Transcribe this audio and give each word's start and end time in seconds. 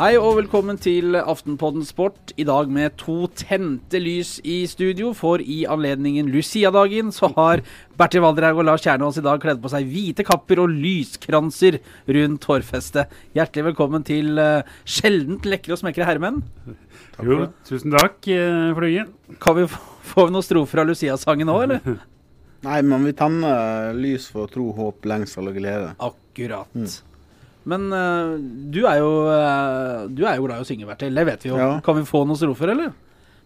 Hei 0.00 0.14
og 0.16 0.38
velkommen 0.38 0.78
til 0.80 1.12
Aftenpodden 1.12 1.82
Sport. 1.84 2.30
I 2.40 2.46
dag 2.48 2.70
med 2.72 2.94
to 2.96 3.26
tente 3.36 3.98
lys 4.00 4.38
i 4.48 4.62
studio, 4.64 5.10
for 5.12 5.42
i 5.44 5.58
anledningen 5.68 6.30
Lucia-dagen 6.32 7.10
så 7.12 7.28
har 7.34 7.60
Bertil 8.00 8.22
Valdreig 8.24 8.56
og 8.56 8.64
Lars 8.64 8.80
Kjernås 8.86 9.18
i 9.20 9.24
dag 9.26 9.42
kledd 9.42 9.60
på 9.60 9.68
seg 9.68 9.90
hvite 9.90 10.24
kapper 10.24 10.62
og 10.62 10.72
lyskranser 10.72 11.76
rundt 12.16 12.48
hårfestet. 12.48 13.12
Hjertelig 13.36 13.66
velkommen 13.66 14.06
til 14.08 14.40
uh, 14.40 14.64
sjeldent 14.88 15.44
lekre 15.44 15.76
og 15.76 15.82
smekre 15.82 16.08
herremenn. 16.08 16.40
Jo, 17.20 17.50
tusen 17.68 17.92
takk, 17.92 18.24
uh, 18.24 18.72
Flygen. 18.80 19.12
Kan 19.44 19.60
vi 19.60 19.68
få 19.68 20.30
noen 20.30 20.48
strofer 20.48 20.80
av 20.80 20.88
Lucia-sangen 20.94 21.52
nå, 21.52 21.58
eller? 21.66 22.00
Nei, 22.70 22.80
men 22.88 23.04
vi 23.04 23.12
tenner 23.20 23.92
lys 24.00 24.32
for 24.32 24.48
tro, 24.48 24.72
håp, 24.80 25.04
lengsel 25.12 25.52
og 25.52 25.60
glede. 25.60 25.92
Akkurat. 26.00 26.72
Mm. 26.72 26.88
Men 27.68 27.90
uh, 27.92 28.38
du, 28.72 28.80
er 28.88 29.00
jo, 29.02 29.12
uh, 29.28 30.08
du 30.08 30.24
er 30.24 30.38
jo 30.38 30.46
glad 30.46 30.60
i 30.60 30.64
å 30.64 30.68
synge, 30.68 30.88
Bertil. 30.88 31.14
Det 31.16 31.26
vet 31.28 31.44
vi 31.44 31.52
jo. 31.52 31.60
Ja. 31.60 31.70
Kan 31.84 31.98
vi 31.98 32.06
få 32.08 32.24
noen 32.24 32.40
strofer, 32.40 32.72
eller? 32.72 32.92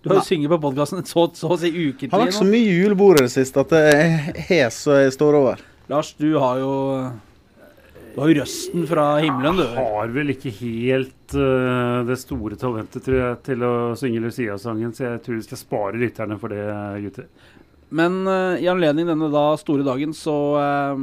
Du 0.05 0.10
har 0.12 0.20
jo 0.20 0.27
synget 0.27 0.52
på 0.52 0.60
podkasten 0.60 1.00
så, 1.09 1.27
så, 1.32 1.48
å 1.48 1.56
si 1.59 1.70
ukentlig. 1.72 2.12
Har 2.12 2.27
vært 2.27 2.36
så 2.36 2.46
mye 2.46 2.64
julebord 2.69 3.22
i 3.22 3.24
det 3.24 3.32
siste 3.32 3.62
at 3.64 3.70
det 3.72 3.84
er 3.88 4.42
hes 4.50 4.82
så 4.84 4.98
jeg 5.00 5.14
står 5.16 5.38
over. 5.38 5.62
Lars, 5.88 6.12
du 6.20 6.28
har 6.41 6.60
jo 6.60 6.74
du 8.14 8.20
har 8.22 8.30
jo 8.30 8.36
røsten 8.38 8.84
fra 8.86 9.05
himmelen, 9.19 9.56
du. 9.58 9.64
Jeg 9.64 9.86
har 9.88 10.12
vel 10.14 10.30
ikke 10.36 10.52
helt 10.60 11.34
uh, 11.34 12.05
det 12.06 12.14
store 12.20 12.58
talentet 12.60 13.02
tror 13.02 13.16
jeg, 13.19 13.38
til 13.48 13.64
å 13.66 13.72
synge 13.98 14.22
Lucia-sangen, 14.22 14.92
så 14.94 15.08
jeg 15.08 15.22
tror 15.24 15.41
vi 15.41 15.46
skal 15.48 15.58
spare 15.58 15.98
lytterne 15.98 16.38
for 16.38 16.55
det, 16.55 16.62
gutter. 17.08 17.27
Men 17.91 18.20
uh, 18.28 18.55
i 18.60 18.69
anledning 18.70 19.10
denne 19.10 19.33
da 19.34 19.48
store 19.58 19.83
dagen, 19.88 20.14
så 20.14 20.36
uh, 20.55 21.03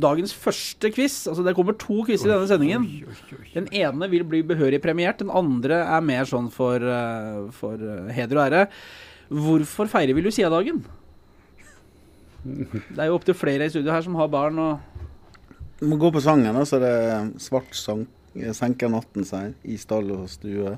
dagens 0.00 0.32
første 0.34 0.90
quiz. 0.94 1.26
Altså 1.28 1.44
Det 1.44 1.54
kommer 1.56 1.76
to 1.78 2.02
quizer 2.06 2.30
i 2.30 2.34
denne 2.34 2.48
sendingen. 2.50 2.86
Den 3.54 3.68
ene 3.72 4.08
vil 4.12 4.24
bli 4.24 4.42
behørig 4.46 4.80
premiert. 4.82 5.20
Den 5.20 5.30
andre 5.30 5.82
er 5.84 6.04
mer 6.04 6.28
sånn 6.28 6.50
for, 6.52 6.80
uh, 6.80 7.50
for 7.56 7.76
uh, 7.76 8.10
heder 8.12 8.38
og 8.38 8.44
ære. 8.46 8.66
Hvorfor 9.32 9.90
feirer 9.90 10.16
vi 10.16 10.24
Lucia-dagen? 10.24 10.84
Det 12.94 12.98
er 12.98 13.06
jo 13.06 13.18
opptil 13.20 13.38
flere 13.38 13.68
i 13.68 13.70
studio 13.70 13.92
her 13.94 14.02
som 14.02 14.16
har 14.18 14.30
barn 14.32 14.58
og 14.58 14.80
må 15.82 15.98
gå 15.98 16.12
på 16.14 16.22
sangen, 16.22 16.54
så 16.66 16.78
det 16.78 16.90
er 16.90 17.30
svart 17.42 17.74
sang, 17.74 18.04
senker 18.54 18.90
natten 18.92 19.26
seg 19.26 19.56
i 19.66 19.74
stall 19.80 20.12
og 20.14 20.28
stue. 20.30 20.76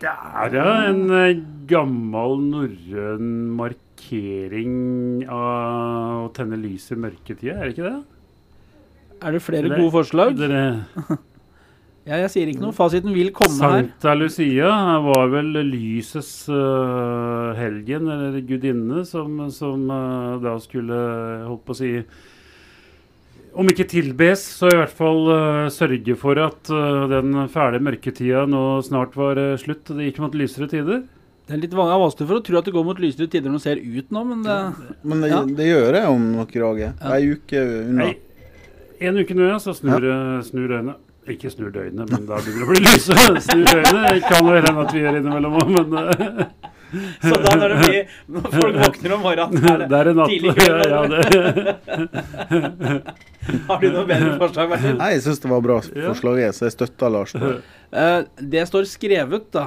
Det 0.00 0.10
er 0.10 0.56
ja 0.56 0.70
en 0.88 1.04
gammel 1.70 2.40
norrøn 2.48 3.28
markering 4.00 5.26
av 5.28 6.26
å 6.26 6.30
tenne 6.34 6.56
lys 6.56 6.90
i 6.92 6.96
mørketida, 6.96 7.58
er 7.58 7.68
det 7.68 7.74
ikke 7.74 7.88
det? 7.88 7.98
Er 9.20 9.32
det 9.32 9.42
flere 9.42 9.66
Eller, 9.66 9.78
gode 9.78 9.92
forslag? 9.92 10.36
Dere... 10.38 10.86
ja, 12.08 12.16
jeg 12.22 12.30
sier 12.32 12.48
ikke 12.48 12.64
noe. 12.64 12.72
Fasiten 12.72 13.12
vil 13.12 13.30
komme 13.32 13.52
Santa 13.52 13.76
her. 13.76 13.86
Santa 13.90 14.14
Lucia 14.16 14.72
var 15.04 15.28
vel 15.28 15.52
lysets 15.68 16.48
uh, 16.48 17.52
helgen, 17.58 18.08
eller 18.08 18.40
gudinne, 18.40 19.04
som, 19.04 19.50
som 19.52 19.84
uh, 19.90 20.40
da 20.40 20.56
skulle, 20.60 21.00
holdt 21.46 21.64
på 21.66 21.76
å 21.76 21.80
si 21.80 21.94
om 23.50 23.66
ikke 23.66 23.88
tilbes, 23.90 24.44
så 24.60 24.68
i 24.70 24.76
hvert 24.78 24.94
fall 24.94 25.24
uh, 25.28 25.68
sørge 25.74 26.14
for 26.16 26.38
at 26.38 26.70
den 27.10 27.48
fæle 27.50 27.80
mørketida 27.82 28.46
nå 28.48 28.80
snart 28.86 29.16
var 29.18 29.40
slutt. 29.60 29.90
Det 29.90 30.08
gikk 30.08 30.22
mot 30.22 30.38
lysere 30.38 30.70
tider. 30.70 31.02
Det 31.50 31.56
er 31.56 31.62
litt 31.64 31.72
vanskelig 31.74 32.28
for 32.28 32.38
å 32.38 32.42
tro 32.46 32.58
at 32.60 32.66
det 32.68 32.72
går 32.76 32.84
mot 32.86 33.00
lysere 33.02 33.26
tider 33.26 33.50
når 33.50 33.58
det 33.58 33.64
ser 33.64 33.78
ut 33.82 34.12
nå, 34.14 34.20
men 34.22 34.44
det, 34.44 34.58
men 35.02 35.24
det, 35.24 35.30
ja. 35.32 35.38
det 35.58 35.64
gjør 35.66 35.88
det 35.96 36.02
om 36.06 36.28
noen 36.36 36.46
dager. 36.46 36.92
Ja. 36.92 37.14
Ei 37.16 37.32
uke 37.34 37.62
unna. 37.66 38.06
Ei, 38.06 38.12
en 39.08 39.18
uke 39.18 39.34
nå, 39.34 39.48
ja, 39.48 39.56
så 39.58 39.74
snur, 39.74 40.06
ja. 40.06 40.18
snur 40.46 40.70
øynene. 40.70 40.94
Ikke 41.34 41.50
snur 41.50 41.72
døgnet, 41.74 42.06
men 42.06 42.28
da 42.28 42.38
begynner 42.38 42.62
det 42.62 42.68
å 42.68 42.70
bli 42.70 42.84
lyse. 42.84 43.18
snur 43.48 43.80
øynene. 43.80 44.14
Kan 44.28 44.46
jo 44.46 44.54
hende 44.60 44.76
at 44.84 44.94
vi 44.94 45.02
gjør 45.02 45.18
innimellom 45.18 45.58
òg, 45.58 45.74
men 45.74 45.90
Så 47.22 47.34
da 47.38 47.54
når, 47.58 47.68
det 47.74 47.78
blir, 47.84 48.06
når 48.34 48.42
folk 48.54 48.74
våkner 48.82 49.12
om 49.16 49.20
morgenen, 49.24 49.64
er 49.70 49.76
det, 49.82 49.88
det 49.92 49.98
er 50.00 50.06
natt, 50.18 50.30
tidlig 50.32 50.54
kveld? 50.58 50.82
Ja, 53.40 53.56
Har 53.66 53.80
du 53.80 53.86
noe 53.88 54.04
bedre 54.06 54.38
forslag, 54.38 54.68
Martin? 54.70 54.98
Nei, 55.00 55.08
jeg 55.14 55.22
syns 55.24 55.40
det 55.42 55.48
var 55.50 55.62
bra 55.64 55.78
forslag, 55.80 56.54
så 56.54 56.64
jeg 56.66 56.72
støtter 56.74 57.08
Lars. 57.12 57.32
Uh, 57.34 58.20
det 58.52 58.62
står 58.68 58.84
skrevet 58.86 59.46
da 59.54 59.64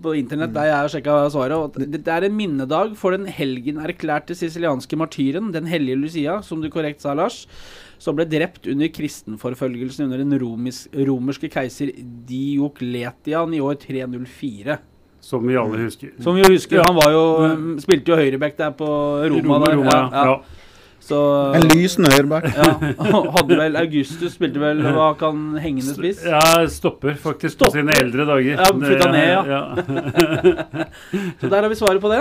på 0.00 0.14
internett 0.16 0.54
der 0.54 0.66
jeg 0.70 0.78
har 0.78 0.88
sjekka 0.94 1.12
svaret. 1.34 1.74
Det, 1.82 2.00
det 2.06 2.12
er 2.14 2.22
en 2.28 2.38
minnedag 2.38 2.88
for 3.00 3.10
den 3.16 3.26
helgen 3.28 3.76
erklærte 3.82 4.34
sicilianske 4.38 4.96
martyren, 5.00 5.46
den 5.52 5.66
hellige 5.68 6.00
Lucia, 6.00 6.34
som 6.46 6.58
du 6.62 6.68
korrekt 6.72 7.00
sa, 7.04 7.10
Lars, 7.18 7.36
som 8.00 8.16
ble 8.16 8.24
drept 8.30 8.64
under 8.70 8.88
kristenforfølgelsen 8.94 10.06
under 10.06 10.18
den 10.22 10.34
romerske 10.40 11.48
keiser 11.52 11.88
Diokletian 12.30 13.50
i 13.58 13.60
år 13.64 13.76
304. 13.82 14.78
Som 15.30 15.44
vi 15.46 15.58
alle 15.58 15.84
husker. 15.84 16.14
Som 16.22 16.38
vi 16.38 16.46
husker. 16.48 16.80
Han 16.82 16.96
var 16.96 17.12
jo, 17.14 17.26
spilte 17.82 18.10
jo 18.10 18.18
høyreback 18.18 18.56
der 18.58 18.72
på 18.74 18.88
Roma. 19.30 19.60
Roma, 19.60 19.76
Roma 19.76 19.94
ja, 19.94 20.24
ja. 20.32 20.40
Så, 21.00 21.18
en 21.56 21.64
lysende 21.70 22.10
høyreback. 22.12 22.48
ja, 22.54 22.66
hadde 23.36 23.56
vel 23.58 23.78
Augustus 23.80 24.34
spilte 24.36 24.60
vel 24.62 24.82
hva 24.84 25.08
kan 25.18 25.56
hengende 25.62 25.94
spiss? 25.96 26.20
Ja, 26.28 26.42
stopper 26.70 27.16
faktisk 27.18 27.56
stopper. 27.56 27.72
på 27.72 27.78
sine 27.78 27.96
eldre 28.02 28.26
dager. 28.28 28.60
Ja, 28.60 28.68
Flytta 28.82 29.08
ned, 29.14 29.30
ja. 29.30 29.40
ja. 29.54 30.84
så 31.40 31.50
der 31.50 31.56
har 31.62 31.70
vi 31.72 31.78
svaret 31.80 32.04
på 32.04 32.12
det. 32.12 32.20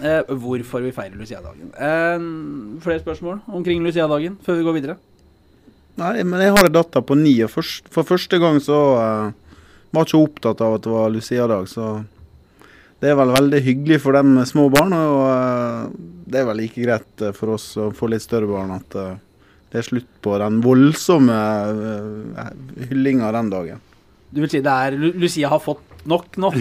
Eh, 0.00 0.32
hvorfor 0.32 0.82
vi 0.82 0.94
feirer 0.96 1.14
Lucia-dagen. 1.18 1.70
Eh, 1.76 2.80
flere 2.82 3.04
spørsmål 3.04 3.44
omkring 3.46 3.84
Lucia-dagen 3.84 4.40
før 4.46 4.58
vi 4.58 4.66
går 4.66 4.78
videre? 4.80 4.98
Nei, 5.96 6.20
men 6.24 6.42
jeg 6.42 6.52
har 6.52 6.66
en 6.68 6.74
datter 6.74 7.04
på 7.06 7.16
ni, 7.16 7.38
og 7.44 7.52
først, 7.54 7.86
for 7.92 8.04
første 8.04 8.40
gang 8.40 8.58
så 8.60 8.80
uh, 9.00 9.30
var 9.94 10.04
jeg 10.04 10.10
ikke 10.10 10.26
opptatt 10.26 10.60
av 10.60 10.74
at 10.76 10.84
det 10.84 10.92
var 10.92 11.14
Lucia-dag. 11.14 11.70
Så 11.70 11.86
det 13.02 13.12
er 13.12 13.18
vel 13.18 13.32
veldig 13.34 13.60
hyggelig 13.64 14.00
for 14.04 14.16
dem 14.16 14.32
med 14.38 14.48
små 14.48 14.68
barn, 14.72 14.94
og 14.96 15.18
uh, 15.28 15.88
det 16.26 16.40
er 16.40 16.46
vel 16.48 16.62
like 16.62 16.80
greit 16.80 17.24
uh, 17.24 17.32
for 17.36 17.56
oss 17.56 17.68
å 17.76 17.90
få 17.96 18.08
litt 18.12 18.24
større 18.24 18.48
barn 18.48 18.72
at 18.76 18.96
uh, 18.96 19.16
det 19.72 19.82
er 19.82 19.88
slutt 19.88 20.08
på 20.24 20.36
den 20.40 20.62
voldsomme 20.64 21.36
hyllinga 22.88 23.32
den 23.34 23.50
dagen. 23.52 23.82
Du 24.30 24.40
vil 24.40 24.50
si 24.50 24.62
det 24.64 24.72
er 24.72 24.96
Lucia 24.96 25.50
har 25.50 25.60
fått 25.60 26.06
nok 26.06 26.38
nå? 26.40 26.52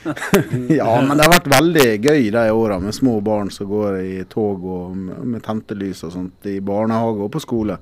ja, 0.80 0.88
men 1.04 1.12
det 1.12 1.26
har 1.26 1.34
vært 1.36 1.50
veldig 1.52 1.86
gøy 2.00 2.30
de 2.34 2.44
åra 2.56 2.80
med 2.82 2.96
små 2.96 3.18
barn 3.24 3.52
som 3.54 3.68
går 3.70 4.00
i 4.00 4.24
tog 4.32 4.64
og 4.64 4.96
med 4.96 5.44
tente 5.44 5.76
lys 5.78 6.02
og 6.08 6.14
sånt 6.16 6.48
i 6.48 6.58
barnehage 6.64 7.28
og 7.28 7.30
på 7.36 7.44
skole. 7.44 7.78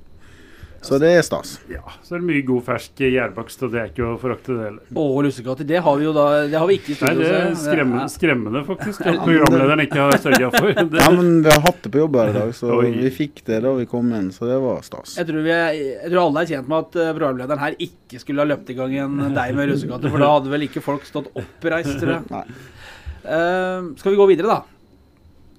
Så 0.87 0.97
det 1.01 1.09
er 1.17 1.23
stas. 1.25 1.57
Ja, 1.71 1.83
så 2.05 2.15
er 2.15 2.21
det 2.21 2.27
mye 2.29 2.43
god 2.47 2.63
fersk 2.67 3.01
gjærbakst, 3.03 3.63
og 3.67 3.73
det 3.73 3.81
er 3.81 3.89
ikke 3.91 4.05
å 4.07 4.13
forakte 4.21 4.55
det 4.55 4.67
heller. 4.69 4.83
Å, 4.93 5.05
lussekatter. 5.25 5.67
Det 5.67 5.81
har 5.83 5.99
vi 5.99 6.07
jo 6.07 6.13
da 6.15 6.25
Det 6.47 6.57
har 6.57 6.69
vi 6.69 6.77
ikke 6.79 6.93
i 6.93 6.97
studio. 6.97 7.17
Nei, 7.19 7.25
det 7.25 7.41
er 7.41 7.57
skremmende, 7.59 8.05
skremmende 8.13 8.63
faktisk, 8.67 9.03
at 9.03 9.19
programlederen 9.21 9.83
ikke 9.83 9.99
har 10.05 10.21
sørga 10.23 10.51
for 10.55 10.71
det. 10.93 11.01
Ja, 11.03 11.09
men 11.17 11.33
vi 11.45 11.51
har 11.51 11.63
hatt 11.67 11.83
det 11.83 11.93
på 11.93 12.01
jobb 12.03 12.17
her 12.21 12.31
i 12.31 12.37
dag, 12.39 12.55
så 12.57 12.71
Oi. 12.77 12.89
vi 12.95 13.13
fikk 13.19 13.43
det 13.51 13.61
da 13.67 13.75
vi 13.77 13.87
kom 13.91 14.15
inn, 14.17 14.31
så 14.35 14.47
det 14.49 14.57
var 14.63 14.81
stas. 14.87 15.17
Jeg 15.19 15.29
tror, 15.29 15.43
er, 15.43 15.75
jeg 15.75 16.13
tror 16.13 16.23
alle 16.23 16.45
er 16.45 16.51
tjent 16.55 16.71
med 16.71 16.79
at 16.87 16.99
eh, 17.03 17.13
programlederen 17.19 17.63
her 17.65 17.77
ikke 17.87 18.23
skulle 18.23 18.43
ha 18.45 18.51
løpt 18.53 18.71
i 18.71 18.77
gang 18.79 18.97
en 19.03 19.21
deig 19.35 19.55
med 19.57 19.73
lussekatter, 19.73 20.13
for 20.13 20.23
da 20.23 20.33
hadde 20.37 20.55
vel 20.55 20.67
ikke 20.69 20.83
folk 20.85 21.07
stått 21.07 21.29
oppreist, 21.35 21.97
tror 21.99 22.17
jeg. 22.17 22.27
Nei. 22.31 22.45
Uh, 23.27 23.91
skal 23.99 24.13
vi 24.13 24.19
gå 24.19 24.27
videre, 24.29 24.55
da? 24.55 24.61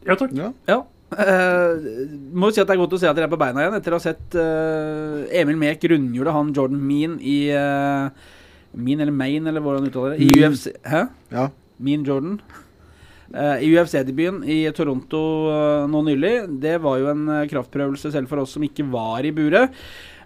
Ja 0.08 0.16
takk. 0.16 0.32
Ja. 0.36 0.52
ja. 0.70 0.78
Uh, 1.08 2.04
må 2.36 2.50
si 2.52 2.60
at 2.60 2.68
Det 2.68 2.74
er 2.74 2.80
godt 2.82 2.98
å 2.98 2.98
se 3.00 3.08
at 3.08 3.16
dere 3.16 3.30
er 3.30 3.32
på 3.32 3.40
beina 3.40 3.62
igjen 3.62 3.76
etter 3.78 3.94
å 3.94 3.96
ha 3.96 4.04
sett 4.04 4.34
uh, 4.36 5.24
Emil 5.32 5.56
Mek 5.56 5.86
rundhjule 5.88 6.34
han 6.36 6.50
Jordan 6.52 6.82
Mean 6.84 7.14
i 7.24 7.38
uh, 7.48 8.12
Mean 8.76 9.00
eller 9.00 9.16
Maine, 9.16 9.48
eller 9.48 9.64
hvordan 9.64 9.88
uttaler 9.88 10.18
det? 10.18 10.26
I 10.26 10.44
UFC 10.44 10.68
Hæ? 10.84 11.06
Ja. 11.32 11.46
Mean 11.80 12.04
Jordan. 12.04 12.36
I 13.28 13.68
UFC-debuten 13.68 14.40
i 14.48 14.62
Toronto 14.72 15.18
nå 15.88 16.00
nylig. 16.06 16.32
Det 16.62 16.78
var 16.80 16.96
jo 16.96 17.10
en 17.10 17.26
kraftprøvelse 17.48 18.12
selv 18.14 18.30
for 18.30 18.40
oss 18.40 18.54
som 18.56 18.64
ikke 18.64 18.86
var 18.88 19.26
i 19.28 19.32
buret. 19.36 19.74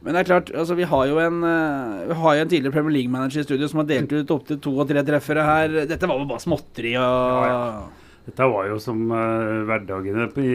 Men 0.03 0.15
det 0.15 0.23
er 0.23 0.29
klart, 0.29 0.53
altså, 0.55 0.77
vi 0.79 0.87
har 0.87 1.09
jo 1.11 1.19
en, 1.23 1.41
vi 1.43 2.19
har 2.23 2.37
jo 2.39 2.45
en 2.45 2.53
tidligere 2.53 2.75
Premier 2.77 2.97
League-manager 3.01 3.43
i 3.43 3.47
studio 3.49 3.69
som 3.71 3.83
har 3.83 3.91
delt 3.91 4.15
ut 4.15 4.35
opptil 4.35 4.61
to 4.63 4.77
og 4.77 4.87
tre 4.91 5.03
treffere 5.07 5.49
her. 5.49 5.77
Dette 5.91 6.11
var 6.11 6.23
jo 6.23 6.31
bare 6.31 6.47
småtteri. 6.47 6.95
Og... 7.03 7.51
Ja, 7.51 7.51
ja. 7.51 8.02
Dette 8.23 8.47
var 8.47 8.69
jo 8.71 8.77
som 8.79 9.01
uh, 9.11 9.65
hverdagene 9.67 10.29
i, 10.39 10.51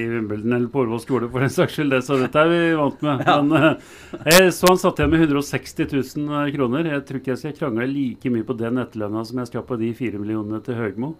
i 0.00 0.04
Wimbledon 0.08 0.54
eller 0.56 0.70
på 0.72 0.80
Årvoll 0.86 1.02
skole, 1.02 1.26
for 1.28 1.44
den 1.44 1.52
saks 1.52 1.74
skyld. 1.76 1.92
Det, 1.92 1.98
så 2.06 2.16
dette 2.16 2.40
er 2.40 2.48
vi 2.48 2.60
vant 2.78 3.02
med. 3.04 3.24
Ja. 3.28 3.34
Men, 3.44 3.74
uh, 3.76 4.22
jeg, 4.24 4.46
så 4.56 4.70
han 4.70 4.80
satt 4.80 5.02
igjen 5.02 5.12
med 5.12 5.26
160 5.26 5.90
000 6.16 6.30
uh, 6.32 6.46
kroner. 6.54 6.88
Jeg 6.88 7.04
tror 7.04 7.20
ikke 7.20 7.32
jeg 7.34 7.42
skal 7.42 7.58
krangle 7.58 7.88
like 7.90 8.32
mye 8.32 8.46
på 8.48 8.56
den 8.56 8.80
etterlønna 8.80 9.24
som 9.28 9.42
jeg 9.42 9.50
skal 9.50 9.66
på 9.68 9.76
de 9.82 9.90
fire 9.98 10.20
millionene 10.22 10.62
til 10.64 10.78
Høgmo. 10.80 11.10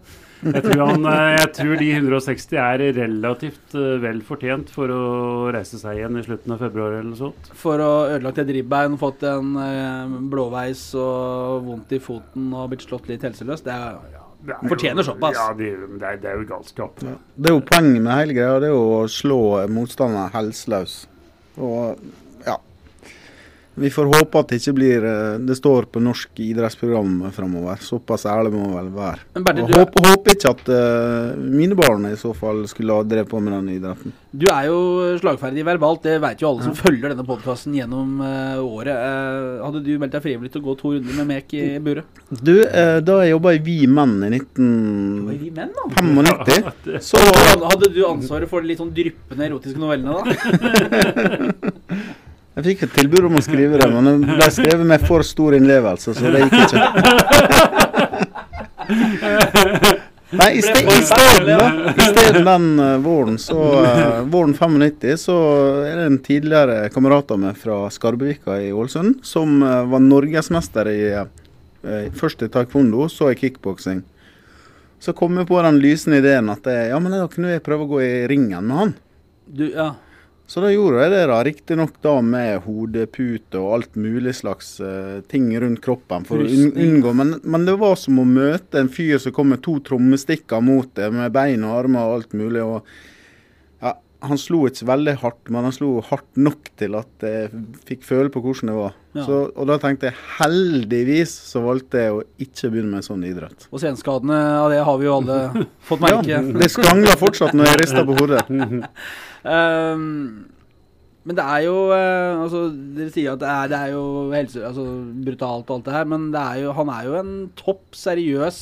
Jeg 0.41 0.63
tror, 0.65 0.81
han, 0.89 1.05
jeg 1.35 1.51
tror 1.53 1.75
de 1.77 1.89
160 1.99 2.57
er 2.57 2.83
relativt 2.97 3.75
vel 4.01 4.23
fortjent 4.25 4.71
for 4.73 4.89
å 4.89 5.03
reise 5.53 5.77
seg 5.77 5.99
igjen 5.99 6.17
i 6.17 6.23
slutten 6.25 6.55
av 6.55 6.63
februar 6.65 6.95
eller 6.95 7.11
noe 7.11 7.19
sånt. 7.19 7.51
For 7.61 7.77
å 7.77 7.91
ødelagt 8.07 8.41
et 8.41 8.49
ribbein, 8.57 8.97
fått 8.97 9.27
en 9.29 9.53
blåveis 10.33 10.81
og 10.97 11.69
vondt 11.69 11.93
i 11.93 12.01
foten 12.01 12.49
og 12.57 12.73
blitt 12.73 12.87
slått 12.89 13.13
litt 13.13 13.29
helseløs, 13.29 13.61
det 13.69 13.77
er 13.77 14.01
ja 14.15 14.20
Fortjener 14.69 15.05
såpass. 15.05 15.37
Ja, 15.37 15.53
det, 15.57 15.69
det, 15.99 16.07
er, 16.07 16.17
det 16.21 16.31
er 16.31 16.39
jo 16.39 16.47
galskap. 16.49 17.03
Ja. 17.05 17.13
Det 17.35 17.51
er 17.51 17.55
jo 17.57 17.61
poenget 17.67 18.01
med 18.01 18.17
hele 18.17 18.35
greia, 18.37 18.57
det 18.63 18.71
er 18.71 18.75
jo 18.75 18.87
å 19.01 19.05
slå 19.11 19.41
motstanderen 19.69 20.33
helseløs. 20.33 20.97
Og. 21.59 22.01
Vi 23.73 23.89
får 23.89 24.05
håpe 24.05 24.39
at 24.39 24.49
det 24.51 24.57
ikke 24.59 24.73
blir 24.75 25.05
eh, 25.07 25.37
Det 25.47 25.55
står 25.55 25.87
på 25.93 26.01
norsk 26.03 26.39
idrettsprogram 26.43 27.29
framover. 27.31 27.79
Såpass 27.83 28.25
ærlig 28.27 28.51
må 28.53 28.67
vel 28.73 28.89
være. 28.91 29.23
Men 29.35 29.45
Bertil, 29.47 29.63
Og 29.63 29.71
du, 29.71 29.77
håper, 29.79 30.07
håper 30.11 30.35
ikke 30.35 30.51
at 30.51 30.71
uh, 30.71 31.39
mine 31.39 31.77
barn 31.79 32.09
i 32.09 32.17
så 32.19 32.33
fall 32.35 32.65
skulle 32.69 32.97
ha 32.97 33.05
drevet 33.07 33.29
på 33.31 33.39
med 33.39 33.55
den 33.55 33.77
idretten. 33.77 34.13
du 34.31 34.45
er 34.51 34.67
jo 34.67 34.79
slagferdig 35.21 35.63
verbalt, 35.67 36.03
det 36.03 36.17
vet 36.23 36.41
jo 36.41 36.49
alle 36.49 36.65
som 36.65 36.75
følger 36.75 37.13
denne 37.13 37.25
podkasten 37.27 37.75
gjennom 37.77 38.19
uh, 38.23 38.59
året. 38.59 38.95
Uh, 38.95 39.63
hadde 39.65 39.83
du 39.85 39.91
meldt 40.01 40.17
deg 40.17 40.25
frivillig 40.25 40.51
til 40.51 40.63
å 40.63 40.67
gå 40.67 40.77
to 40.81 40.93
runder 40.97 41.19
med 41.21 41.29
mek 41.31 41.55
i 41.55 41.65
buret? 41.83 42.21
Du, 42.31 42.55
da 42.61 43.19
jeg 43.23 43.33
jobba 43.33 43.55
i 43.55 43.61
Vi 43.63 43.77
Menn 43.91 44.17
i 44.27 44.39
Hva 44.41 45.33
er 45.33 45.39
vi 45.39 45.51
menn, 45.53 45.71
da? 45.75 45.87
1995, 45.91 46.99
så 47.03 47.21
Hadde 47.61 47.91
du 47.93 48.01
ansvaret 48.07 48.49
for 48.51 48.63
de 48.63 48.71
litt 48.71 48.81
sånn 48.81 48.93
dryppende 48.95 49.47
erotiske 49.47 49.79
novellene, 49.79 50.11
da? 50.19 52.11
Jeg 52.51 52.63
fikk 52.65 52.81
et 52.83 52.93
tilbud 52.99 53.23
om 53.29 53.37
å 53.39 53.41
skrive 53.43 53.79
det, 53.79 53.87
men 53.93 54.25
det 54.25 54.35
ble 54.35 54.47
skrevet 54.51 54.85
med 54.87 54.99
for 55.07 55.23
stor 55.23 55.55
innlevelse, 55.55 56.11
så 56.17 56.21
det 56.33 56.39
gikk 56.43 56.55
ikke. 56.67 56.81
Nei, 60.31 60.47
i, 60.55 60.61
ste, 60.63 60.79
i 60.87 61.01
stedet 61.03 61.57
da, 61.59 61.65
i 61.91 62.05
stedet 62.07 62.43
den 62.47 62.67
eh, 62.79 62.97
våren, 63.03 63.35
så 63.39 63.57
eh, 63.83 64.21
våren 64.31 64.53
95, 64.55 65.17
så 65.19 65.35
er 65.83 65.97
det 65.99 66.05
en 66.07 66.19
tidligere 66.23 66.85
kamerat 66.93 67.33
av 67.35 67.41
meg 67.41 67.59
fra 67.59 67.81
Skarbevika 67.91 68.55
i 68.63 68.69
Ålesund, 68.71 69.19
som 69.27 69.59
eh, 69.59 69.81
var 69.91 70.03
norgesmester 70.05 70.87
i 70.87 71.01
eh, 71.11 72.07
først 72.15 72.45
i 72.47 72.51
taekwondo, 72.53 73.09
så 73.11 73.33
i 73.33 73.39
kickboksing. 73.39 74.05
Så 75.03 75.15
kom 75.17 75.35
jeg 75.39 75.49
på 75.49 75.59
den 75.65 75.81
lysende 75.83 76.21
ideen 76.21 76.47
at 76.53 76.67
eh, 76.71 76.87
ja, 76.93 76.99
men 77.03 77.11
da 77.15 77.27
kunne 77.31 77.51
jeg 77.51 77.65
prøve 77.65 77.87
å 77.87 77.91
gå 77.91 78.01
i 78.05 78.13
ringen 78.31 78.71
med 78.71 78.81
han. 78.83 78.95
Du, 79.51 79.67
ja. 79.67 79.89
Så 80.51 80.59
da 80.59 80.67
gjorde 80.67 81.05
jeg 81.05 81.11
det, 81.13 81.19
da. 81.29 81.35
Riktignok 81.47 81.93
da 82.03 82.17
med 82.27 82.65
hodepute 82.65 83.55
og 83.55 83.69
alt 83.77 83.93
mulig 83.95 84.33
slags 84.35 84.73
uh, 84.83 85.21
ting 85.31 85.45
rundt 85.63 85.79
kroppen 85.85 86.25
for 86.27 86.43
å 86.43 86.47
unngå. 86.67 87.13
Men, 87.15 87.37
men 87.47 87.67
det 87.69 87.77
var 87.79 87.95
som 87.95 88.19
å 88.19 88.25
møte 88.27 88.81
en 88.81 88.91
fyr 88.91 89.15
som 89.23 89.31
kom 89.37 89.53
med 89.53 89.61
to 89.63 89.77
trommestikker 89.87 90.59
mot 90.59 90.91
deg, 90.99 91.15
med 91.15 91.31
bein 91.31 91.63
og 91.63 91.77
armer 91.77 92.03
og 92.03 92.17
alt 92.17 92.35
mulig. 92.35 92.65
og 92.65 92.83
Han 94.21 94.37
slo 94.37 94.59
ikke 94.69 94.85
veldig 94.85 95.13
hardt, 95.23 95.49
men 95.49 95.65
han 95.65 95.73
slo 95.73 95.95
hardt 96.05 96.37
nok 96.37 96.67
til 96.77 96.93
at 96.99 97.23
jeg 97.25 97.49
fikk 97.87 98.03
føle 98.05 98.29
på 98.29 98.41
hvordan 98.43 98.69
det 98.69 98.75
var. 98.77 98.93
Ja. 99.17 99.23
Så, 99.25 99.39
og 99.57 99.65
da 99.71 99.79
tenkte 99.81 100.11
jeg 100.11 100.17
heldigvis 100.37 101.33
så 101.49 101.63
valgte 101.65 102.03
jeg 102.03 102.13
å 102.13 102.21
ikke 102.45 102.69
begynne 102.71 102.93
med 102.99 103.07
sånn 103.07 103.25
idrett. 103.27 103.65
Og 103.73 103.81
senskadene 103.81 104.37
av 104.61 104.69
det 104.71 104.79
har 104.85 104.99
vi 105.01 105.07
jo 105.09 105.15
alle 105.17 105.39
fått 105.89 106.05
Ja, 106.05 106.21
merke. 106.21 106.41
det 106.61 106.69
skrangler 106.71 107.17
fortsatt 107.19 107.57
når 107.57 107.71
jeg 107.71 107.81
rister 107.81 108.05
på 108.07 108.17
hodet. 108.21 108.43
um, 109.43 110.05
men 111.25 111.37
det 111.37 111.43
er 111.45 111.65
jo 111.67 111.75
eh, 111.93 112.39
Altså, 112.41 112.61
dere 112.97 113.11
sier 113.13 113.33
at 113.35 113.41
det 113.43 113.49
er, 113.53 113.67
det 113.73 113.79
er 113.79 113.91
jo 113.95 114.03
helse, 114.33 114.61
altså, 114.65 114.85
brutalt 115.25 115.69
og 115.69 115.75
alt 115.79 115.89
det 115.89 115.93
her, 115.97 116.07
men 116.13 116.29
det 116.33 116.41
er 116.41 116.61
jo, 116.63 116.71
han 116.77 116.89
er 116.93 117.09
jo 117.09 117.17
en 117.19 117.33
topp 117.59 117.97
seriøs, 117.97 118.61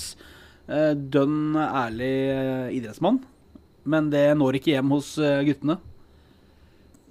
eh, 0.68 0.94
dønn 1.14 1.56
ærlig 1.60 2.14
eh, 2.34 2.66
idrettsmann. 2.80 3.22
Men 3.90 4.12
det 4.14 4.28
når 4.38 4.60
ikke 4.60 4.76
hjem 4.76 4.94
hos 4.98 5.16
eh, 5.22 5.42
guttene. 5.48 5.80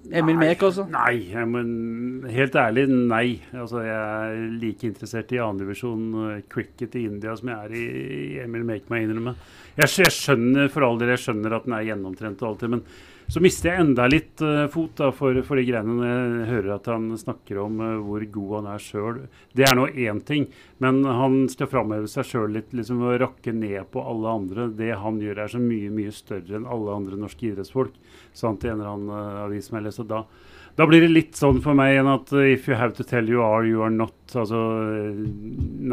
Emil 0.09 0.37
Nei, 0.37 0.45
Mek 0.47 0.61
også. 0.63 0.85
Nei, 0.89 1.43
men 1.51 1.71
helt 2.31 2.55
ærlig, 2.55 2.85
nei. 2.87 3.25
Altså, 3.51 3.81
jeg 3.83 3.97
er 3.99 4.37
like 4.61 4.87
interessert 4.87 5.33
i 5.35 5.41
andredivisjon 5.43 6.39
cricket 6.49 6.95
i 6.95 7.03
India 7.09 7.35
som 7.35 7.51
jeg 7.51 7.67
er 7.67 7.75
i, 7.75 7.83
i 7.83 8.39
Emil 8.45 8.63
Mek, 8.67 8.87
må 8.87 8.95
jeg 8.95 9.09
innrømme. 9.09 9.35
Jeg, 9.75 9.91
jeg 10.05 10.15
skjønner 10.15 10.71
for 10.71 10.87
all 10.87 11.01
del 11.01 11.11
jeg 11.13 11.25
skjønner 11.25 11.57
at 11.57 11.67
den 11.67 11.75
er 11.75 11.87
gjennomtrent 11.91 12.45
og 12.45 12.53
alt 12.53 12.63
det, 12.63 12.71
men 12.77 12.85
så 13.29 13.41
mister 13.43 13.69
jeg 13.69 13.83
enda 13.83 14.07
litt 14.09 14.41
uh, 14.41 14.65
fot 14.73 14.95
da, 14.97 15.11
for, 15.13 15.37
for 15.45 15.59
de 15.59 15.65
greiene 15.67 15.99
når 15.99 16.07
jeg 16.09 16.47
hører 16.49 16.71
at 16.79 16.87
han 16.89 17.05
snakker 17.19 17.59
om 17.61 17.77
uh, 17.77 17.89
hvor 18.01 18.23
god 18.33 18.53
han 18.57 18.69
er 18.73 18.81
sjøl. 18.81 19.19
Det 19.53 19.67
er 19.69 19.77
nå 19.77 19.85
én 19.93 20.21
ting, 20.25 20.47
men 20.81 21.03
han 21.05 21.43
skal 21.51 21.69
framheve 21.69 22.09
seg 22.09 22.25
sjøl 22.25 22.57
litt, 22.57 22.73
liksom 22.73 23.03
å 23.05 23.13
rakke 23.21 23.53
ned 23.53 23.91
på 23.93 24.01
alle 24.01 24.33
andre. 24.41 24.69
Det 24.73 24.95
han 25.03 25.21
gjør 25.21 25.43
er 25.43 25.53
så 25.53 25.61
mye, 25.61 25.91
mye 25.93 26.13
større 26.15 26.57
enn 26.57 26.65
alle 26.65 26.95
andre 26.95 27.21
norske 27.21 27.51
idrettsfolk. 27.51 27.99
Sant, 28.33 28.65
i 28.65 28.71
en 28.73 28.79
eller 28.79 28.95
annen 28.95 29.13
uh, 29.13 29.43
avis 29.45 29.69
som 29.69 29.77
jeg 29.77 29.89
leste. 29.91 30.07
Da, 30.09 30.23
da 30.79 30.89
blir 30.89 31.05
det 31.05 31.13
litt 31.13 31.37
sånn 31.37 31.61
for 31.61 31.77
meg 31.77 31.99
enn 31.99 32.09
at 32.09 32.33
if 32.39 32.65
you 32.65 32.81
have 32.81 32.97
to 32.97 33.05
tell 33.05 33.29
you 33.29 33.45
are, 33.45 33.61
you 33.67 33.85
are 33.85 33.93
not. 33.93 34.17
Altså 34.33 34.57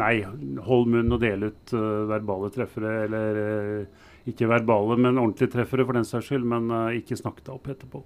nei, 0.01 0.23
hold 0.65 0.89
munn 0.89 1.13
og 1.13 1.21
del 1.21 1.51
ut 1.51 1.73
verbale 2.09 2.49
treffere, 2.53 2.97
eller 3.05 3.41
eh, 3.45 4.05
ikke 4.31 4.49
verbale, 4.49 4.97
men 4.99 5.17
ordentlige 5.17 5.55
treffere 5.55 5.85
for 5.87 5.97
den 5.97 6.07
saks 6.07 6.29
skyld, 6.29 6.45
men 6.47 6.69
uh, 6.73 6.93
ikke 6.97 7.17
snakk 7.19 7.41
deg 7.43 7.55
opp 7.55 7.67
etterpå. 7.73 8.03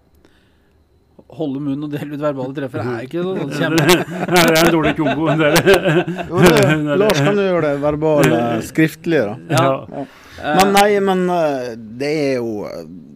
Holde 1.32 1.62
munn 1.64 1.86
og 1.86 1.92
dele 1.94 2.16
ut 2.16 2.24
verbale 2.24 2.56
treffer 2.56 2.82
er 2.82 3.04
ikke 3.06 3.22
sånn 3.24 3.52
det 3.52 3.60
kjempe... 3.60 3.98
er 4.42 4.58
en 4.58 4.72
dårlig 4.74 4.96
kombo. 4.98 5.28
Det 5.38 5.52
er 5.52 5.58
det. 5.60 5.76
Jo, 6.28 6.42
det, 6.44 6.98
Lars 7.02 7.22
kan 7.22 7.38
jo 7.38 7.46
gjøre 7.46 7.68
det 7.68 7.84
verbale 7.84 8.42
skriftlige, 8.68 9.28
da. 9.30 9.62
Ja. 9.62 10.02
Ja. 10.42 10.56
Men 10.58 10.72
nei, 10.74 10.88
men 11.04 11.26
eh, 11.30 11.74
det 11.78 12.10
er 12.10 12.40
jo 12.40 12.66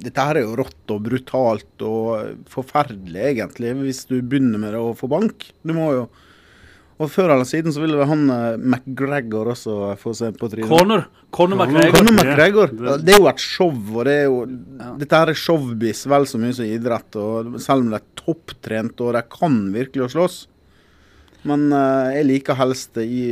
Dette 0.06 0.25
her 0.28 0.38
er 0.38 0.46
jo 0.46 0.57
rått 0.60 0.92
og 0.94 1.00
brutalt 1.07 1.86
og 1.88 2.46
forferdelig, 2.52 3.24
egentlig, 3.31 3.74
hvis 3.81 4.04
du 4.12 4.19
begynner 4.19 4.62
med 4.62 4.75
det 4.75 4.84
å 4.84 4.94
få 4.98 5.10
bank. 5.10 5.48
Du 5.66 5.74
må 5.74 5.90
jo 5.96 6.04
Og 6.95 7.09
før 7.12 7.33
eller 7.33 7.47
siden 7.47 7.74
så 7.75 7.81
ville 7.83 8.06
han 8.07 8.24
uh, 8.31 8.56
McGregor 8.56 9.50
også 9.51 9.95
få 10.00 10.13
seg 10.15 10.38
på 10.39 10.47
trynet. 10.51 10.69
Conor. 10.71 11.03
Conor 11.36 11.59
McGregor. 11.59 11.97
Conor 11.97 12.15
McGregor. 12.15 12.71
Ja. 12.71 12.95
Det 13.03 13.15
er 13.15 13.19
jo 13.19 13.27
et 13.27 13.44
show, 13.44 13.71
og 13.74 14.06
det 14.07 14.13
er 14.21 14.27
jo 14.30 14.38
Ja. 14.45 14.92
Dette 15.01 15.19
her 15.19 15.31
er 15.31 15.39
showbiz 15.39 16.06
vel 16.07 16.27
så 16.30 16.39
mye 16.39 16.56
som 16.56 16.68
idrett. 16.69 17.18
Og 17.19 17.57
selv 17.63 17.83
om 17.83 17.92
de 17.92 18.00
er 18.00 18.06
topptrent 18.19 19.03
og 19.03 19.15
de 19.18 19.24
kan 19.27 19.57
virkelig 19.75 20.06
å 20.06 20.12
slåss. 20.15 20.38
Men 21.45 21.68
uh, 21.75 22.09
jeg 22.15 22.30
liker 22.30 22.57
helst 22.57 22.95
det 22.97 23.06
i 23.12 23.25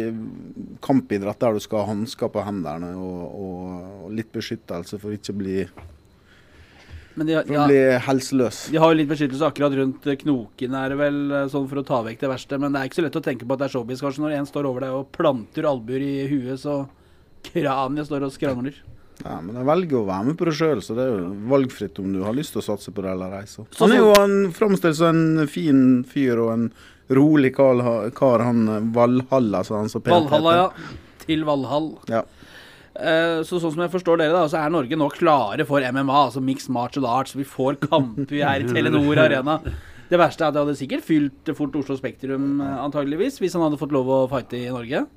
kampidrett 0.84 1.40
der 1.40 1.56
du 1.56 1.64
skal 1.64 1.82
ha 1.82 1.94
hansker 1.94 2.30
på 2.34 2.44
hendene 2.46 2.92
og, 3.00 3.24
og, 3.32 3.64
og 4.04 4.12
litt 4.14 4.30
beskyttelse 4.36 5.00
for 5.02 5.16
ikke 5.16 5.34
å 5.34 5.40
bli, 5.40 5.64
Men 7.16 7.30
de, 7.30 7.36
for 7.46 7.54
ja, 7.54 7.66
bli 7.70 7.82
helseløs. 8.08 8.60
de 8.74 8.80
har 8.82 8.90
jo 8.90 8.98
litt 8.98 9.10
beskyttelse 9.12 9.46
akkurat 9.46 9.76
rundt 9.78 10.08
knoken, 10.24 10.78
er 10.80 10.94
det 10.94 10.98
vel, 10.98 11.20
eh, 11.30 11.46
sånn 11.52 11.68
for 11.70 11.82
å 11.82 11.86
ta 11.86 12.02
vekk 12.08 12.24
det 12.24 12.32
verste. 12.32 12.58
Men 12.62 12.74
det 12.74 12.82
er 12.82 12.90
ikke 12.90 13.02
så 13.02 13.06
lett 13.06 13.20
å 13.20 13.26
tenke 13.28 13.46
på 13.46 13.54
at 13.54 13.62
det 13.62 13.68
er 13.70 13.76
showbiz, 13.76 14.02
kanskje, 14.02 14.24
når 14.26 14.40
en 14.40 14.50
står 14.50 14.70
over 14.70 14.86
deg 14.86 14.98
og 14.98 15.12
planter 15.16 15.70
albuer 15.70 16.02
i 16.06 16.16
huet, 16.32 16.58
så 16.64 16.84
kraniet 17.52 18.10
står 18.10 18.26
og 18.26 18.34
skrangler. 18.34 18.82
Ja, 19.22 19.38
men 19.44 19.56
jeg 19.56 19.68
velger 19.68 20.00
å 20.00 20.08
være 20.08 20.26
med 20.32 20.38
på 20.40 20.48
det 20.50 20.56
sjøl, 20.58 20.82
så 20.84 20.96
det 20.98 21.06
er 21.06 21.14
jo 21.14 21.30
valgfritt 21.52 22.00
om 22.02 22.10
du 22.16 22.24
har 22.26 22.36
lyst 22.36 22.56
til 22.56 22.64
å 22.64 22.66
satse 22.66 22.92
på 22.92 23.04
det 23.06 23.14
eller 23.14 23.38
ei. 23.38 23.46
Han 23.78 23.94
er 23.94 24.02
jo 24.02 24.12
en 24.18 24.38
framstilt 24.56 24.98
som 25.00 25.20
en 25.44 25.52
fin 25.52 25.84
fyr 26.10 26.42
og 26.44 26.54
en 26.56 26.66
rolig 27.14 27.54
kar, 27.56 27.84
kar 28.18 28.44
han 28.48 28.66
eh, 28.68 28.86
Valhalla, 28.96 29.64
som 29.68 29.84
han 29.84 29.92
så 29.92 30.02
pent 30.02 30.16
Valhalla, 30.16 30.56
ja. 30.58 30.96
Til 31.24 31.46
Valhall. 31.48 31.94
Ja. 32.12 32.24
Eh, 32.94 33.40
så 33.42 33.58
sånn 33.58 33.74
som 33.74 33.82
jeg 33.82 33.92
forstår 33.94 34.20
dere, 34.22 34.36
da, 34.36 34.44
så 34.50 34.60
er 34.60 34.74
Norge 34.74 34.98
nå 35.00 35.08
klare 35.16 35.66
for 35.66 35.82
MMA, 35.82 36.18
altså 36.28 36.44
Mixed 36.46 36.70
Martial 36.74 37.08
Arts. 37.10 37.34
Vi 37.38 37.48
får 37.48 37.80
kamper 37.88 38.38
her 38.38 38.62
i 38.62 38.70
Telenor 38.70 39.24
Arena. 39.24 39.58
Det 40.12 40.20
verste 40.22 40.46
er 40.46 40.52
at 40.52 40.54
det 40.54 40.62
hadde 40.62 40.78
sikkert 40.78 41.06
fylt 41.08 41.50
fort 41.58 41.74
Oslo 41.80 41.98
Spektrum, 41.98 42.62
eh, 42.62 42.78
antageligvis, 42.84 43.40
hvis 43.42 43.58
han 43.58 43.66
hadde 43.66 43.82
fått 43.82 43.96
lov 43.96 44.12
å 44.14 44.20
fighte 44.30 44.60
i 44.60 44.70
Norge. 44.70 45.08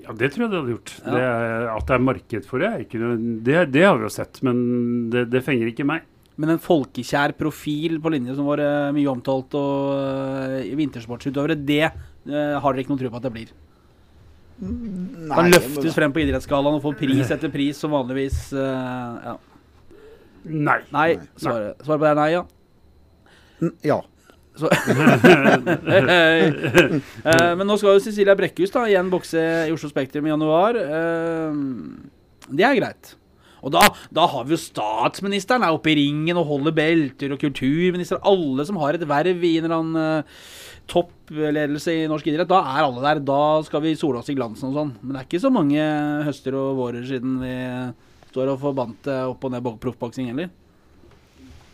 Ja, 0.00 0.14
det 0.16 0.32
tror 0.32 0.46
jeg 0.46 0.50
det 0.50 0.58
hadde 0.58 0.74
gjort. 0.74 0.94
Ja. 0.98 1.12
Det 1.12 1.22
er, 1.28 1.66
at 1.76 1.86
det 1.86 1.94
er 1.94 2.06
marked 2.08 2.48
for 2.48 2.62
det, 2.62 2.70
er 2.70 2.86
ikke 2.86 3.02
noe, 3.02 3.20
det, 3.46 3.58
det 3.76 3.86
har 3.86 4.00
vi 4.00 4.08
jo 4.08 4.14
sett, 4.16 4.40
men 4.46 4.64
det, 5.12 5.28
det 5.30 5.44
fenger 5.46 5.70
ikke 5.70 5.86
meg. 5.86 6.08
Men 6.40 6.54
en 6.56 6.62
folkekjær 6.62 7.36
profil 7.38 8.00
på 8.02 8.10
linje 8.16 8.34
som 8.34 8.48
var 8.48 8.62
eh, 8.64 8.92
mye 8.96 9.10
omtalt 9.12 9.54
og 9.60 9.90
uh, 9.92 10.76
vintersportsutøvere, 10.78 11.58
det 11.68 11.84
har 12.30 12.74
dere 12.74 12.82
ikke 12.82 12.92
noen 12.92 13.00
tro 13.00 13.10
på 13.12 13.16
at 13.16 13.24
det 13.24 13.32
blir. 13.32 13.52
Nei, 14.60 15.34
Han 15.36 15.50
løftes 15.54 15.94
frem 15.96 16.12
på 16.12 16.20
idrettsskalaen 16.20 16.76
og 16.76 16.82
får 16.84 16.96
pris 17.00 17.30
etter 17.32 17.48
pris, 17.52 17.78
som 17.80 17.94
vanligvis 17.96 18.50
Uh, 18.52 19.20
ja. 19.24 19.34
Nei. 20.44 20.78
Nei, 20.92 21.08
svaret 21.40 21.80
svaret 21.84 22.00
på 22.00 22.04
det 22.06 22.10
er 22.10 22.18
nei, 22.20 22.30
ja. 22.34 22.42
N- 23.64 23.76
Ja. 23.84 24.00
Så. 24.60 24.68
Eh, 27.30 27.52
men 27.56 27.66
nå 27.68 27.76
skal 27.78 27.94
jo 27.96 28.02
Cecilia 28.02 28.34
Brekkhus 28.36 28.72
da 28.74 28.82
igjen 28.88 29.10
bokse 29.12 29.40
i 29.68 29.72
Oslo 29.74 29.88
Spektrum 29.90 30.26
i 30.26 30.32
januar. 30.32 30.76
Uh, 30.76 31.52
det 32.50 32.64
er 32.66 32.76
greit. 32.80 33.14
Og 33.60 33.74
da, 33.74 33.86
da 34.14 34.26
har 34.32 34.46
vi 34.46 34.56
jo 34.56 34.60
statsministeren 34.60 35.64
er 35.66 35.76
oppe 35.76 35.92
i 35.92 35.98
ringen 35.98 36.38
og 36.40 36.48
holder 36.48 36.76
belter, 36.76 37.34
og 37.34 37.42
kulturminister 37.42 38.22
Alle 38.26 38.66
som 38.68 38.80
har 38.80 38.96
et 38.96 39.06
verv 39.08 39.44
i 39.46 39.56
en 39.58 39.68
eller 39.68 39.76
annen 39.78 40.22
uh, 40.24 40.44
toppledelse 40.90 41.94
i 41.94 42.06
norsk 42.10 42.30
idrett. 42.30 42.50
Da 42.50 42.60
er 42.60 42.84
alle 42.86 43.04
der. 43.04 43.24
Da 43.26 43.42
skal 43.66 43.84
vi 43.84 43.96
sole 43.98 44.22
oss 44.22 44.30
i 44.32 44.36
glansen 44.38 44.70
og 44.70 44.78
sånn. 44.78 44.94
Men 45.02 45.14
det 45.14 45.22
er 45.22 45.28
ikke 45.28 45.44
så 45.44 45.52
mange 45.54 45.90
høster 46.26 46.56
og 46.58 46.80
vårer 46.80 47.04
siden 47.08 47.38
vi 47.42 47.54
står 48.30 48.52
og 48.52 48.62
forbandt 48.62 49.06
det 49.08 49.20
opp 49.26 49.46
og 49.46 49.54
ned 49.54 49.70
proffboksing 49.82 50.30
heller. 50.30 50.50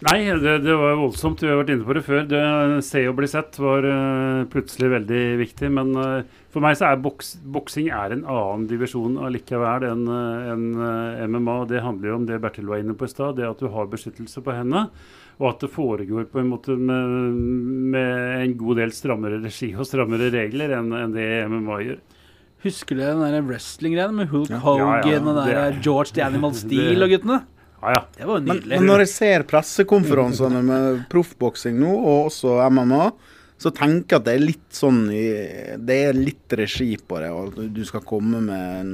Nei, 0.04 0.26
det, 0.28 0.58
det, 0.60 0.74
var 0.76 0.98
voldsomt. 1.00 1.40
Vi 1.40 1.48
har 1.48 1.56
vært 1.62 1.70
inne 1.72 1.86
på 1.86 1.94
det 1.96 2.02
før. 2.04 2.26
Det 2.28 2.40
Se 2.84 3.00
og 3.08 3.14
bli 3.16 3.28
sett 3.32 3.56
var 3.56 3.86
uh, 3.88 4.44
plutselig 4.52 4.90
veldig 4.92 5.20
viktig. 5.40 5.70
Men 5.72 5.94
uh, 5.96 6.42
for 6.52 6.64
meg 6.64 6.76
så 6.76 6.90
er 6.90 7.00
boks, 7.00 7.38
boksing 7.40 7.88
er 7.88 8.12
en 8.12 8.26
annen 8.28 8.66
divisjon 8.68 9.16
allikevel 9.24 9.86
enn 9.88 10.04
uh, 10.10 11.22
MMA. 11.24 11.56
Det 11.72 11.80
handler 11.84 12.12
jo 12.12 12.18
om 12.18 12.26
det 12.28 12.42
Bertil 12.44 12.68
var 12.68 12.84
inne 12.84 12.96
på 12.98 13.08
i 13.08 13.14
stad, 13.14 13.38
det 13.40 13.48
at 13.48 13.62
du 13.62 13.70
har 13.72 13.88
beskyttelse 13.88 14.44
på 14.44 14.58
hendene. 14.58 14.90
Og 15.40 15.48
at 15.54 15.64
det 15.64 15.72
foregår 15.72 16.28
på 16.32 16.40
en 16.42 16.52
måte 16.52 16.76
med, 16.76 17.40
med 17.96 18.44
en 18.44 18.54
god 18.60 18.82
del 18.82 18.92
strammere 18.96 19.40
regi 19.40 19.72
og 19.76 19.88
strammere 19.88 20.28
regler 20.32 20.76
enn, 20.76 20.92
enn 20.96 21.16
det 21.16 21.26
MMA 21.48 21.80
gjør. 21.88 21.98
Husker 22.66 22.96
du 22.98 23.04
den 23.04 23.44
wrestling-greia 23.48 24.12
med 24.12 24.32
Hulk 24.32 24.52
Hogan 24.64 25.04
ja, 25.04 25.12
ja, 25.12 25.20
og 25.20 25.36
der 25.38 25.76
George 25.84 26.16
the 26.16 26.24
Animal 26.24 26.56
Steel 26.64 27.04
og 27.04 27.12
guttene? 27.12 27.44
Ja, 27.82 27.94
ja. 27.94 28.02
Det 28.16 28.28
var 28.28 28.42
nydelig. 28.42 28.68
Men, 28.68 28.78
men 28.78 28.90
når 28.90 29.04
jeg 29.04 29.12
ser 29.12 29.46
pressekonferansene 29.48 30.62
med 30.64 31.00
proffboksing 31.12 31.78
nå, 31.80 31.92
og 31.96 32.30
også 32.30 32.58
MMA, 32.72 33.08
så 33.60 33.72
tenker 33.72 34.16
jeg 34.16 34.20
at 34.20 34.26
det 34.26 34.34
er 34.36 34.42
litt 34.42 34.76
sånn 34.76 34.98
Det 35.08 35.94
er 36.10 36.18
litt 36.18 36.56
regi 36.60 36.90
på 37.00 37.20
det. 37.22 37.30
Og 37.32 37.56
du 37.72 37.82
skal 37.88 38.04
komme 38.04 38.42
med 38.44 38.80
en 38.82 38.92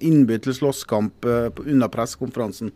innby 0.00 0.38
til 0.40 0.54
slåsskamp 0.54 1.26
eh, 1.26 1.50
under 1.66 1.90
pressekonferansen. 1.92 2.70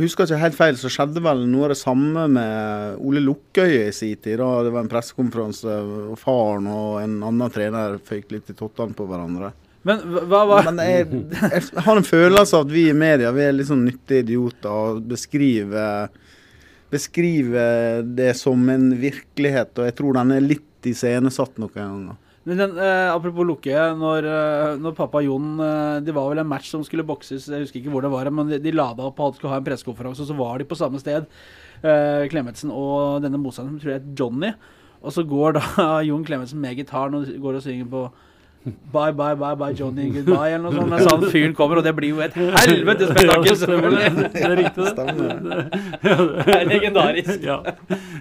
Jeg 0.00 0.06
husker 0.06 0.24
ikke 0.24 0.40
helt 0.40 0.56
feil, 0.56 0.78
så 0.80 0.88
skjedde 0.88 1.20
vel 1.20 1.42
noe 1.50 1.66
av 1.66 1.74
det 1.74 1.80
samme 1.80 2.24
med 2.32 3.02
Ole 3.04 3.20
Lukkøye 3.20 3.90
i 3.90 3.92
sin 3.92 4.16
tid. 4.16 4.38
da 4.40 4.62
Det 4.64 4.72
var 4.72 4.86
en 4.86 4.92
pressekonferanse, 4.92 5.74
og 6.08 6.16
faren 6.18 6.70
og 6.72 7.02
en 7.02 7.18
annen 7.28 7.52
trener 7.52 7.98
føyk 8.00 8.32
litt 8.32 8.48
i 8.48 8.56
tottene 8.56 8.96
på 8.96 9.04
hverandre. 9.10 9.52
Men 9.86 10.02
hva 10.28 10.42
var 10.44 10.66
Men 10.68 10.80
jeg, 10.84 11.06
jeg, 11.32 11.82
har 11.86 11.96
en 11.96 12.04
følelse 12.04 12.56
av 12.56 12.66
at 12.66 12.72
vi 12.72 12.88
i 12.90 12.96
media 12.96 13.30
vi 13.32 13.46
er 13.46 13.54
litt 13.56 13.70
sånn 13.70 13.86
nyttige 13.86 14.26
idioter 14.26 14.68
og 14.68 15.04
beskriver, 15.08 16.10
beskriver 16.92 18.02
det 18.04 18.34
som 18.36 18.66
en 18.72 18.90
virkelighet, 19.00 19.72
og 19.78 19.88
jeg 19.88 19.96
tror 19.96 20.18
den 20.20 20.34
er 20.36 20.44
litt 20.44 20.90
iscenesatt 20.90 21.56
noen 21.60 21.72
ganger. 21.76 22.18
Men 22.48 22.56
den, 22.56 22.78
eh, 22.80 23.08
apropos 23.12 23.44
Lukke, 23.44 23.76
når, 24.00 24.26
eh, 24.28 24.76
når, 24.80 24.94
pappa 24.96 25.20
Jon 25.20 25.60
eh, 25.60 25.98
Det 26.00 26.14
var 26.16 26.30
vel 26.30 26.40
en 26.40 26.48
match 26.48 26.70
som 26.72 26.80
skulle 26.82 27.04
bokses, 27.04 27.50
jeg 27.52 27.66
husker 27.66 27.82
ikke 27.82 27.92
hvor 27.92 28.04
det 28.04 28.12
var, 28.12 28.30
men 28.32 28.48
de, 28.48 28.58
de 28.64 28.72
lada 28.72 29.04
opp 29.04 29.20
og 29.20 29.36
skulle 29.36 29.52
ha 29.52 29.60
en 29.60 29.66
pressekonferanse, 29.66 30.24
og 30.24 30.30
så 30.30 30.36
var 30.38 30.56
de 30.58 30.68
på 30.68 30.78
samme 30.78 31.00
sted, 31.02 31.28
eh, 31.84 32.24
Klemetsen 32.32 32.72
og 32.72 33.20
denne 33.24 33.40
motstanderen, 33.40 33.76
som 33.76 33.84
tror 33.84 33.92
jeg 33.92 34.00
het 34.00 34.16
Johnny. 34.16 34.54
Og 35.00 35.12
så 35.16 35.24
går 35.24 35.56
da 35.56 35.64
Jon 36.08 36.24
Klemetsen 36.24 36.60
med 36.60 36.80
gitaren 36.80 37.20
og 37.20 37.28
går 37.44 37.60
og 37.60 37.64
synger 37.64 37.92
på 37.92 38.08
Bye, 38.92 39.10
bye, 39.12 39.34
bye, 39.34 39.54
bye, 39.56 39.72
Johnny, 39.72 40.10
goodbye, 40.12 40.50
eller 40.52 40.66
noe 40.66 40.74
sånt. 40.74 40.90
Mens 40.90 41.06
han 41.08 41.22
fyren 41.32 41.54
kommer, 41.56 41.78
og 41.80 41.84
det 41.86 41.94
blir 41.96 42.10
jo 42.10 42.18
et 42.20 42.34
helvetes 42.36 43.08
spetakkel, 43.08 43.54
Ja, 43.56 44.08
Det 44.34 44.42
er 44.44 44.56
riktig, 44.58 44.84
det. 44.84 44.90
Stemmer. 44.90 45.62
Det 46.44 46.56
er 46.58 46.66
legendarisk. 46.68 47.46
Ja. 47.46 47.56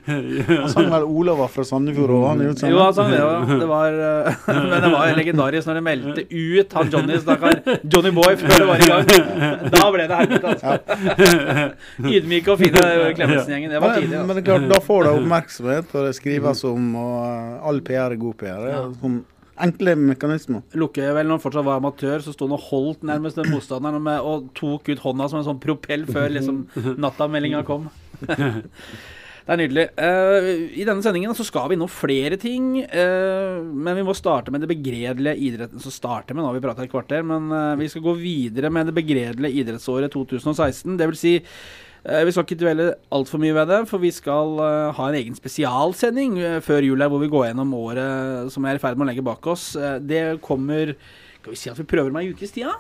Han 0.08 0.70
sang 0.72 0.88
vel 0.94 1.04
'Olav 1.04 1.42
var 1.42 1.50
fra 1.52 1.66
Sandefjord' 1.68 2.14
òg, 2.16 2.24
han 2.30 2.44
Jo, 2.72 2.78
han 2.80 2.96
sang 2.96 3.12
det 3.12 3.20
òg. 3.20 3.52
Det 3.60 3.68
var, 3.68 3.98
eh, 4.08 4.48
men 4.72 4.86
det 4.86 4.92
var 4.94 5.12
legendarisk 5.18 5.68
når 5.68 5.80
de 5.80 5.84
meldte 5.90 6.24
ut 6.32 6.76
han 6.78 6.94
Johnny, 6.94 7.18
stakkar. 7.26 7.60
Johnny 7.84 8.14
Boy, 8.16 8.38
før 8.40 8.56
det 8.64 8.68
var 8.70 8.84
i 8.86 8.88
gang. 8.94 9.74
Da 9.76 9.90
ble 9.92 10.06
det 10.08 10.22
helvete, 10.22 10.54
altså. 10.54 10.78
Ydmyke 12.14 12.54
og 12.54 12.62
fine 12.64 12.86
Klemetsen-gjengen. 13.20 13.76
Det 13.76 13.84
var 13.84 14.00
tidlig. 14.00 14.16
Altså. 14.16 14.24
Men 14.24 14.40
det 14.40 14.46
er 14.46 14.48
klart, 14.54 14.70
da 14.72 14.80
får 14.88 15.04
det 15.04 15.12
oppmerksomhet, 15.20 15.92
og 16.00 16.08
det 16.08 16.16
skrives 16.16 16.64
om, 16.72 16.88
og 16.96 17.68
all 17.74 17.84
PR 17.84 18.16
er 18.16 18.24
god 18.24 18.40
PR. 18.40 18.64
Ja. 18.70 18.86
Sånn 19.04 19.20
enkle 19.66 19.96
mekanismer. 20.00 20.64
Lukke, 20.80 21.06
vel 21.16 21.28
når 21.28 21.38
han 21.38 21.44
fortsatt 21.44 21.68
var 21.68 21.80
amatør, 21.82 22.24
så 22.24 22.34
sto 22.36 22.48
han 22.48 22.58
og 22.58 22.66
holdt 22.70 23.06
nærmest 23.08 23.40
den 23.40 23.52
motstanderen 23.54 24.04
med, 24.06 24.20
og 24.26 24.50
tok 24.58 24.92
ut 24.92 25.06
hånda 25.06 25.30
som 25.30 25.42
en 25.42 25.48
sånn 25.52 25.64
propell 25.64 26.06
før 26.10 26.30
liksom 26.36 26.66
nattameldinga 27.06 27.64
kom. 27.68 27.90
Det 29.50 29.56
er 29.56 29.62
nydelig. 29.64 29.84
Uh, 29.98 30.48
I 30.78 30.84
denne 30.86 31.02
sendingen 31.02 31.32
så 31.34 31.42
skal 31.42 31.72
vi 31.72 31.74
innom 31.74 31.90
flere 31.90 32.38
ting. 32.38 32.84
Uh, 32.86 33.66
men 33.66 33.98
vi 33.98 34.04
må 34.06 34.14
starte 34.14 34.54
med 34.54 34.62
det 34.62 34.70
begredelige 34.70 35.42
idretten 35.48 35.82
som 35.82 35.94
starter 35.96 36.38
med. 36.38 36.44
Nå 36.44 36.52
har 36.52 36.58
vi 36.60 36.62
prata 36.68 36.86
et 36.86 36.92
kvarter, 36.92 37.26
men 37.26 37.48
uh, 37.50 37.80
vi 37.80 37.88
skal 37.90 38.04
gå 38.06 38.14
videre 38.20 38.70
med 38.70 38.92
det 38.92 38.94
begredelige 39.00 39.64
idrettsåret 39.64 40.14
2016. 40.14 41.00
Det 41.02 41.08
vil 41.10 41.18
si 41.18 41.34
vi 42.04 42.32
skal 42.32 42.46
ikke 42.46 42.60
dvele 42.62 42.86
altfor 43.14 43.42
mye 43.42 43.56
ved 43.58 43.72
det, 43.74 43.80
for 43.90 44.02
vi 44.02 44.12
skal 44.16 44.54
uh, 44.62 44.92
ha 44.96 45.08
en 45.10 45.18
egen 45.20 45.36
spesialsending 45.36 46.38
uh, 46.40 46.60
før 46.64 46.86
jul 46.88 47.02
her, 47.04 47.12
hvor 47.12 47.20
vi 47.20 47.32
går 47.32 47.50
gjennom 47.50 47.74
året 47.76 48.54
som 48.54 48.64
vi 48.64 48.72
er 48.72 48.80
i 48.80 48.84
ferd 48.84 49.00
med 49.00 49.08
å 49.08 49.10
legge 49.12 49.26
bak 49.26 49.50
oss. 49.52 49.74
Det 50.00 50.40
kommer 50.46 50.96
Skal 51.40 51.52
vi 51.52 51.60
si 51.60 51.72
at 51.72 51.80
vi 51.80 51.88
prøver 51.90 52.14
med 52.16 52.24
ei 52.24 52.34
ukes 52.34 52.56
tid? 52.56 52.72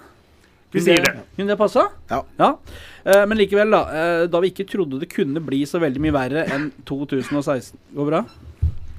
Vi 0.71 0.83
sier 0.85 1.01
det. 1.01 1.25
Kunne 1.35 1.49
det 1.49 1.57
passa? 1.57 1.87
Ja. 2.11 2.19
ja. 2.37 2.49
men 3.25 3.39
likevel, 3.39 3.73
da. 3.73 4.27
da 4.29 4.41
vi 4.43 4.51
ikke 4.51 4.67
trodde 4.69 4.99
det 5.01 5.09
kunne 5.09 5.41
bli 5.41 5.63
så 5.65 5.81
veldig 5.81 6.03
mye 6.03 6.13
verre 6.13 6.43
enn 6.53 6.67
2016 6.85 7.73
Går 7.97 8.11
bra? 8.11 8.21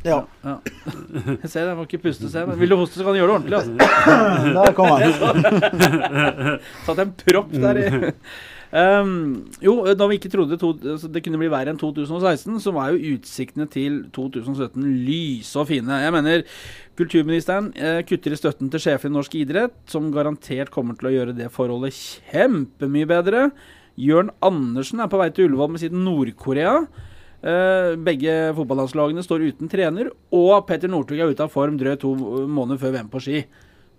Ja. 0.02 0.22
ja. 0.42 0.56
Jeg 1.42 1.50
ser 1.50 1.60
det, 1.60 1.68
jeg 1.68 1.76
må 1.76 1.84
ikke 1.84 2.00
puste. 2.06 2.30
Se. 2.32 2.44
Vil 2.56 2.72
du 2.72 2.76
hoste, 2.80 2.96
så 2.96 3.04
kan 3.04 3.12
du 3.12 3.20
gjøre 3.20 3.36
det 3.36 3.36
ordentlig. 3.36 3.56
Altså. 3.60 3.72
Der 4.56 4.72
kom 4.76 4.86
han. 4.94 5.02
Satt 6.86 7.02
en 7.04 7.12
propp 7.20 7.52
der 7.52 7.80
i 7.82 7.84
Um, 8.70 9.50
jo, 9.58 9.72
da 9.98 10.06
vi 10.06 10.14
ikke 10.20 10.30
trodde 10.30 10.54
to, 10.60 10.68
altså 10.92 11.08
det 11.10 11.24
kunne 11.24 11.40
bli 11.40 11.48
verre 11.50 11.72
enn 11.72 11.78
2016, 11.80 12.60
så 12.62 12.70
var 12.74 12.92
jo 12.92 13.16
utsiktene 13.16 13.66
til 13.70 14.04
2017 14.14 14.84
lyse 15.08 15.58
og 15.58 15.66
fine. 15.72 15.96
Jeg 16.04 16.14
mener 16.14 16.44
kulturministeren 17.00 17.72
eh, 17.74 18.02
kutter 18.06 18.36
i 18.36 18.38
støtten 18.38 18.70
til 18.70 18.82
sjefen 18.84 19.10
i 19.10 19.16
norsk 19.16 19.34
idrett, 19.40 19.74
som 19.90 20.12
garantert 20.14 20.70
kommer 20.70 20.94
til 20.98 21.10
å 21.10 21.14
gjøre 21.16 21.34
det 21.34 21.50
forholdet 21.50 21.96
kjempemye 21.98 23.10
bedre. 23.10 23.48
Jørn 23.98 24.30
Andersen 24.46 25.02
er 25.02 25.10
på 25.10 25.18
vei 25.18 25.32
til 25.34 25.48
Ullevål 25.48 25.74
med 25.74 25.82
sitt 25.82 25.96
Nord-Korea. 25.96 26.76
Uh, 27.40 27.96
begge 27.98 28.52
fotballandslagene 28.54 29.24
står 29.24 29.48
uten 29.48 29.72
trener, 29.72 30.12
og 30.36 30.62
Petter 30.68 30.92
Northug 30.92 31.18
er 31.18 31.32
ute 31.32 31.42
av 31.42 31.50
form 31.50 31.80
drøyt 31.80 32.04
to 32.04 32.14
måneder 32.14 32.78
før 32.78 32.94
VM 33.00 33.10
på 33.10 33.24
ski. 33.24 33.42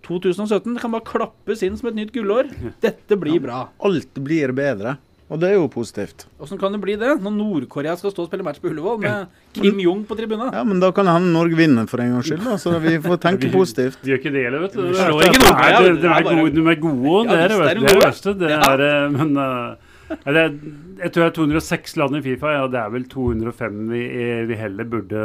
2017 0.06 0.76
kan 0.82 0.92
bare 0.92 1.06
klappes 1.06 1.62
inn 1.66 1.78
som 1.78 1.92
et 1.92 1.98
nytt 2.00 2.12
gullår. 2.14 2.50
Dette 2.82 3.18
blir 3.20 3.38
ja, 3.38 3.46
bra. 3.46 3.62
Alt 3.86 4.20
blir 4.22 4.54
bedre. 4.56 4.98
Og 5.32 5.38
det 5.40 5.48
er 5.48 5.54
jo 5.56 5.68
positivt. 5.72 6.26
Åssen 6.44 6.58
kan 6.60 6.74
det 6.74 6.78
bli 6.82 6.92
det, 7.00 7.14
når 7.24 7.32
Nord-Korea 7.32 7.94
skal 7.96 8.12
stå 8.12 8.26
og 8.26 8.28
spille 8.28 8.44
match 8.44 8.60
på 8.60 8.68
Ullevål 8.68 8.98
med 9.00 9.30
Kim 9.56 9.78
Jong 9.80 10.02
på 10.04 10.16
tribunen? 10.18 10.50
Ja, 10.52 10.60
men 10.68 10.82
da 10.82 10.90
kan 10.92 11.08
det 11.08 11.14
hende 11.16 11.32
Norge 11.32 11.56
vinner 11.56 11.86
for 11.88 12.02
en 12.04 12.12
gangs 12.12 12.28
skyld, 12.28 12.42
da. 12.44 12.58
Så 12.60 12.74
vi 12.82 12.98
får 13.00 13.20
tenke 13.26 13.48
positivt. 13.54 14.02
Vi 14.04 14.12
gjør 14.12 14.20
ikke 14.20 14.34
det 14.34 14.42
heller, 14.44 14.66
vet 14.66 14.76
du. 14.76 14.82
Vi 14.90 14.98
slår 14.98 15.30
ikke 15.30 15.40
Nord-Korea. 15.46 15.78
De 16.02 16.10
er 16.10 16.26
gode, 16.26 16.52
de 16.58 16.66
er 16.74 16.82
gode. 16.82 17.22
det 17.30 17.38
er 17.70 17.80
det 17.80 17.96
verste. 18.02 18.36
Det 18.42 18.52
er, 18.58 18.84
eh, 18.90 19.06
men 19.16 19.32
uh, 19.40 19.91
det 20.24 20.46
jeg 21.02 21.10
tror 21.10 21.24
det 21.24 21.28
er 21.30 21.34
206 21.34 21.96
land 21.98 22.16
i 22.18 22.20
Fifa. 22.22 22.50
Ja, 22.54 22.66
det 22.70 22.78
er 22.78 22.90
vel 22.92 23.04
205 23.10 23.78
vi, 23.90 24.02
vi 24.46 24.58
heller 24.58 24.86
burde 24.86 25.22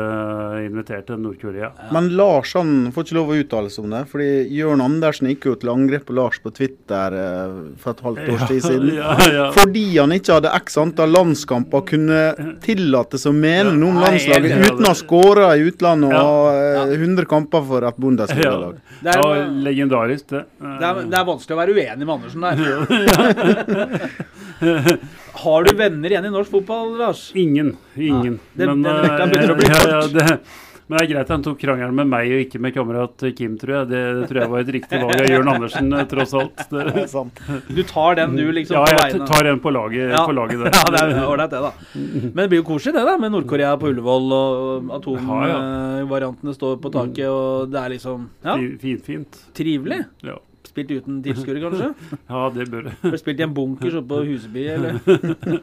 invitert 0.64 1.06
til 1.10 1.20
Nord-Korea. 1.22 1.70
Ja. 1.70 1.90
Men 1.94 2.10
Lars 2.18 2.56
han 2.58 2.88
får 2.96 3.06
ikke 3.06 3.18
lov 3.20 3.34
å 3.34 3.38
uttale 3.38 3.70
seg 3.74 3.86
om 3.86 3.94
det. 3.94 4.04
fordi 4.10 4.30
Jørn 4.58 4.82
Andersen 4.82 5.30
gikk 5.30 5.46
jo 5.52 5.56
til 5.60 5.72
angrep 5.74 6.08
på 6.08 6.16
Lars 6.18 6.40
på 6.42 6.54
Twitter 6.56 7.18
eh, 7.20 7.58
for 7.82 7.94
et 7.94 8.02
halvt 8.08 8.32
års 8.34 8.48
tid 8.50 8.64
siden. 8.66 8.94
Ja, 9.38 9.50
fordi 9.54 9.84
han 9.98 10.14
ikke 10.16 10.38
hadde 10.38 10.52
x 10.56 10.78
antall 10.80 11.12
landskamper 11.12 11.84
kunne 11.90 12.22
tillate 12.64 13.20
seg 13.20 13.34
å 13.34 13.38
mene 13.38 13.74
noe 13.76 13.92
om 13.92 14.00
landslaget 14.02 14.64
uten 14.64 14.86
å 14.88 14.94
ha 14.94 14.98
skåra 14.98 15.50
i 15.60 15.66
utlandet 15.68 16.16
og 16.16 16.18
ha 16.18 16.86
100 16.88 16.96
eh, 16.96 17.28
kamper 17.30 17.66
for 17.68 17.86
et 17.88 18.00
Bundesliga-lag. 18.02 18.80
Det 19.04 19.14
er 19.14 19.54
legendarisk, 19.68 20.30
det. 20.32 20.46
Det 20.58 20.90
er, 20.90 21.04
det 21.12 21.20
er 21.20 21.28
vanskelig 21.28 21.58
å 21.58 21.62
være 21.62 21.78
uenig 21.78 22.08
med 22.08 22.16
Andersen 22.18 22.48
der. 22.48 24.26
Har 25.44 25.64
du 25.64 25.76
venner 25.78 26.14
igjen 26.14 26.26
i 26.26 26.32
norsk 26.34 26.52
fotball, 26.52 26.96
Lars? 26.98 27.32
Ingen. 27.36 27.76
Ingen. 27.96 28.40
Ja, 28.54 28.66
det, 28.66 28.76
men, 28.76 29.48
kort. 29.48 29.64
Ja, 29.68 29.84
ja, 29.90 30.08
det, 30.08 30.40
men 30.88 31.02
det 31.02 31.04
er 31.04 31.10
greit 31.12 31.32
han 31.34 31.42
tok 31.44 31.58
krangelen 31.60 31.96
med 31.98 32.08
meg 32.08 32.30
og 32.32 32.42
ikke 32.46 32.62
med 32.64 32.72
kamerat 32.72 33.24
Kim, 33.36 33.58
tror 33.60 33.74
jeg. 33.76 33.88
Det, 33.90 34.04
det 34.22 34.30
tror 34.30 34.40
jeg 34.40 34.52
var 34.54 34.62
et 34.64 34.70
riktig 34.78 35.02
valg 35.02 35.20
av 35.20 35.28
Jørn 35.34 35.52
Andersen, 35.52 35.90
eh, 35.92 36.06
tross 36.08 36.36
alt. 36.40 36.64
Det, 36.72 37.74
du 37.76 37.82
tar 37.84 38.16
den, 38.16 38.38
du, 38.40 38.46
liksom? 38.56 38.80
Ja, 38.80 39.02
jeg 39.12 39.28
tar 39.28 39.44
den 39.50 39.60
på 39.60 39.72
laget, 39.76 40.14
ja. 40.14 40.24
på 40.24 40.36
laget 40.38 40.64
der. 40.64 40.72
Ja, 40.72 40.86
det 40.96 41.02
er 41.04 41.28
ålreit, 41.28 41.52
det, 41.52 41.60
da. 41.66 41.74
Men 42.00 42.40
det 42.40 42.48
blir 42.54 42.62
jo 42.62 42.68
koselig, 42.72 42.96
det, 42.96 43.04
da, 43.10 43.18
med 43.20 43.36
Nord-Korea 43.36 43.74
på 43.82 43.92
Ullevål, 43.92 44.32
og 44.38 44.94
atomvariantene 45.02 46.56
står 46.56 46.80
på 46.84 46.94
taket, 46.96 47.28
og 47.28 47.74
det 47.74 47.84
er 47.84 47.96
liksom 47.98 48.30
Ja. 48.48 48.56
Fint, 48.80 49.04
fint. 49.04 49.42
Trivelig. 49.60 50.06
Ja. 50.24 50.40
Spilt 50.78 50.92
uten 50.94 51.22
tilskuere, 51.26 51.62
kanskje? 51.64 51.88
ja, 52.30 52.42
det 52.54 52.68
bør 52.70 52.84
det. 52.86 53.18
Spilt 53.18 53.40
i 53.42 53.46
en 53.48 53.54
bunkers 53.58 53.96
oppe 53.98 54.12
på 54.12 54.20
Huseby, 54.28 54.66
eller? 54.76 55.00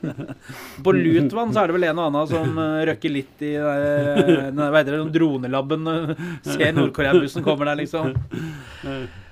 på 0.84 0.94
Lutvann 0.96 1.54
så 1.54 1.62
er 1.62 1.70
det 1.70 1.76
vel 1.76 1.86
en 1.92 2.00
og 2.02 2.08
annen 2.08 2.32
som 2.32 2.58
uh, 2.58 2.80
røkker 2.90 3.14
litt 3.14 3.44
i 3.46 3.52
den 3.54 4.58
hva 4.58 4.80
heter 4.80 5.06
dronelabben. 5.14 5.86
Uh, 5.86 6.26
ser 6.48 6.74
Nord-Korea-bussen 6.74 7.46
kommer 7.46 7.70
der, 7.70 7.78
liksom. 7.84 8.10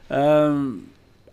Uh, 0.07 0.63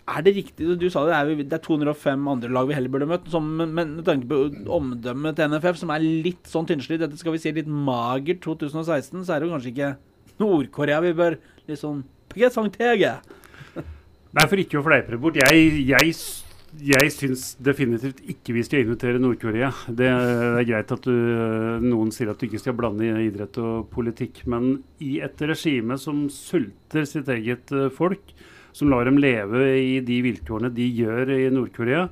er 0.09 0.25
det 0.25 0.33
riktig 0.33 0.73
Du 0.81 0.87
sa 0.89 1.03
det, 1.05 1.13
det 1.13 1.19
er, 1.19 1.47
det 1.51 1.57
er 1.59 1.65
205 1.69 2.29
andre 2.33 2.49
lag 2.49 2.65
vi 2.65 2.73
heller 2.73 2.97
burde 2.97 3.11
møtt. 3.13 3.29
Som, 3.29 3.53
men 3.61 3.75
med 3.75 4.05
tanke 4.09 4.25
på 4.33 4.47
omdømmet 4.79 5.37
til 5.37 5.53
NFF, 5.53 5.83
som 5.83 5.93
er 5.93 6.01
litt 6.01 6.49
sånn 6.49 6.65
tynnslitt, 6.69 7.03
dette 7.05 7.21
skal 7.21 7.37
vi 7.37 7.43
si 7.45 7.53
litt 7.53 7.69
magert 7.69 8.41
2016, 8.49 9.27
så 9.27 9.35
er 9.35 9.43
det 9.43 9.45
jo 9.51 9.53
kanskje 9.53 9.75
ikke 9.75 9.97
Nord-Korea 10.41 11.03
vi 11.05 11.13
bør 11.21 11.37
liksom 11.69 12.01
sånn 12.01 12.07
Get 12.37 12.55
Nei, 14.29 14.45
for 14.45 14.61
ikke 14.61 14.77
å 14.77 14.85
fleipe 14.85 15.17
bort. 15.17 15.39
Jeg, 15.41 15.81
jeg, 15.89 16.13
jeg 16.85 17.13
syns 17.15 17.45
definitivt 17.65 18.19
ikke 18.29 18.53
vi 18.53 18.63
skal 18.65 18.83
invitere 18.83 19.21
Nord-Korea. 19.21 19.71
Det 19.89 20.05
er 20.05 20.67
greit 20.67 20.91
at 20.93 21.07
du, 21.07 21.15
noen 21.81 22.11
sier 22.13 22.29
at 22.29 22.37
du 22.37 22.45
ikke 22.45 22.61
skal 22.61 22.75
blande 22.77 23.09
idrett 23.23 23.57
og 23.61 23.87
politikk, 23.93 24.43
men 24.51 24.83
i 25.01 25.17
et 25.25 25.41
regime 25.49 25.97
som 25.97 26.27
sulter 26.33 27.07
sitt 27.09 27.31
eget 27.33 27.73
eh, 27.73 27.89
folk, 27.93 28.35
som 28.75 28.91
lar 28.93 29.09
dem 29.09 29.17
leve 29.17 29.63
i 29.81 29.95
de 30.05 30.19
vilkårene 30.27 30.69
de 30.75 30.85
gjør 30.85 31.33
i 31.33 31.47
Nord-Korea, 31.55 32.05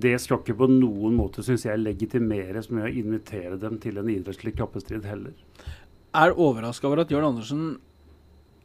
det 0.00 0.16
skal 0.22 0.40
ikke 0.42 0.56
på 0.58 0.68
noen 0.70 1.14
måte, 1.14 1.44
syns 1.46 1.68
jeg, 1.68 1.82
legitimeres 1.82 2.66
med 2.74 2.88
å 2.88 2.90
invitere 2.90 3.58
dem 3.62 3.78
til 3.82 3.98
en 4.00 4.10
idrettslig 4.10 4.56
kappestrid 4.58 5.06
heller. 5.06 5.38
Er 6.18 6.34
overraska 6.34 6.90
over 6.90 7.04
at 7.04 7.14
Jørn 7.14 7.28
Andersen 7.30 7.62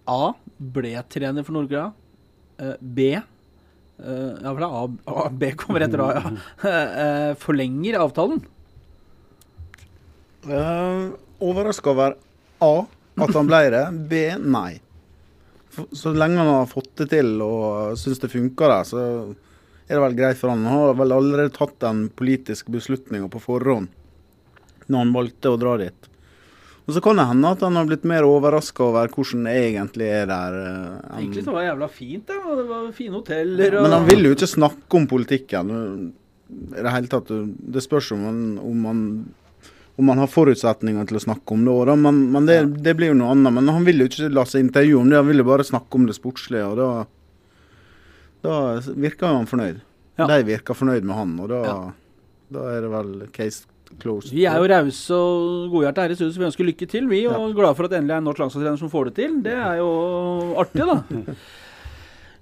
A. 0.10 0.34
ble 0.58 0.96
trener 1.14 1.46
for 1.46 1.54
Nord-Korea. 1.54 1.92
Eh, 2.58 2.76
B. 2.80 3.20
Uh, 3.96 4.36
ja, 4.44 4.52
for 4.52 4.60
det 4.60 4.68
er 4.68 4.74
A, 4.76 4.88
A, 5.08 5.30
B 5.32 5.50
kommer 5.56 5.86
etter 5.86 6.02
A, 6.04 6.08
ja. 6.18 6.32
Uh, 6.66 7.30
forlenger 7.46 7.96
avtalen? 8.02 8.42
Uh, 10.44 11.16
Overraska 11.40 11.94
over 11.94 12.18
A, 12.64 12.74
at 13.16 13.32
han 13.38 13.48
ble 13.48 13.62
det. 13.72 13.86
B, 14.12 14.26
nei. 14.44 14.74
For, 15.72 15.88
så 15.96 16.12
lenge 16.16 16.42
han 16.42 16.52
har 16.52 16.68
fått 16.72 16.92
det 17.00 17.10
til 17.16 17.40
og 17.44 17.96
syns 18.00 18.20
det 18.24 18.32
funker 18.32 18.72
der, 18.72 18.88
så 18.88 19.06
er 19.86 19.96
det 19.96 20.04
vel 20.04 20.18
greit 20.18 20.40
for 20.40 20.52
han. 20.52 20.68
Han 20.68 20.84
har 20.90 21.00
vel 21.00 21.16
allerede 21.16 21.56
tatt 21.56 21.80
den 21.84 22.08
politiske 22.16 22.74
beslutninga 22.76 23.32
på 23.32 23.44
forhånd 23.44 23.92
når 24.86 25.02
han 25.02 25.16
valgte 25.16 25.50
å 25.52 25.58
dra 25.58 25.80
dit. 25.82 26.12
Og 26.86 26.94
Så 26.94 27.02
kan 27.02 27.18
det 27.18 27.26
hende 27.26 27.50
at 27.50 27.64
han 27.66 27.78
har 27.80 27.88
blitt 27.90 28.04
mer 28.06 28.28
overraska 28.28 28.84
over 28.86 29.10
hvordan 29.10 29.48
det 29.48 29.56
egentlig 29.72 30.10
er 30.20 30.28
der. 30.30 30.58
Um, 30.62 31.00
egentlig 31.18 31.46
så 31.48 31.56
var 31.56 31.64
det 31.64 31.72
jævla 31.72 31.88
fint, 31.90 32.28
da. 32.30 32.58
Det 32.60 32.66
var 32.70 32.92
fine 32.94 33.18
hoteller 33.18 33.80
og 33.80 33.88
Men 33.88 33.96
han 33.98 34.06
vil 34.12 34.28
jo 34.28 34.36
ikke 34.36 34.52
snakke 34.52 35.00
om 35.00 35.08
politikken. 35.10 35.74
I 36.46 36.84
det 36.86 36.94
hele 36.94 37.10
tatt. 37.10 37.34
Det 37.74 37.82
spørs 37.82 38.12
om 38.14 38.28
han, 38.30 38.46
om 38.62 38.86
han, 38.86 39.02
om 39.98 40.14
han 40.14 40.22
har 40.22 40.30
forutsetninger 40.30 41.10
til 41.10 41.18
å 41.18 41.26
snakke 41.26 41.58
om 41.58 41.66
det 41.66 41.74
òg, 41.74 41.94
men, 41.98 42.22
men 42.36 42.46
det, 42.46 42.60
det, 42.86 42.94
blir 43.00 43.16
jo 43.16 43.18
noe 43.18 43.34
annet. 43.34 43.58
Men 43.58 43.74
han 43.74 43.90
vil 43.90 44.06
jo 44.06 44.12
ikke 44.12 44.30
la 44.30 44.46
seg 44.46 44.68
intervjue 44.68 45.02
om 45.02 45.10
det, 45.10 45.24
han 45.24 45.30
vil 45.32 45.42
jo 45.42 45.50
bare 45.50 45.66
snakke 45.66 45.98
om 45.98 46.06
det 46.06 46.20
sportslige. 46.20 46.70
og 46.70 46.78
da, 46.78 46.90
da 48.46 48.58
virker 48.94 49.34
han 49.34 49.50
fornøyd. 49.50 49.82
Ja. 50.22 50.30
De 50.30 50.44
virker 50.54 50.78
fornøyd 50.78 51.02
med 51.02 51.18
han, 51.18 51.34
og 51.42 51.50
da, 51.50 51.64
ja. 51.66 51.80
da 52.54 52.74
er 52.76 52.86
det 52.86 52.94
vel 52.94 53.16
case 53.34 53.66
Close. 54.02 54.32
Vi 54.34 54.46
er 54.50 54.58
jo 54.60 54.70
rause 54.72 55.20
og 55.20 55.70
godhjerta 55.74 56.06
her 56.06 56.14
i 56.14 56.18
studio, 56.18 56.34
så 56.34 56.42
vi 56.42 56.50
ønsker 56.50 56.68
lykke 56.68 56.88
til. 56.92 57.10
Vi 57.12 57.22
er 57.24 57.30
ja. 57.30 57.44
glade 57.58 57.78
for 57.78 57.88
at 57.88 57.94
det 57.94 58.02
endelig 58.02 58.18
er 58.18 58.24
en 58.24 58.28
norsk 58.30 58.42
landslagstrener 58.44 58.82
som 58.82 58.92
får 58.92 59.12
det 59.12 59.16
til. 59.22 59.38
Det 59.46 59.56
er 59.56 59.80
jo 59.82 59.92
artig, 60.64 60.90
da. 60.90 61.00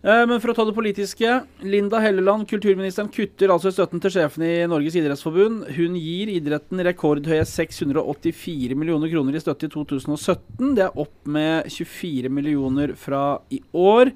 Eh, 0.03 0.25
men 0.27 0.41
for 0.43 0.51
å 0.51 0.55
ta 0.57 0.65
det 0.67 0.75
politiske. 0.75 1.29
Linda 1.63 2.01
Helleland, 2.03 2.43
kulturministeren, 2.49 3.07
kutter 3.07 3.53
altså 3.53 3.71
støtten 3.71 4.01
til 4.03 4.11
sjefen 4.11 4.43
i 4.43 4.51
Norges 4.67 4.97
idrettsforbund. 4.99 5.69
Hun 5.77 5.95
gir 5.95 6.33
idretten 6.33 6.83
rekordhøye 6.83 7.45
684 7.47 8.75
millioner 8.75 9.07
kroner 9.13 9.37
i 9.39 9.43
støtte 9.43 9.69
i 9.69 9.71
2017. 9.71 10.73
Det 10.75 10.83
er 10.89 10.99
opp 10.99 11.15
med 11.23 11.71
24 11.71 12.33
millioner 12.35 12.97
fra 12.99 13.23
i 13.47 13.61
år. 13.71 14.11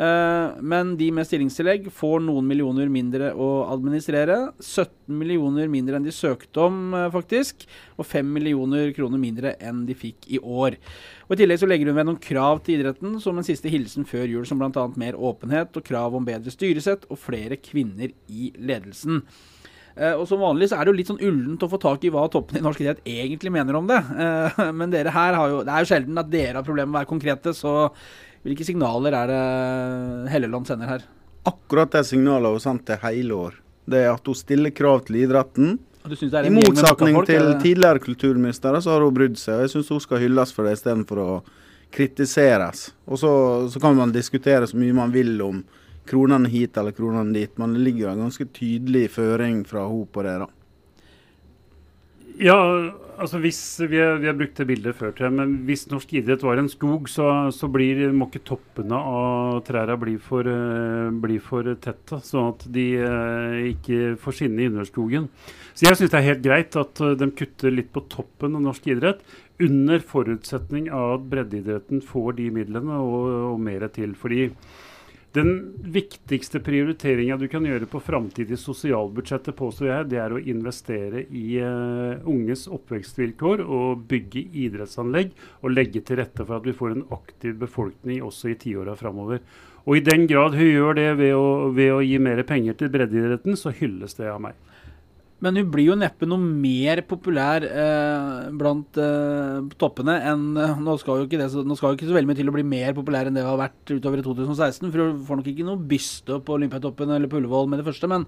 Uh, 0.00 0.56
men 0.64 0.94
de 0.96 1.10
med 1.12 1.26
stillingstillegg 1.28 1.90
får 1.92 2.22
noen 2.24 2.46
millioner 2.48 2.88
mindre 2.88 3.34
å 3.36 3.66
administrere. 3.68 4.38
17 4.56 5.12
millioner 5.12 5.68
mindre 5.68 5.98
enn 5.98 6.06
de 6.06 6.14
søkte 6.14 6.62
om, 6.64 6.78
uh, 6.96 7.10
faktisk. 7.12 7.66
Og 8.00 8.08
5 8.08 8.30
millioner 8.32 8.94
kroner 8.96 9.20
mindre 9.20 9.52
enn 9.60 9.82
de 9.88 9.96
fikk 9.98 10.30
i 10.32 10.40
år. 10.40 10.78
Og 11.28 11.36
I 11.36 11.42
tillegg 11.42 11.60
så 11.60 11.68
legger 11.68 11.90
hun 11.90 11.98
ved 11.98 12.08
noen 12.08 12.22
krav 12.22 12.62
til 12.64 12.78
idretten 12.78 13.18
som 13.20 13.36
en 13.36 13.46
siste 13.46 13.68
hilsen 13.68 14.08
før 14.08 14.24
jul, 14.30 14.46
som 14.48 14.62
bl.a. 14.62 14.86
mer 14.96 15.20
åpenhet 15.20 15.76
og 15.76 15.84
krav 15.84 16.16
om 16.16 16.24
bedre 16.24 16.54
styresett 16.54 17.04
og 17.10 17.20
flere 17.20 17.60
kvinner 17.60 18.14
i 18.32 18.54
ledelsen. 18.56 19.20
Uh, 20.00 20.14
og 20.14 20.24
Som 20.30 20.40
vanlig 20.40 20.70
så 20.70 20.78
er 20.78 20.86
det 20.86 20.94
jo 20.94 20.98
litt 21.02 21.12
sånn 21.12 21.20
ullent 21.28 21.66
å 21.66 21.68
få 21.68 21.82
tak 21.82 22.08
i 22.08 22.14
hva 22.14 22.24
toppen 22.32 22.56
i 22.56 22.64
norsk 22.64 22.80
idrett 22.80 23.04
egentlig 23.04 23.52
mener 23.52 23.76
om 23.76 23.90
det. 23.90 24.00
men 24.80 24.96
dere 24.96 25.12
her 25.12 25.36
har 25.36 25.52
jo, 25.52 25.60
det 25.66 25.76
er 25.76 25.84
jo 25.84 25.92
sjelden 25.92 26.24
at 26.24 26.32
dere 26.32 26.56
har 26.62 26.64
problemer 26.64 26.88
med 26.88 26.96
å 26.96 27.02
være 27.02 27.12
konkrete, 27.12 27.52
så 27.52 27.90
hvilke 28.46 28.64
signaler 28.64 29.16
er 29.16 29.30
det 29.30 30.32
Helleland 30.32 30.68
sender 30.68 30.88
her? 30.94 31.06
Akkurat 31.48 31.92
det 31.92 32.04
signalet 32.08 32.56
hun 32.56 32.62
sendte 32.62 32.98
hele 33.04 33.36
år. 33.36 33.56
Det 33.90 34.04
er 34.04 34.12
at 34.14 34.26
hun 34.26 34.36
stiller 34.38 34.72
krav 34.72 35.02
til 35.06 35.22
idretten. 35.24 35.78
I 36.00 36.52
motsetning 36.52 37.18
folk, 37.18 37.28
til 37.28 37.50
tidligere 37.60 38.00
kulturministre 38.00 38.80
så 38.80 38.94
har 38.94 39.04
hun 39.04 39.16
brydd 39.16 39.36
seg. 39.36 39.58
og 39.58 39.66
Jeg 39.66 39.72
syns 39.74 39.90
hun 39.92 40.00
skal 40.00 40.22
hylles 40.22 40.54
for 40.56 40.64
det 40.64 40.78
istedenfor 40.78 41.20
å 41.20 41.28
kritiseres. 41.92 42.86
Og 43.04 43.20
så, 43.20 43.32
så, 43.72 43.80
kan 43.82 43.98
man 43.98 44.14
diskutere 44.14 44.68
så 44.70 44.78
mye 44.80 44.96
man 44.96 45.12
vil 45.12 45.34
om 45.44 45.60
kronene 46.08 46.48
hit 46.48 46.78
eller 46.80 46.94
kronene 46.96 47.34
dit, 47.34 47.52
men 47.60 47.74
det 47.76 47.84
ligger 47.84 48.12
en 48.12 48.24
ganske 48.24 48.46
tydelig 48.56 49.10
føring 49.14 49.62
fra 49.68 49.84
henne 49.90 50.08
på 50.08 50.24
det. 50.24 50.38
da. 50.44 50.48
Ja, 52.40 52.56
altså 53.20 53.36
hvis 53.42 53.58
vi 53.84 53.98
har, 54.00 54.14
vi 54.16 54.28
har, 54.30 54.36
brukt 54.38 54.56
det 54.56 54.64
bildet 54.64 54.96
før, 54.96 55.10
til, 55.12 55.28
men 55.36 55.58
hvis 55.68 55.82
norsk 55.90 56.14
idrett 56.16 56.40
var 56.46 56.56
en 56.56 56.70
skog, 56.72 57.10
så, 57.12 57.26
så 57.52 57.68
blir, 57.68 58.06
må 58.16 58.30
ikke 58.30 58.40
toppene 58.48 58.96
av 58.96 59.58
trærne 59.66 59.98
bli 60.00 60.14
for, 60.24 60.48
uh, 60.48 61.10
bli 61.20 61.36
for 61.44 61.68
tette, 61.84 62.22
sånn 62.24 62.54
at 62.54 62.64
de 62.72 62.86
uh, 63.04 63.58
ikke 63.74 64.14
får 64.22 64.38
skinne 64.38 64.64
i 64.64 64.70
underskogen. 64.70 65.28
Så 65.74 65.84
jeg 65.84 66.00
syns 66.00 66.14
det 66.14 66.20
er 66.22 66.28
helt 66.30 66.44
greit 66.46 66.80
at 66.80 67.04
uh, 67.04 67.12
de 67.20 67.28
kutter 67.36 67.76
litt 67.76 67.92
på 67.92 68.06
toppen 68.08 68.56
av 68.56 68.64
norsk 68.70 68.88
idrett, 68.88 69.20
under 69.60 70.00
forutsetning 70.00 70.88
av 70.88 71.18
at 71.18 71.28
breddeidretten 71.34 72.00
får 72.00 72.38
de 72.40 72.48
midlene 72.56 73.02
og, 73.04 73.26
og 73.50 73.60
mer 73.60 73.84
til. 73.92 74.16
fordi 74.16 74.46
den 75.32 75.50
viktigste 75.94 76.58
prioriteringa 76.60 77.36
du 77.38 77.46
kan 77.50 77.66
gjøre 77.66 77.86
på 77.90 78.00
framtidige 78.02 78.58
sosialbudsjettet, 78.58 79.54
påstår 79.58 79.86
jeg, 79.86 80.08
det 80.10 80.18
er 80.18 80.34
å 80.34 80.40
investere 80.42 81.22
i 81.30 81.60
uh, 81.62 82.18
unges 82.26 82.66
oppvekstvilkår 82.66 83.62
og 83.62 84.02
bygge 84.10 84.42
idrettsanlegg 84.64 85.30
og 85.62 85.74
legge 85.76 86.02
til 86.02 86.18
rette 86.18 86.42
for 86.42 86.58
at 86.58 86.66
vi 86.66 86.74
får 86.74 86.96
en 86.96 87.06
aktiv 87.14 87.54
befolkning 87.62 88.24
også 88.26 88.50
i 88.50 88.58
tiåra 88.58 88.96
framover. 88.98 89.44
Og 89.86 90.00
i 90.00 90.04
den 90.04 90.26
grad 90.30 90.58
hun 90.58 90.66
gjør 90.66 90.98
det 90.98 91.08
ved 91.22 91.36
å, 91.38 91.46
ved 91.78 91.94
å 91.94 92.02
gi 92.04 92.18
mer 92.22 92.42
penger 92.48 92.76
til 92.80 92.90
breddeidretten, 92.92 93.54
så 93.56 93.72
hylles 93.74 94.18
det 94.18 94.28
av 94.32 94.42
meg. 94.42 94.58
Men 95.40 95.56
hun 95.56 95.68
blir 95.72 95.86
jo 95.88 95.96
neppe 95.96 96.26
noe 96.28 96.40
mer 96.40 97.00
populær 97.08 97.64
eh, 97.64 98.48
blant 98.60 98.98
eh, 99.00 99.60
toppene 99.80 100.18
enn 100.28 100.42
eh, 100.60 100.80
nå, 100.84 100.96
skal 101.00 101.24
det, 101.24 101.46
nå 101.64 101.76
skal 101.78 101.94
jo 101.94 101.98
ikke 101.98 102.08
så 102.10 102.16
veldig 102.16 102.28
mye 102.28 102.40
til 102.42 102.50
å 102.52 102.54
bli 102.58 102.64
mer 102.68 102.92
populær 102.96 103.28
enn 103.28 103.38
det 103.38 103.44
hun 103.46 103.54
har 103.54 103.62
vært 103.62 103.94
utover 103.94 104.20
i 104.20 104.26
2016. 104.26 104.90
For 104.90 105.00
hun 105.06 105.22
får 105.28 105.40
nok 105.40 105.52
ikke 105.54 105.68
noe 105.68 105.80
byste 105.92 106.40
på 106.44 106.58
Olympiatoppen 106.58 107.14
eller 107.16 107.30
på 107.30 107.40
Ullevål 107.40 107.70
med 107.72 107.80
det 107.80 107.86
første. 107.88 108.10
Men 108.12 108.26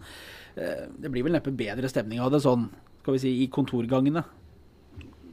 eh, 0.56 0.86
det 1.04 1.12
blir 1.12 1.26
vel 1.26 1.36
neppe 1.36 1.52
bedre 1.56 1.90
stemning 1.92 2.22
av 2.24 2.32
det 2.32 2.40
sånn, 2.46 2.70
skal 3.02 3.18
vi 3.18 3.24
si, 3.26 3.34
i 3.44 3.50
kontorgangene. 3.52 4.24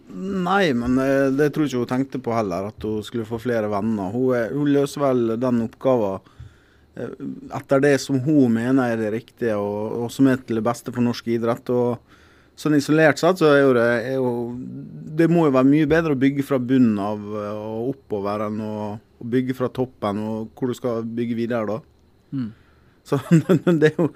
Nei, 0.10 0.74
men 0.74 0.98
det, 1.00 1.10
det 1.38 1.52
tror 1.54 1.64
jeg 1.64 1.72
ikke 1.72 1.86
hun 1.86 1.94
tenkte 1.94 2.22
på 2.26 2.34
heller, 2.36 2.74
at 2.74 2.84
hun 2.84 3.06
skulle 3.08 3.30
få 3.30 3.40
flere 3.40 3.72
venner. 3.72 4.12
Hun, 4.12 4.36
hun 4.52 4.74
løser 4.76 5.06
vel 5.06 5.38
den 5.40 5.64
oppgaven 5.70 6.20
Eh, 6.20 6.39
etter 7.56 7.84
det 7.84 7.96
som 8.04 8.20
hun 8.24 8.56
mener 8.56 8.94
er 8.94 9.02
det 9.02 9.12
riktige, 9.14 9.58
og, 9.58 10.04
og, 10.04 10.08
som 10.14 10.30
er 10.30 10.42
til 10.44 10.60
det 10.60 10.66
beste 10.66 10.94
for 10.96 11.06
norsk 11.06 11.30
idrett. 11.32 11.72
og 11.74 12.18
Sånn 12.60 12.76
Isolert 12.76 13.22
sett 13.22 13.40
så 13.40 13.54
er 13.54 13.62
jo 13.62 13.76
det 13.78 13.84
er 13.88 14.16
jo, 14.18 14.32
Det 15.20 15.30
må 15.32 15.46
jo 15.48 15.56
være 15.56 15.70
mye 15.70 15.88
bedre 15.88 16.16
å 16.16 16.20
bygge 16.20 16.44
fra 16.44 16.60
bunnen 16.60 16.98
av 17.00 17.22
eh, 17.24 17.54
og 17.56 17.94
oppover 17.94 18.44
enn 18.50 18.58
å, 18.64 18.74
å 19.00 19.28
bygge 19.36 19.56
fra 19.56 19.70
toppen, 19.72 20.20
og 20.20 20.50
hvor 20.60 20.72
du 20.72 20.76
skal 20.76 21.06
bygge 21.08 21.38
videre 21.40 21.70
da. 21.70 21.80
Mm. 22.36 22.50
Så 23.08 23.20
det 23.80 23.94
er, 23.94 23.96
jo, 23.96 24.10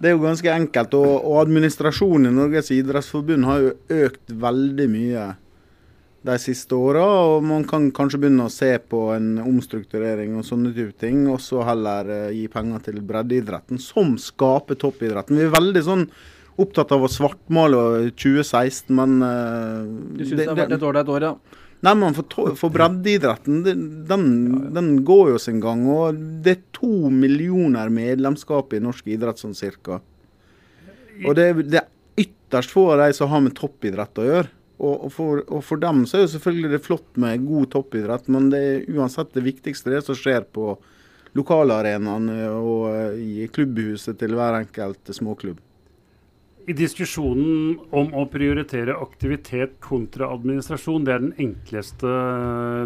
det 0.00 0.08
er, 0.08 0.14
jo, 0.14 0.24
ganske 0.24 0.54
enkelt. 0.54 0.96
Og, 0.98 1.12
og 1.28 1.38
administrasjonen 1.44 2.30
i 2.30 2.34
Norges 2.38 2.72
idrettsforbund 2.74 3.48
har 3.48 3.66
jo 3.66 3.76
økt 4.06 4.34
veldig 4.48 4.88
mye 4.90 5.28
de 6.26 6.36
siste 6.40 6.76
åra. 6.76 7.04
Og 7.34 7.46
man 7.46 7.64
kan 7.68 7.88
kanskje 7.96 8.20
begynne 8.24 8.48
å 8.48 8.52
se 8.52 8.72
på 8.80 9.06
en 9.14 9.38
omstrukturering 9.42 10.36
og 10.38 10.46
sånne 10.48 10.74
type 10.76 10.96
ting. 11.00 11.24
Og 11.32 11.40
så 11.44 11.64
heller 11.66 12.10
uh, 12.10 12.34
gi 12.34 12.46
penger 12.52 12.90
til 12.90 13.00
breddeidretten, 13.06 13.80
som 13.82 14.16
skaper 14.20 14.78
toppidretten. 14.80 15.38
Vi 15.38 15.48
er 15.48 15.56
veldig 15.56 15.86
sånn 15.86 16.06
opptatt 16.60 16.92
av 16.92 17.06
å 17.06 17.08
svartmale 17.08 18.10
2016, 18.20 18.92
men 18.96 19.18
uh, 19.24 19.88
Du 20.18 20.26
syns 20.26 20.36
det, 20.36 20.44
det 20.44 20.50
har 20.52 20.62
vært 20.66 20.76
et 20.76 21.02
et 21.04 21.16
år, 21.16 21.28
ja? 21.30 21.66
Nei, 21.80 21.94
men 21.96 22.12
for, 22.12 22.50
for 22.60 22.72
breddeidretten, 22.74 23.62
den, 23.64 24.24
den, 24.74 24.88
går 25.08 25.30
jo 25.32 25.38
sin 25.40 25.62
gang. 25.64 25.86
Og 25.88 26.18
det 26.44 26.52
er 26.52 26.66
to 26.76 27.08
millioner 27.08 27.88
medlemskap 27.88 28.74
i 28.76 28.82
norsk 28.84 29.08
idrett 29.08 29.40
sånn 29.40 29.56
cirka. 29.56 30.02
Og 31.24 31.32
det, 31.36 31.46
det 31.72 31.80
er 31.80 31.88
ytterst 32.20 32.74
få 32.74 32.90
av 32.92 33.06
de 33.06 33.14
som 33.16 33.32
har 33.32 33.40
med 33.46 33.56
toppidrett 33.56 34.20
å 34.20 34.28
gjøre. 34.28 34.52
Og 34.80 35.10
for, 35.12 35.42
og 35.52 35.60
for, 35.66 35.80
dem 35.80 36.06
så 36.08 36.16
er 36.16 36.22
det 36.24 36.32
selvfølgelig 36.34 36.70
det 36.72 36.84
flott 36.86 37.18
med 37.20 37.42
god 37.44 37.66
toppidrett, 37.74 38.30
men 38.32 38.48
det 38.52 38.60
er 38.64 38.86
uansett 38.96 39.34
det 39.36 39.44
viktigste 39.44 39.92
det 39.92 40.00
som 40.06 40.16
skjer 40.16 40.46
på 40.56 40.72
lokalarenaene 41.36 42.46
og 42.48 42.86
eh, 42.88 43.18
i 43.20 43.48
klubbhuset 43.52 44.16
til 44.18 44.34
hver 44.38 44.56
enkelt 44.62 45.12
småklubb. 45.14 45.60
I 46.70 46.74
diskusjonen 46.76 47.78
om 47.96 48.12
å 48.14 48.22
prioritere 48.30 48.94
aktivitet 49.02 49.78
kontra 49.82 50.28
administrasjon, 50.30 51.06
det 51.06 51.14
er 51.14 51.22
den 51.24 51.32
enkleste 51.42 52.10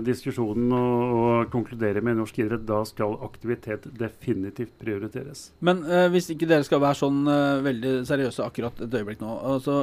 diskusjonen 0.06 0.72
å, 0.72 0.82
å 0.84 1.24
konkludere 1.52 2.00
med 2.04 2.16
i 2.16 2.20
norsk 2.22 2.40
idrett. 2.40 2.64
Da 2.68 2.80
skal 2.88 3.18
aktivitet 3.26 3.86
definitivt 3.98 4.72
prioriteres. 4.80 5.46
Men 5.64 5.82
eh, 5.84 6.06
hvis 6.14 6.30
ikke 6.32 6.48
dere 6.48 6.66
skal 6.66 6.82
være 6.84 7.00
sånn 7.02 7.24
eh, 7.28 7.64
veldig 7.66 7.94
seriøse 8.08 8.46
akkurat 8.46 8.84
et 8.86 8.96
øyeblikk 9.00 9.20
nå 9.20 9.34
altså 9.54 9.80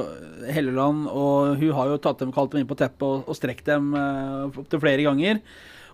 Helleland 0.50 1.06
og 1.10 1.60
hun 1.60 1.76
har 1.76 1.92
jo 1.92 2.00
tatt 2.02 2.24
dem, 2.24 2.32
kalt 2.34 2.54
dem 2.54 2.64
inn 2.64 2.70
på 2.70 2.78
teppet 2.78 3.06
og, 3.06 3.28
og 3.28 3.38
strekt 3.38 3.68
dem 3.70 3.92
eh, 3.98 4.48
opptil 4.64 4.82
flere 4.82 5.06
ganger. 5.06 5.42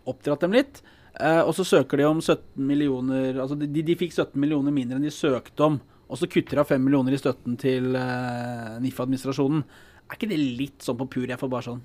Oppdratt 0.09 0.47
dem 0.47 0.57
litt. 0.57 0.81
Eh, 1.21 1.43
og 1.43 1.53
så 1.59 1.67
søker 1.67 2.01
de 2.01 2.09
om 2.09 2.21
17 2.23 2.63
millioner 2.63 3.41
Altså 3.43 3.57
de, 3.59 3.67
de 3.67 3.97
fikk 3.99 4.13
17 4.15 4.39
millioner 4.39 4.75
mindre 4.75 4.99
enn 4.99 5.07
de 5.09 5.13
søkte 5.13 5.67
om 5.67 5.81
og 6.09 6.17
så 6.17 6.29
kutter 6.31 6.57
de 6.57 6.63
av 6.65 6.71
5 6.71 6.83
millioner 6.83 7.15
i 7.15 7.21
støtten 7.21 7.57
til 7.61 7.93
uh, 7.93 8.79
NIF-administrasjonen. 8.81 9.65
Er 10.09 10.17
ikke 10.17 10.31
det 10.31 10.41
litt 10.41 10.85
sånn 10.85 10.97
på 11.01 11.09
pur 11.13 11.29
jeg 11.29 11.37
får 11.41 11.51
bare 11.53 11.67
sånn 11.67 11.83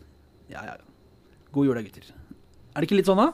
Ja, 0.51 0.63
ja. 0.63 0.77
ja. 0.77 0.85
God 1.53 1.67
jul 1.67 1.75
da, 1.77 1.83
gutter. 1.85 2.07
Er 2.73 2.81
det 2.81 2.87
ikke 2.87 2.97
litt 3.01 3.09
sånn, 3.09 3.19
da? 3.19 3.33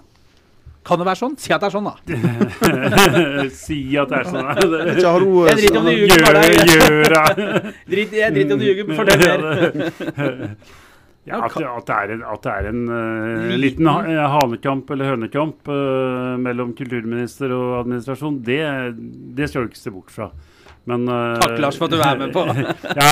Kan 0.90 1.00
det 1.00 1.06
være 1.06 1.20
sånn? 1.20 1.36
Si 1.40 1.54
at 1.54 1.62
det 1.62 1.70
er 1.70 1.74
sånn, 1.76 1.88
da. 1.88 3.48
si 3.64 3.80
at 4.00 4.12
det 4.12 4.20
er 4.20 4.30
sånn. 4.32 4.50
Har 4.50 5.26
Jeg 5.52 5.58
driter 5.62 5.80
om 5.80 5.88
du 5.88 5.94
ljuger 5.94 6.20
Gjør 6.74 7.16
det. 7.16 7.74
Drit, 7.94 8.16
jeg 8.18 8.36
driter 8.36 8.56
om 8.56 8.62
du 8.62 8.68
ljuger, 8.68 8.94
fortell 8.98 9.24
mer. 9.24 10.54
Ja, 11.30 11.44
at, 11.46 11.54
at, 11.54 11.86
det 11.86 11.96
er 11.96 12.14
en, 12.16 12.22
at 12.26 12.46
det 12.46 12.54
er 12.56 12.68
en 12.72 12.86
uh, 12.90 13.58
liten 13.60 13.90
ha, 13.92 14.00
hanekamp 14.40 14.90
eller 14.96 15.12
hønekamp 15.12 15.68
uh, 15.70 16.40
mellom 16.42 16.72
kulturminister 16.78 17.54
og 17.54 17.84
administrasjon, 17.84 18.40
det, 18.48 18.64
det 19.38 19.50
skal 19.52 19.68
du 19.68 19.70
ikke 19.70 19.82
se 19.84 19.94
bort 19.94 20.16
fra. 20.16 20.32
Men, 20.90 21.06
uh, 21.06 21.38
Takk, 21.38 21.60
Lars, 21.62 21.78
for 21.78 21.86
at 21.86 21.94
du 21.94 22.02
er 22.02 22.18
med 22.18 22.34
på. 22.34 22.44
ja, 23.00 23.12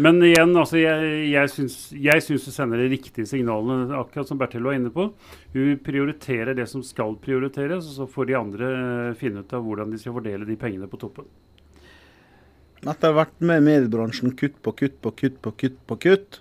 men 0.00 0.22
igjen, 0.24 0.54
altså, 0.56 0.78
jeg, 0.80 1.10
jeg, 1.28 1.52
syns, 1.52 2.46
du 2.46 2.54
sender 2.54 2.80
de 2.80 2.88
riktige 2.94 3.28
signalene, 3.28 3.90
akkurat 3.98 4.30
som 4.30 4.40
Bertil 4.40 4.64
var 4.64 4.78
inne 4.78 4.92
på. 4.94 5.10
Hun 5.52 5.82
prioriterer 5.84 6.56
det 6.56 6.64
som 6.70 6.84
skal 6.86 7.18
prioriteres, 7.20 7.90
og 7.90 7.98
så 7.98 8.08
får 8.08 8.30
de 8.30 8.38
andre 8.40 8.72
finne 9.20 9.44
ut 9.44 9.52
av 9.56 9.66
hvordan 9.66 9.92
de 9.92 10.00
skal 10.00 10.16
fordele 10.16 10.48
de 10.48 10.56
pengene 10.60 10.88
på 10.88 11.00
toppen. 11.02 11.28
Etter 12.80 13.10
å 13.10 13.12
ha 13.12 13.18
vært 13.26 13.36
med 13.44 13.60
i 13.60 13.66
mediebransjen, 13.66 14.32
kutt 14.40 14.56
på 14.64 14.72
kutt 14.78 14.96
på 15.04 15.12
kutt 15.12 15.36
på 15.44 15.52
kutt 15.60 15.80
på 15.90 16.00
kutt, 16.00 16.40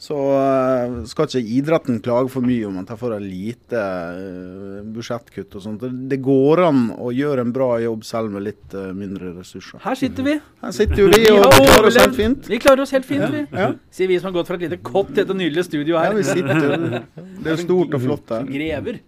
så 0.00 0.16
uh, 0.16 1.02
skal 1.04 1.26
ikke 1.28 1.56
idretten 1.58 1.98
klage 2.00 2.30
for 2.32 2.44
mye 2.44 2.64
om 2.64 2.78
man 2.78 2.86
tar 2.88 2.96
for 2.96 3.12
seg 3.12 3.20
lite 3.20 3.76
uh, 3.76 4.78
budsjettkutt 4.94 5.58
og 5.58 5.64
sånt. 5.66 5.84
Det 6.08 6.16
går 6.24 6.62
an 6.70 6.86
å 6.96 7.10
gjøre 7.12 7.44
en 7.44 7.52
bra 7.52 7.74
jobb 7.82 8.06
selv 8.08 8.32
med 8.32 8.46
litt 8.46 8.76
uh, 8.78 8.94
mindre 8.96 9.34
ressurser. 9.34 9.82
Her 9.84 9.98
sitter 10.00 10.24
vi. 10.24 10.38
Her 10.64 10.72
sitter 10.72 11.02
jo 11.02 11.10
vi 11.12 11.26
og 11.34 11.44
vi 11.44 11.66
klarer 11.66 11.90
oss 11.90 12.00
helt 12.00 12.16
fint. 12.16 12.48
Vi 12.48 12.62
klarer 12.64 12.84
oss 12.86 12.96
helt 12.96 13.10
fint, 13.10 13.26
vi. 13.28 13.44
Ja. 13.52 13.68
Sier 13.92 14.08
vi 14.08 14.16
som 14.22 14.30
har 14.30 14.38
gått 14.38 14.48
fra 14.48 14.56
et 14.56 14.66
lite 14.70 14.80
kott 14.80 15.12
til 15.12 15.20
dette 15.20 15.36
nydelige 15.36 15.68
studioet 15.68 16.00
her. 16.00 16.16
Ja, 16.16 16.16
vi 16.16 16.26
sitter 16.32 16.98
Det 17.44 17.54
er 17.58 17.62
stort 17.66 18.00
og 18.00 18.04
flott 18.08 18.36
her. 18.38 18.48
Grever. 18.48 19.02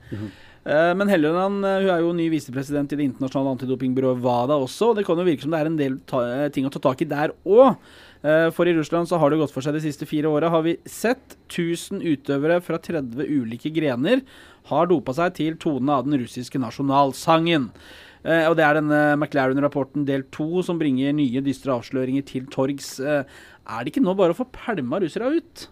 Men 0.63 1.09
Helleland 1.11 1.65
hun 1.65 1.91
er 1.91 2.05
jo 2.05 2.13
ny 2.15 2.29
visepresident 2.31 2.93
i 2.93 3.01
det 3.01 3.09
internasjonale 3.09 3.57
antidopingbyrået 3.57 4.21
WADA 4.23 4.61
også. 4.61 4.93
og 4.93 5.01
Det 5.01 5.09
kan 5.09 5.19
jo 5.19 5.25
virke 5.27 5.43
som 5.43 5.57
det 5.57 5.65
er 5.65 5.73
en 5.73 5.81
del 5.81 5.97
ting 6.55 6.69
å 6.69 6.77
ta 6.77 6.85
tak 6.85 7.01
i 7.03 7.09
der 7.17 7.33
òg. 7.49 7.81
Eh, 8.23 8.49
for 8.55 8.71
i 8.71 8.75
Russland 8.75 9.09
så 9.11 9.19
har 9.19 9.33
det 9.33 9.41
gått 9.41 9.53
for 9.55 9.65
seg 9.65 9.75
de 9.75 9.83
siste 9.83 10.07
fire 10.07 10.31
åra. 10.31 10.51
Har 10.53 10.63
vi 10.67 10.77
sett 10.87 11.37
1000 11.49 12.05
utøvere 12.07 12.61
fra 12.63 12.79
30 12.79 13.27
ulike 13.27 13.73
grener 13.75 14.23
har 14.71 14.87
dopa 14.91 15.15
seg 15.17 15.35
til 15.41 15.59
tonen 15.59 15.91
av 15.91 16.07
den 16.07 16.21
russiske 16.23 16.61
nasjonalsangen. 16.63 17.71
Uh, 18.23 18.47
og 18.47 18.55
Det 18.55 18.63
er 18.63 18.79
denne 18.79 19.01
McLaren-rapporten 19.17 20.05
del 20.07 20.23
to 20.31 20.63
som 20.63 20.79
bringer 20.79 21.11
nye 21.17 21.43
dystre 21.43 21.75
avsløringer 21.75 22.23
til 22.29 22.47
torgs. 22.47 22.95
Uh, 23.03 23.27
er 23.67 23.83
det 23.83 23.91
ikke 23.91 24.05
nå 24.05 24.15
bare 24.15 24.37
å 24.37 24.39
få 24.39 24.47
pælma 24.55 25.01
russere 25.03 25.33
ut? 25.35 25.67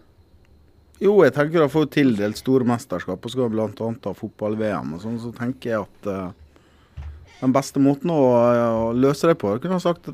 Jo, 1.01 1.15
jeg 1.23 1.33
tenker 1.33 1.63
å 1.63 1.71
få 1.71 1.85
tildelt 1.89 2.37
store 2.37 2.67
mesterskap 2.67 3.23
og 3.23 3.31
skal 3.33 3.47
bl.a. 3.49 3.71
ha 3.71 4.13
fotball-VM. 4.19 4.91
og 4.97 5.05
sånn, 5.05 5.17
Så 5.23 5.31
tenker 5.39 5.71
jeg 5.71 5.87
at 5.87 6.11
uh, 6.11 7.07
den 7.39 7.55
beste 7.55 7.79
måten 7.79 8.11
å, 8.11 8.19
å 8.27 8.91
løse 8.93 9.31
det 9.31 9.39
på 9.39 9.55
Jeg 9.55 9.63
kunne 9.63 9.79
ha 9.79 9.87
sagt 9.87 10.11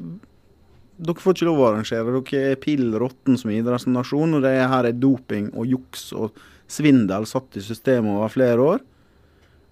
dere 0.97 1.21
får 1.21 1.36
ikke 1.36 1.47
lov 1.47 1.62
å 1.62 1.69
arrangere. 1.71 2.19
Dere 2.19 2.51
er 2.53 2.62
pill 2.62 2.89
råtten 2.97 3.38
som 3.39 3.53
idrettsnasjon. 3.53 4.38
Og 4.38 4.45
det 4.45 4.53
her 4.57 4.89
er 4.89 4.97
doping 4.97 5.51
og 5.53 5.69
juks 5.69 6.10
og 6.17 6.38
svindel 6.67 7.27
satt 7.29 7.57
i 7.60 7.63
systemet 7.63 8.17
over 8.17 8.33
flere 8.33 8.69
år. 8.75 8.86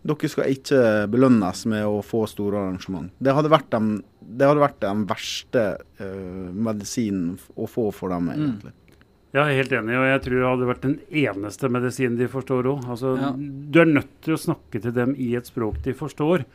Dere 0.06 0.30
skal 0.30 0.54
ikke 0.54 0.80
belønnes 1.10 1.66
med 1.72 1.88
å 1.90 2.02
få 2.06 2.26
store 2.30 2.62
arrangement. 2.62 3.10
Det 3.18 3.34
hadde 3.34 3.50
vært 3.50 3.72
den, 3.74 3.92
hadde 4.38 4.62
vært 4.62 4.82
den 4.84 5.06
verste 5.10 5.64
uh, 5.98 6.50
medisinen 6.54 7.40
å 7.58 7.66
få 7.70 7.90
for 7.96 8.14
dem, 8.14 8.30
mm. 8.30 8.36
egentlig. 8.36 8.76
Mm. 8.76 8.82
Jeg 9.36 9.42
er 9.52 9.58
helt 9.58 9.74
enig, 9.76 9.96
og 10.00 10.06
jeg 10.08 10.20
tror 10.24 10.38
det 10.38 10.48
hadde 10.48 10.68
vært 10.70 10.86
den 10.86 11.00
eneste 11.26 11.70
medisinen 11.74 12.20
de 12.22 12.28
forstår 12.32 12.70
òg. 12.72 12.86
Altså, 12.94 13.16
ja. 13.20 13.34
Du 13.36 13.82
er 13.82 13.90
nødt 13.90 14.14
til 14.24 14.38
å 14.38 14.40
snakke 14.40 14.80
til 14.80 14.94
dem 14.96 15.12
i 15.20 15.34
et 15.36 15.50
språk 15.50 15.82
de 15.84 15.96
forstår. 15.98 16.46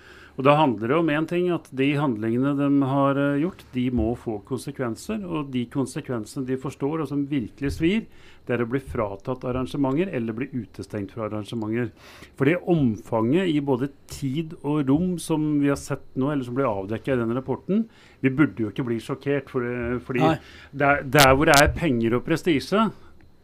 Og 0.40 0.44
Da 0.46 0.55
handler 0.57 0.88
det 0.88 0.96
om 0.96 1.09
én 1.12 1.26
ting, 1.29 1.50
at 1.53 1.66
de 1.76 1.87
handlingene 2.00 2.55
de 2.57 2.66
har 2.88 3.18
eh, 3.20 3.42
gjort, 3.42 3.61
de 3.74 3.83
må 3.92 4.14
få 4.16 4.38
konsekvenser. 4.48 5.20
Og 5.29 5.50
de 5.53 5.66
konsekvensene 5.68 6.48
de 6.48 6.57
forstår, 6.57 7.03
og 7.03 7.11
som 7.11 7.26
virkelig 7.29 7.74
svir, 7.74 8.07
det 8.48 8.55
er 8.57 8.64
å 8.64 8.70
bli 8.70 8.81
fratatt 8.81 9.44
arrangementer 9.44 10.09
eller 10.16 10.38
bli 10.38 10.48
utestengt 10.55 11.12
fra 11.12 11.26
arrangementer. 11.26 11.92
For 12.40 12.48
det 12.48 12.57
omfanget 12.72 13.53
i 13.53 13.61
både 13.61 13.90
tid 14.09 14.57
og 14.62 14.88
rom 14.88 15.12
som 15.20 15.44
vi 15.61 15.68
har 15.68 15.76
sett 15.76 16.09
nå, 16.16 16.33
eller 16.33 16.48
som 16.48 16.57
ble 16.57 16.64
avdekka 16.70 17.12
i 17.12 17.20
den 17.20 17.37
rapporten, 17.37 17.85
vi 18.24 18.33
burde 18.33 18.64
jo 18.64 18.72
ikke 18.72 18.88
bli 18.88 18.96
sjokkert. 19.05 19.53
For, 19.53 19.68
fordi 20.09 20.24
der, 20.72 21.05
der 21.05 21.37
hvor 21.37 21.53
det 21.53 21.61
er 21.61 21.72
penger 21.76 22.16
og 22.16 22.24
prestisje, 22.24 22.88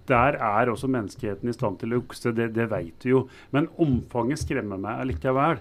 der 0.09 0.41
er 0.41 0.73
også 0.73 0.89
menneskeheten 0.89 1.53
i 1.53 1.61
stand 1.61 1.77
til 1.85 1.93
å 1.93 2.01
jukse, 2.01 2.33
det, 2.33 2.55
det 2.57 2.71
vet 2.73 3.05
vi 3.05 3.19
jo. 3.19 3.27
Men 3.53 3.69
omfanget 3.77 4.47
skremmer 4.47 4.81
meg 4.81 5.05
allikevel 5.05 5.61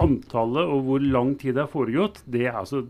antallet 0.00 0.70
og 0.74 0.84
hvor 0.86 1.02
lang 1.04 1.34
tid 1.40 1.56
det 1.56 1.64
har 1.64 1.72
foregått, 1.72 2.22
det, 2.24 2.46
altså, 2.50 2.84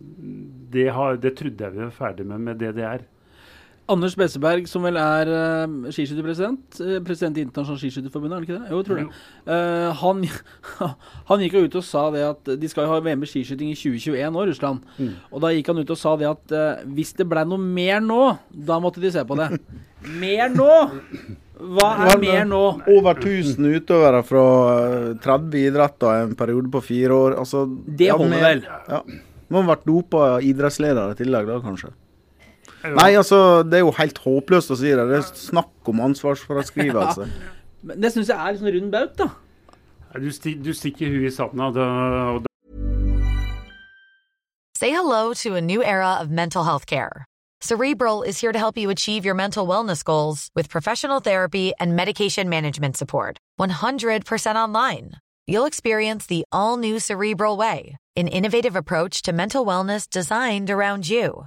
det, 0.75 0.89
har, 0.97 1.19
det 1.23 1.35
trodde 1.39 1.67
jeg 1.67 1.77
vi 1.77 1.85
var 1.87 1.97
ferdig 1.97 2.27
med 2.31 2.47
med 2.49 2.61
DDR. 2.63 3.07
Anders 3.91 4.17
Besseberg, 4.19 4.69
som 4.71 4.85
vel 4.87 4.99
er 5.01 5.31
uh, 5.31 5.91
skiskytterpresident, 5.91 6.81
uh, 6.81 6.97
president 7.07 7.39
i 7.39 7.45
Internasjonalt 7.47 7.83
Skiskytterforbund, 7.83 8.37
er 8.37 8.45
det 8.45 8.49
ikke 8.49 8.61
det? 8.61 8.71
Jo, 8.71 8.81
jeg 8.81 8.89
tror 8.89 9.01
det. 9.01 9.07
Uh, 9.51 10.01
han, 10.01 10.25
han, 11.33 11.45
gikk 11.45 11.59
jo 11.59 11.65
ut 11.67 11.79
og 11.83 11.87
sa 11.87 12.07
det 12.15 12.25
at 12.29 12.55
de 12.63 12.71
skal 12.71 12.87
jo 12.87 12.95
ha 12.95 13.03
VM 13.05 13.27
i 13.27 13.31
skiskyting 13.31 13.75
i 13.75 13.77
2021 13.79 14.35
nå, 14.37 14.47
Russland. 14.51 14.89
Mm. 14.99 15.13
Og 15.31 15.45
da 15.45 15.53
gikk 15.55 15.71
han 15.73 15.83
ut 15.83 15.95
og 15.95 16.01
sa 16.01 16.17
det 16.21 16.31
at 16.31 16.57
uh, 16.57 16.83
hvis 16.97 17.15
det 17.19 17.29
ble 17.31 17.45
noe 17.49 17.61
mer 17.61 18.03
nå, 18.05 18.25
da 18.51 18.81
måtte 18.83 19.03
de 19.03 19.13
se 19.15 19.27
på 19.27 19.39
det. 19.41 19.53
mer 20.23 20.51
nå! 20.55 20.73
Hva 21.61 21.89
er 22.09 22.21
mer 22.21 22.47
nå? 22.49 22.61
Over 22.89 23.19
1000 23.19 23.67
utøvere 23.77 24.23
fra 24.25 24.45
30 25.21 25.57
eh, 25.59 25.67
idretter 25.69 26.23
en 26.25 26.37
periode 26.39 26.71
på 26.73 26.81
fire 26.85 27.17
år. 27.17 27.37
Altså, 27.43 27.67
det 27.69 28.09
holder 28.15 28.47
vel? 28.47 28.63
Ja. 28.65 29.03
Må 29.51 29.61
ha 29.61 29.73
vært 29.75 29.85
dopa 29.89 30.31
idrettsledere 30.47 31.13
i 31.13 31.19
tillegg, 31.19 31.51
da 31.51 31.59
kanskje. 31.65 31.93
Nei, 32.85 33.13
altså, 33.15 33.63
det 33.63 33.81
er 33.81 33.85
jo 33.85 33.93
helt 33.99 34.19
håpløst 34.25 34.73
å 34.73 34.77
si 34.81 34.93
det. 34.93 35.07
Det 35.11 35.19
er 35.21 35.27
snakk 35.37 35.91
om 35.93 36.05
ansvarsfraskrivelse. 36.11 37.31
Ja. 37.41 37.57
Men 37.81 38.03
det 38.05 38.11
syns 38.13 38.29
jeg 38.29 38.37
er 38.37 38.53
litt 38.53 38.61
sånn 38.61 38.75
rund 38.75 38.91
baut, 38.93 39.13
da. 39.17 39.27
Du, 40.21 40.27
sti 40.37 40.51
du 40.61 40.75
stikker 40.77 41.09
huet 41.09 41.31
i 41.31 41.33
sanda. 41.33 41.71
Da, 41.73 41.87
Say 44.77 44.91
hello 44.91 45.33
to 45.35 45.57
a 45.57 45.61
new 45.61 45.83
era 45.85 46.19
of 46.21 46.29
mental 46.31 46.65
health 46.65 46.85
care. 46.85 47.25
Cerebral 47.63 48.23
is 48.23 48.41
here 48.41 48.53
to 48.53 48.59
help 48.59 48.79
you 48.79 48.91
achieve 48.91 49.25
your 49.25 49.35
mental 49.35 49.67
wellness 49.67 50.03
goals 50.03 50.49
with 50.55 50.71
professional 50.71 51.21
therapy 51.21 51.73
and 51.79 51.95
medication 51.97 52.49
management 52.49 52.97
support. 52.97 53.39
100% 53.59 54.57
online. 54.57 55.13
You'll 55.47 55.67
experience 55.67 56.27
the 56.27 56.45
all 56.53 56.79
new 56.79 56.99
Cerebral 56.99 57.57
Way, 57.57 57.97
an 58.17 58.29
innovative 58.29 58.77
approach 58.77 59.23
to 59.23 59.33
mental 59.33 59.67
wellness 59.67 60.09
designed 60.09 60.71
around 60.71 61.09
you. 61.09 61.47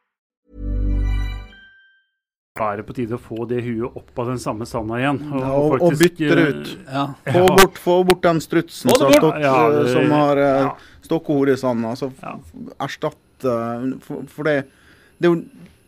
Da 2.59 2.65
er 2.73 2.81
det 2.81 2.83
på 2.83 2.91
tide 2.97 3.15
å 3.15 3.21
få 3.23 3.45
det 3.47 3.61
huet 3.63 3.93
opp 3.95 4.17
av 4.19 4.27
den 4.33 4.39
samme 4.43 4.65
sanda 4.67 4.97
igjen. 4.99 5.21
Ja, 5.39 5.51
og, 5.55 5.77
og 5.87 5.93
bytte 5.95 6.35
det 6.35 6.41
eh, 6.43 6.49
ut. 6.57 6.71
Ja. 6.91 7.03
Få 7.31 7.43
bort, 7.55 7.77
få 7.79 7.93
bort 8.09 8.25
den 8.25 8.41
strutsen 8.43 8.91
som 8.91 9.13
stått, 9.13 9.37
Ja, 9.39 9.53
eh, 9.69 9.77
det- 9.85 9.93
som 9.93 10.11
har 10.11 10.37
eh, 10.41 10.65
ja. 10.65 10.73
stokket 11.07 11.53
i 11.53 11.55
sanda. 11.61 11.93
Altså, 11.95 12.11
Ja. 12.21 12.33
erstatte 12.83 13.53
For, 14.03 14.25
for 14.27 14.43
det, 14.43 14.65
det, 15.17 15.29
er 15.29 15.31
jo, 15.31 15.39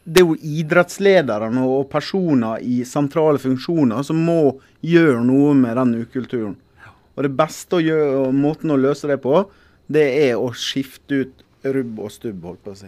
det 0.07 0.21
er 0.21 0.25
jo 0.25 0.37
idrettslederne 0.39 1.65
og 1.67 1.89
personer 1.91 2.63
i 2.63 2.79
sentrale 2.87 3.37
funksjoner 3.43 4.01
som 4.07 4.23
må 4.23 4.55
gjøre 4.81 5.19
noe 5.27 5.51
med 5.53 5.75
den 5.77 5.93
ukulturen. 6.07 6.55
Og 7.17 7.23
det 7.27 7.35
beste 7.37 7.75
å 7.75 7.83
gjøre, 7.83 8.23
og 8.29 8.33
måten 8.33 8.71
å 8.71 8.79
løse 8.79 9.05
det 9.11 9.19
på, 9.21 9.43
det 9.91 10.07
er 10.31 10.39
å 10.39 10.47
skifte 10.55 11.25
ut 11.27 11.43
rubb 11.75 11.99
og 11.99 12.09
stubb, 12.09 12.41
holdt 12.41 12.63
på 12.63 12.71
å 12.71 12.77
si. 12.79 12.87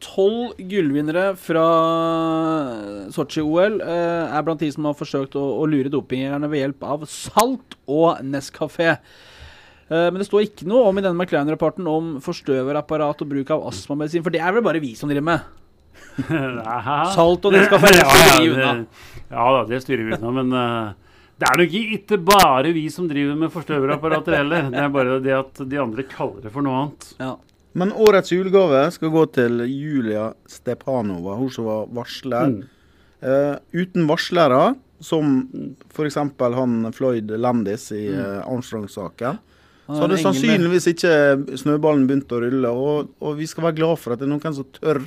Tolv 0.00 0.56
gullvinnere 0.70 1.34
fra 1.36 1.64
Sotsji-OL 3.12 3.80
eh, 3.84 4.36
er 4.36 4.46
blant 4.46 4.62
de 4.62 4.70
som 4.72 4.88
har 4.88 4.96
forsøkt 4.96 5.36
å, 5.36 5.42
å 5.60 5.66
lure 5.68 5.92
dopingjegerne 5.92 6.48
ved 6.50 6.64
hjelp 6.64 6.86
av 6.88 7.04
salt 7.10 7.76
og 7.84 8.22
Nescafé. 8.24 8.94
Eh, 8.94 10.08
men 10.08 10.20
det 10.22 10.28
står 10.28 10.46
ikke 10.46 10.68
noe 10.70 10.88
om 10.88 11.00
i 11.00 11.04
denne 11.04 11.20
McLaren-rapporten 11.20 11.88
om 11.90 12.14
forstøverapparat 12.24 13.26
og 13.26 13.34
bruk 13.34 13.52
av 13.52 13.68
astmamedisin, 13.68 14.24
for 14.24 14.32
det 14.32 14.40
er 14.40 14.56
vel 14.56 14.64
bare 14.64 14.82
vi 14.82 14.94
som 14.98 15.12
driver 15.12 15.28
med? 15.28 15.52
Salt 17.16 17.44
og 17.44 17.54
Nescafé 17.54 17.92
Ja, 17.98 18.08
styrer 18.08 18.40
vi 18.40 18.50
unna. 18.56 18.74
Ja 19.30 19.46
da, 19.58 19.62
det 19.68 19.84
styrer 19.84 20.08
vi 20.08 20.18
unna. 20.18 20.34
Men 20.40 20.56
uh 20.56 21.08
det 21.40 21.48
er 21.48 21.56
nok 21.56 21.74
ikke 21.78 22.18
bare 22.20 22.72
vi 22.76 22.82
som 22.92 23.06
driver 23.08 23.36
med 23.40 23.52
forstøverapparater 23.54 24.34
heller. 24.42 24.66
Det 24.68 24.80
er 24.82 24.90
bare 24.92 25.20
det 25.24 25.32
at 25.38 25.62
de 25.70 25.78
andre 25.80 26.04
kaller 26.04 26.44
det 26.44 26.52
for 26.52 26.66
noe 26.66 26.82
annet. 26.82 27.06
Ja. 27.16 27.30
Men 27.78 27.92
årets 27.94 28.32
julegave 28.32 28.82
skal 28.90 29.12
gå 29.14 29.24
til 29.36 29.60
Julia 29.70 30.30
Stepanova, 30.50 31.36
hun 31.38 31.50
som 31.54 31.68
var 31.68 31.90
varsler. 31.94 32.54
Mm. 32.56 32.62
Uh, 33.20 33.56
uten 33.76 34.08
varslere, 34.08 34.74
som 35.00 35.44
f.eks. 35.92 36.16
han 36.40 36.92
Floyd 36.96 37.30
Landis 37.38 37.90
i 37.92 38.08
Mm. 38.10 38.18
uh, 38.18 38.48
Armstrong-saken, 38.50 39.38
så 39.90 40.04
hadde 40.04 40.18
sannsynligvis 40.22 40.86
ikke 40.92 41.12
snøballen 41.58 42.04
begynt 42.06 42.30
å 42.30 42.40
rulle. 42.44 42.70
Og, 42.70 43.08
og 43.18 43.38
vi 43.38 43.46
skal 43.50 43.64
være 43.68 43.78
glad 43.80 43.98
for 43.98 44.14
at 44.14 44.20
det 44.20 44.28
er 44.28 44.30
noen 44.30 44.54
som 44.54 44.68
tør 44.76 45.00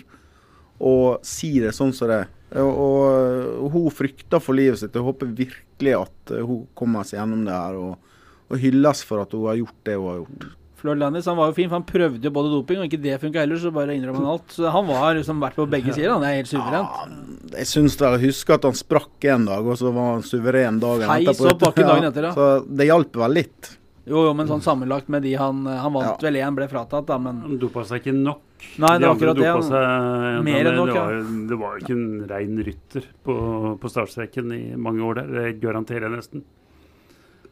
å 0.84 0.96
si 1.24 1.54
det 1.64 1.72
sånn 1.76 1.94
som 1.96 2.10
det 2.12 2.18
er. 2.26 2.32
Og, 2.60 2.74
og, 2.84 3.46
og 3.64 3.70
hun 3.78 3.94
frykter 3.96 4.42
for 4.44 4.54
livet 4.60 4.82
sitt. 4.82 4.94
Jeg 4.94 5.06
håper 5.08 5.32
virkelig 5.40 5.94
at 6.02 6.34
hun 6.44 6.66
kommer 6.76 7.08
seg 7.08 7.22
gjennom 7.22 7.46
det 7.48 7.56
her 7.56 7.80
og, 7.80 8.12
og 8.52 8.60
hylles 8.60 9.06
for 9.08 9.24
at 9.24 9.32
hun 9.34 9.48
har 9.48 9.62
gjort 9.62 9.80
det 9.88 9.96
hun 9.96 10.10
har 10.12 10.20
gjort. 10.20 10.46
Floyd 10.84 11.00
Landis 11.00 11.26
han 11.32 11.38
var 11.40 11.48
jo 11.50 11.56
fin, 11.56 11.70
for 11.72 11.80
han 11.80 11.86
prøvde 11.88 12.28
jo 12.28 12.32
både 12.36 12.50
doping, 12.52 12.82
og 12.84 12.90
ikke 12.92 13.00
det 13.02 13.16
funka 13.22 13.40
heller, 13.40 13.56
så 13.62 13.72
bare 13.72 13.96
innrømmer 13.96 14.20
han 14.26 14.32
alt. 14.36 14.50
Så 14.52 14.68
han 14.74 14.86
var 14.90 15.14
liksom 15.16 15.40
vært 15.40 15.56
på 15.56 15.66
begge 15.72 15.94
sider. 15.96 16.12
Han 16.12 16.26
er 16.28 16.36
helt 16.42 16.50
suverent. 16.52 17.54
Jeg 17.56 17.70
syns 17.72 17.96
jeg 18.02 18.20
husker 18.26 18.58
at 18.60 18.68
han 18.68 18.76
sprakk 18.76 19.30
en 19.32 19.46
dag, 19.48 19.64
og 19.64 19.80
så 19.80 19.94
var 19.96 20.10
han 20.18 20.26
suveren 20.28 20.82
dagen 20.84 21.08
Heis 21.08 21.30
etterpå. 21.32 21.54
opp 21.56 21.64
bakken 21.70 21.88
dagen 21.88 22.10
etter, 22.12 22.24
ja. 22.28 22.34
Så 22.36 22.50
det 22.68 22.90
hjalp 22.92 23.16
vel 23.24 23.40
litt. 23.40 23.72
Jo, 24.04 24.26
jo, 24.28 24.34
men 24.36 24.50
sånn 24.50 24.60
sammenlagt 24.60 25.08
med 25.08 25.24
de 25.24 25.32
han 25.40 25.62
Han 25.66 25.94
vant 25.96 26.10
Ja. 26.10 26.18
vel 26.28 26.36
én, 26.36 26.52
ble 26.58 26.66
fratatt, 26.68 27.06
da, 27.08 27.16
men 27.24 27.38
Han 27.46 27.54
dopa 27.62 27.86
seg 27.88 28.02
ikke 28.04 28.12
nok. 28.18 28.42
Nei, 28.84 28.90
det 28.98 29.00
de 29.00 29.08
var 29.08 29.16
akkurat 29.16 29.38
det. 29.40 29.46
han- 29.48 29.64
seg 29.64 30.44
Mer 30.44 30.68
enn 30.68 30.76
nok, 30.76 30.92
ja. 30.92 31.06
det 31.48 31.60
var 31.62 31.78
jo 31.78 31.86
ikke 31.86 31.96
en 31.96 32.28
rein 32.28 32.60
rytter 32.68 33.08
på, 33.24 33.38
på 33.80 33.88
startstreken 33.94 34.52
i 34.52 34.76
mange 34.76 35.00
år 35.08 35.22
der. 35.22 35.32
Det 35.38 35.62
garanterer 35.64 36.10
jeg 36.10 36.18
nesten. 36.18 36.44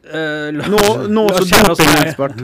Eh, 0.04 0.48
la- 0.52 0.66
Nå, 0.66 0.78
nå 1.14 1.22
la 1.28 1.38
så 1.38 1.44
dumper 1.46 1.76
du 1.78 2.00
ekspert. 2.02 2.40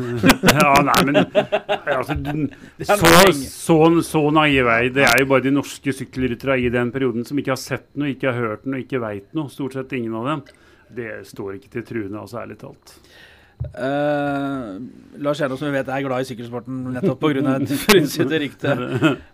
Ja, 0.54 0.74
nei, 0.86 0.98
men 1.08 1.16
altså, 1.96 2.14
du- 2.14 2.50
så, 2.84 3.32
så, 3.34 3.78
så 4.06 4.22
naiv 4.30 4.66
er 4.70 4.84
jeg. 4.84 4.92
Det 4.94 5.06
er 5.08 5.22
jo 5.24 5.26
bare 5.32 5.42
de 5.48 5.50
norske 5.56 5.94
sykkelryttere 5.96 6.58
i 6.62 6.68
den 6.70 6.92
perioden 6.94 7.26
som 7.26 7.40
ikke 7.42 7.54
har 7.56 7.60
sett 7.62 7.88
noe, 7.98 8.12
ikke 8.14 8.30
har 8.30 8.38
hørt 8.38 8.66
noe, 8.70 8.84
ikke 8.84 9.00
veit 9.02 9.26
noe. 9.34 9.50
Stort 9.50 9.74
sett 9.74 9.92
ingen 9.98 10.14
av 10.20 10.28
dem. 10.30 10.44
Det 10.94 11.10
står 11.28 11.56
ikke 11.58 11.72
til 11.74 11.82
truende, 11.90 12.22
altså, 12.22 12.38
ærlig 12.44 12.60
talt. 12.62 12.94
Eh, 13.58 14.66
Lars 15.18 15.38
Kjernås, 15.38 15.58
som 15.58 15.66
vi 15.66 15.74
vet 15.74 15.88
er 15.90 16.02
glad 16.06 16.22
i 16.22 16.26
sykkelsporten 16.28 16.76
nettopp 16.94 17.18
pga. 17.24 17.54
et 17.56 17.72
frynsete 17.82 18.38
rykte. 18.38 18.74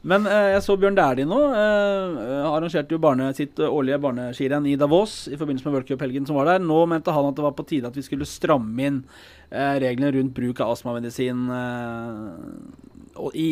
Men 0.01 0.29
uh, 0.29 0.55
jeg 0.55 0.63
så 0.65 0.77
Bjørn 0.81 0.97
Dæhlie 0.97 1.29
nå. 1.29 1.41
Uh, 1.53 2.49
arrangerte 2.49 2.97
jo 2.97 3.01
barne, 3.03 3.29
sitt 3.37 3.61
årlige 3.61 4.01
barneskirenn 4.01 4.69
i 4.71 4.79
Davos 4.81 5.27
i 5.29 5.37
forbindelse 5.37 5.69
med 5.69 5.77
World 5.77 5.91
Cup-helgen 5.91 6.29
som 6.29 6.39
var 6.41 6.49
der. 6.55 6.65
Nå 6.65 6.79
mente 6.89 7.13
han 7.13 7.29
at 7.29 7.37
det 7.37 7.45
var 7.45 7.57
på 7.59 7.67
tide 7.69 7.91
at 7.91 7.99
vi 7.99 8.05
skulle 8.07 8.29
stramme 8.29 8.89
inn 8.89 9.03
reglene 9.55 10.09
rundt 10.17 10.33
bruk 10.35 10.59
av 10.65 10.73
astmamedisin 10.73 11.45
i, 13.39 13.51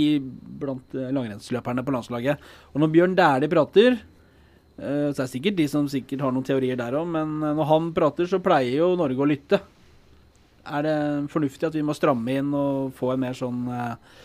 blant 0.58 0.96
langrennsløperne 0.96 1.84
på 1.86 1.94
landslaget. 1.94 2.48
Og 2.72 2.82
når 2.82 2.90
Bjørn 2.96 3.14
Dæhlie 3.20 3.52
prater 3.52 4.00
så 4.72 5.12
er 5.12 5.20
det 5.20 5.30
sikkert 5.30 5.60
de 5.60 5.68
som 5.70 5.86
sikkert 5.86 6.24
har 6.24 6.32
noen 6.34 6.48
teorier 6.48 6.80
der 6.80 6.96
òg, 6.98 7.06
men 7.12 7.36
når 7.44 7.68
han 7.68 7.92
prater, 7.94 8.26
så 8.26 8.40
pleier 8.42 8.80
jo 8.80 8.88
Norge 8.98 9.20
å 9.20 9.28
lytte. 9.28 9.60
Er 10.62 10.84
det 10.86 10.96
fornuftig 11.32 11.66
at 11.66 11.74
vi 11.74 11.84
må 11.86 11.94
stramme 11.96 12.36
inn 12.38 12.52
og 12.54 12.92
få 12.98 13.14
en 13.14 13.22
mer 13.24 13.34
sånn 13.34 13.64
eh, 13.74 14.20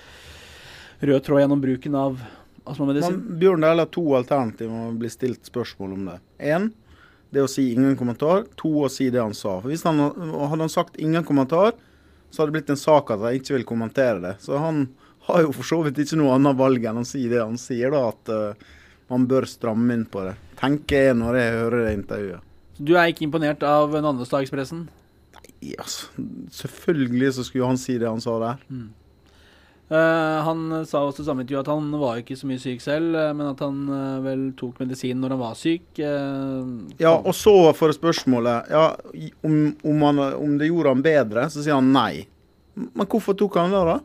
rød 1.10 1.24
tråd 1.26 1.42
gjennom 1.42 1.64
bruken 1.64 1.98
av 1.98 2.20
astmamedisin? 2.68 3.18
Men 3.18 3.40
Bjørn 3.42 3.66
Dæhlie 3.66 3.86
har 3.86 3.92
to 3.96 4.06
alternativer 4.20 4.84
å 4.90 4.94
bli 5.00 5.10
stilt 5.14 5.50
spørsmål 5.50 5.96
om 5.96 6.06
det. 6.12 6.20
Én, 6.54 6.70
det 7.34 7.44
å 7.44 7.50
si 7.52 7.72
ingen 7.74 7.98
kommentar. 8.00 8.46
To, 8.62 8.74
å 8.86 8.92
si 8.94 9.10
det 9.14 9.24
han 9.24 9.36
sa. 9.38 9.58
For 9.64 9.74
hvis 9.74 9.86
han 9.88 10.00
Hadde 10.00 10.62
han 10.62 10.72
sagt 10.72 11.00
ingen 11.02 11.26
kommentar, 11.28 11.74
så 12.30 12.44
hadde 12.44 12.52
det 12.52 12.60
blitt 12.60 12.74
en 12.76 12.80
sak 12.80 13.12
at 13.12 13.24
han 13.24 13.38
ikke 13.40 13.58
vil 13.58 13.68
kommentere 13.68 14.22
det. 14.24 14.36
Så 14.44 14.60
han 14.62 14.86
har 15.28 15.44
jo 15.44 15.54
for 15.56 15.68
så 15.68 15.82
vidt 15.88 16.00
ikke 16.04 16.20
noe 16.20 16.36
annet 16.38 16.60
valg 16.60 16.86
enn 16.88 17.02
å 17.02 17.08
si 17.08 17.26
det 17.32 17.42
han 17.42 17.58
sier, 17.60 17.92
da. 17.92 18.12
At 18.14 18.32
uh, 18.32 18.68
man 19.12 19.26
bør 19.28 19.48
stramme 19.50 19.96
inn 19.96 20.06
på 20.12 20.24
det. 20.28 20.36
Tenker 20.60 21.10
jeg 21.10 21.18
når 21.20 21.40
jeg 21.40 21.58
hører 21.58 21.84
det 21.86 21.96
intervjuet. 21.98 22.46
Du 22.78 22.94
er 22.94 23.10
ikke 23.10 23.26
imponert 23.26 23.64
av 23.66 23.96
Nannestad-ekspressen? 23.96 24.86
Ja, 25.60 25.82
altså, 25.82 26.08
selvfølgelig 26.54 27.34
så 27.34 27.46
skulle 27.48 27.68
han 27.70 27.80
si 27.82 27.98
det 27.98 28.10
han 28.10 28.22
sa 28.22 28.38
der. 28.44 28.64
Eh, 29.90 30.40
han 30.44 30.86
sa 30.86 31.00
også 31.06 31.24
i 31.24 31.26
samme 31.26 31.46
intervju 31.46 31.62
at 31.62 31.70
han 31.72 31.92
var 31.96 32.18
ikke 32.20 32.36
så 32.36 32.48
mye 32.50 32.60
syk 32.60 32.82
selv, 32.84 33.16
eh, 33.16 33.30
men 33.32 33.54
at 33.54 33.62
han 33.64 33.78
eh, 33.88 34.18
vel 34.26 34.42
tok 34.60 34.82
medisin 34.84 35.22
når 35.24 35.36
han 35.36 35.42
var 35.42 35.56
syk. 35.56 35.86
Ja, 37.00 37.14
og 37.16 37.32
så 37.36 37.56
for 37.78 37.96
spørsmålet 37.96 38.74
ja, 38.74 38.90
om, 39.48 39.62
om, 39.82 40.04
han, 40.10 40.26
om 40.36 40.58
det 40.60 40.70
gjorde 40.70 40.92
han 40.92 41.06
bedre, 41.06 41.48
så 41.54 41.64
sier 41.64 41.80
han 41.80 41.94
nei. 41.96 42.28
Men 42.76 43.08
hvorfor 43.08 43.38
tok 43.40 43.58
han 43.62 43.74
det, 43.74 43.86
da? 43.88 43.98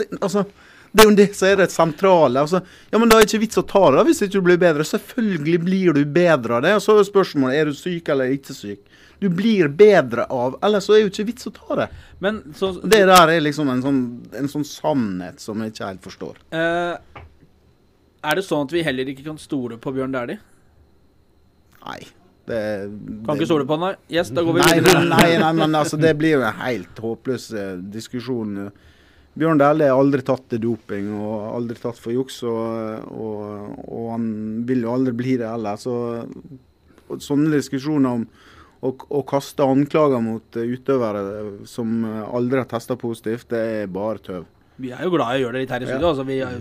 Det, 0.00 0.10
altså, 0.18 0.44
det 0.90 1.04
er 1.04 1.08
jo 1.08 1.16
det 1.20 1.28
som 1.38 1.48
er 1.48 1.60
det 1.62 1.70
sentrale. 1.70 2.42
Altså, 2.42 2.60
ja, 2.90 2.98
men 2.98 3.10
Da 3.10 3.16
er 3.16 3.24
det 3.24 3.30
ikke 3.30 3.44
vits 3.46 3.62
å 3.62 3.66
ta 3.66 3.86
det 3.86 4.00
da, 4.00 4.06
hvis 4.08 4.22
ikke 4.26 4.34
du 4.34 4.46
blir 4.50 4.60
bedre. 4.60 4.86
Selvfølgelig 4.86 5.60
blir 5.62 5.94
du 5.94 6.02
bedre 6.04 6.58
av 6.58 6.66
det. 6.66 6.74
Og 6.78 6.82
så 6.84 6.98
er 6.98 7.06
spørsmålet 7.06 7.60
er 7.60 7.70
du 7.70 7.78
syk 7.78 8.10
eller 8.10 8.34
ikke 8.34 8.56
syk. 8.56 8.82
Du 9.20 9.28
blir 9.28 9.68
bedre 9.68 10.24
av 10.32 10.54
Ellers 10.64 10.86
så 10.88 10.94
er 10.94 11.00
det 11.02 11.02
jo 11.04 11.10
ikke 11.12 11.26
vits 11.28 11.48
å 11.50 11.52
ta 11.52 11.76
det. 11.82 11.88
Men 12.24 12.38
så 12.56 12.70
Det 12.80 13.02
der 13.10 13.28
er 13.34 13.40
liksom 13.44 13.68
en 13.68 13.82
sånn, 13.84 13.98
en 14.40 14.48
sånn 14.48 14.64
sannhet 14.64 15.40
som 15.44 15.60
jeg 15.60 15.74
ikke 15.74 15.90
helt 15.90 16.06
forstår. 16.08 16.38
Uh, 16.52 16.96
Er 18.24 18.36
det 18.40 18.44
sånn 18.44 18.64
at 18.68 18.72
vi 18.72 18.82
heller 18.84 19.08
ikke 19.12 19.24
kan 19.30 19.38
stole 19.40 19.76
på 19.80 19.92
Bjørn 19.96 20.12
Dæhlie? 20.16 20.40
Nei. 21.84 22.00
Det, 22.50 22.60
Kan 23.26 23.36
ikke 23.38 23.46
stole 23.46 23.64
på 23.68 23.76
han, 23.76 23.84
nei. 23.90 23.96
Yes, 24.12 24.30
da 24.34 24.42
går 24.42 24.56
vi 24.56 24.62
Nei, 24.64 24.78
videre. 24.80 25.04
nei, 25.08 25.28
nei, 25.38 25.50
men 25.60 25.76
altså, 25.78 25.96
det 26.00 26.14
blir 26.18 26.38
jo 26.38 26.42
en 26.44 26.56
helt 26.64 26.98
håpløs 27.04 27.44
eh, 27.54 27.76
diskusjon. 27.94 28.56
Bjørn 29.38 29.60
Dæhlie 29.60 29.86
har 29.92 30.00
aldri 30.00 30.24
tatt 30.26 30.48
til 30.50 30.60
doping 30.64 31.12
og 31.14 31.44
aldri 31.54 31.76
tatt 31.78 32.00
for 32.02 32.12
juks, 32.16 32.40
og, 32.50 33.06
og, 33.14 33.76
og 33.86 34.08
han 34.16 34.26
vil 34.66 34.82
jo 34.88 34.92
aldri 34.96 35.14
bli 35.20 35.36
det 35.40 35.46
heller. 35.48 35.78
Så 35.80 35.94
sånne 37.22 37.52
diskusjoner 37.54 38.18
om 38.18 38.26
å, 38.82 38.94
å 39.10 39.20
kaste 39.28 39.66
anklager 39.66 40.22
mot 40.24 40.56
eh, 40.56 40.70
utøvere 40.76 41.22
som 41.68 42.00
eh, 42.08 42.22
aldri 42.34 42.62
har 42.62 42.68
testa 42.70 42.96
positivt, 43.00 43.48
det 43.52 43.60
er 43.82 43.86
bare 43.92 44.18
tøv. 44.24 44.44
Vi 44.80 44.92
er 44.96 45.02
jo 45.04 45.10
glad 45.12 45.34
i 45.36 45.42
å 45.42 45.46
gjøre 45.46 45.58
det 45.58 45.64
litt 45.66 45.72
her 45.74 45.82
i 45.84 45.88
studio. 45.90 46.12
Altså, 46.14 46.24
vi 46.24 46.38
eh, 46.40 46.58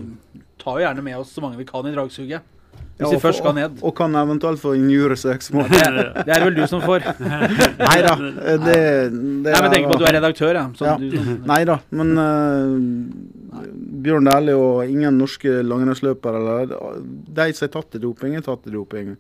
tar 0.60 0.80
jo 0.82 0.84
gjerne 0.88 1.04
med 1.06 1.20
oss 1.22 1.32
så 1.32 1.44
mange 1.46 1.60
vi 1.62 1.68
kan 1.70 1.88
i 1.88 1.94
dragsuget. 1.96 2.56
Hvis 3.00 3.06
Ja, 3.08 3.10
vi 3.14 3.20
først 3.24 3.40
skal 3.40 3.54
ned. 3.56 3.78
Og, 3.80 3.86
og 3.88 3.94
kan 3.96 4.16
eventuelt 4.20 4.60
få 4.60 4.74
injuriesøksmål. 4.76 5.70
Det, 5.72 5.84
det 6.28 6.34
er 6.36 6.44
vel 6.44 6.58
du 6.58 6.66
som 6.68 6.82
får. 6.84 7.06
Nei 7.80 8.00
da. 8.04 8.12
Det, 8.20 8.58
det 8.66 8.76
Nei, 9.16 9.54
men 9.64 9.72
tenk 9.72 9.88
på 9.88 9.96
at 9.96 10.02
du 10.04 10.08
er 10.10 10.18
redaktør, 10.18 10.60
ja. 10.60 10.66
Så 10.76 10.90
Ja. 10.90 10.98
som- 11.00 11.38
Nei 11.54 11.62
da, 11.70 11.78
men 11.96 12.12
uh, 12.20 13.64
Bjørn 14.04 14.28
Dæhlie 14.28 14.58
og 14.60 14.84
ingen 14.92 15.16
norske 15.20 15.62
langrennsløpere 15.64 16.42
eller 16.44 17.00
De 17.40 17.48
som 17.56 17.70
er 17.70 17.74
tatt 17.78 17.96
i 17.96 18.04
doping, 18.04 18.36
er 18.36 18.44
tatt 18.46 18.68
i 18.68 18.76
doping. 18.76 19.16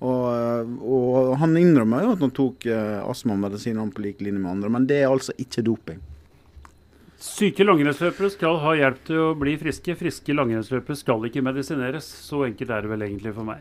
Og, 0.00 0.22
eh, 0.32 0.70
og 0.80 1.34
han 1.42 1.58
innrømmer 1.60 2.06
jo 2.06 2.14
at 2.14 2.22
han 2.24 2.32
tok 2.32 2.64
uh, 2.72 3.02
astmamedisiner 3.10 3.90
på 3.92 4.04
lik 4.06 4.22
linje 4.24 4.40
med 4.40 4.54
andre, 4.54 4.72
men 4.72 4.86
det 4.88 5.02
er 5.02 5.12
altså 5.12 5.34
ikke 5.40 5.64
doping. 5.66 6.00
Syke 7.20 7.66
langrennsløpere 7.66 8.30
skal 8.32 8.56
ha 8.62 8.72
hjelp 8.78 9.02
til 9.04 9.18
å 9.20 9.32
bli 9.36 9.58
friske. 9.60 9.92
Friske 10.00 10.32
langrennsløpere 10.32 10.96
skal 10.96 11.26
ikke 11.28 11.44
medisineres. 11.44 12.06
Så 12.24 12.46
enkelt 12.46 12.72
er 12.72 12.86
det 12.86 12.92
vel 12.94 13.04
egentlig 13.04 13.34
for 13.36 13.44
meg. 13.44 13.60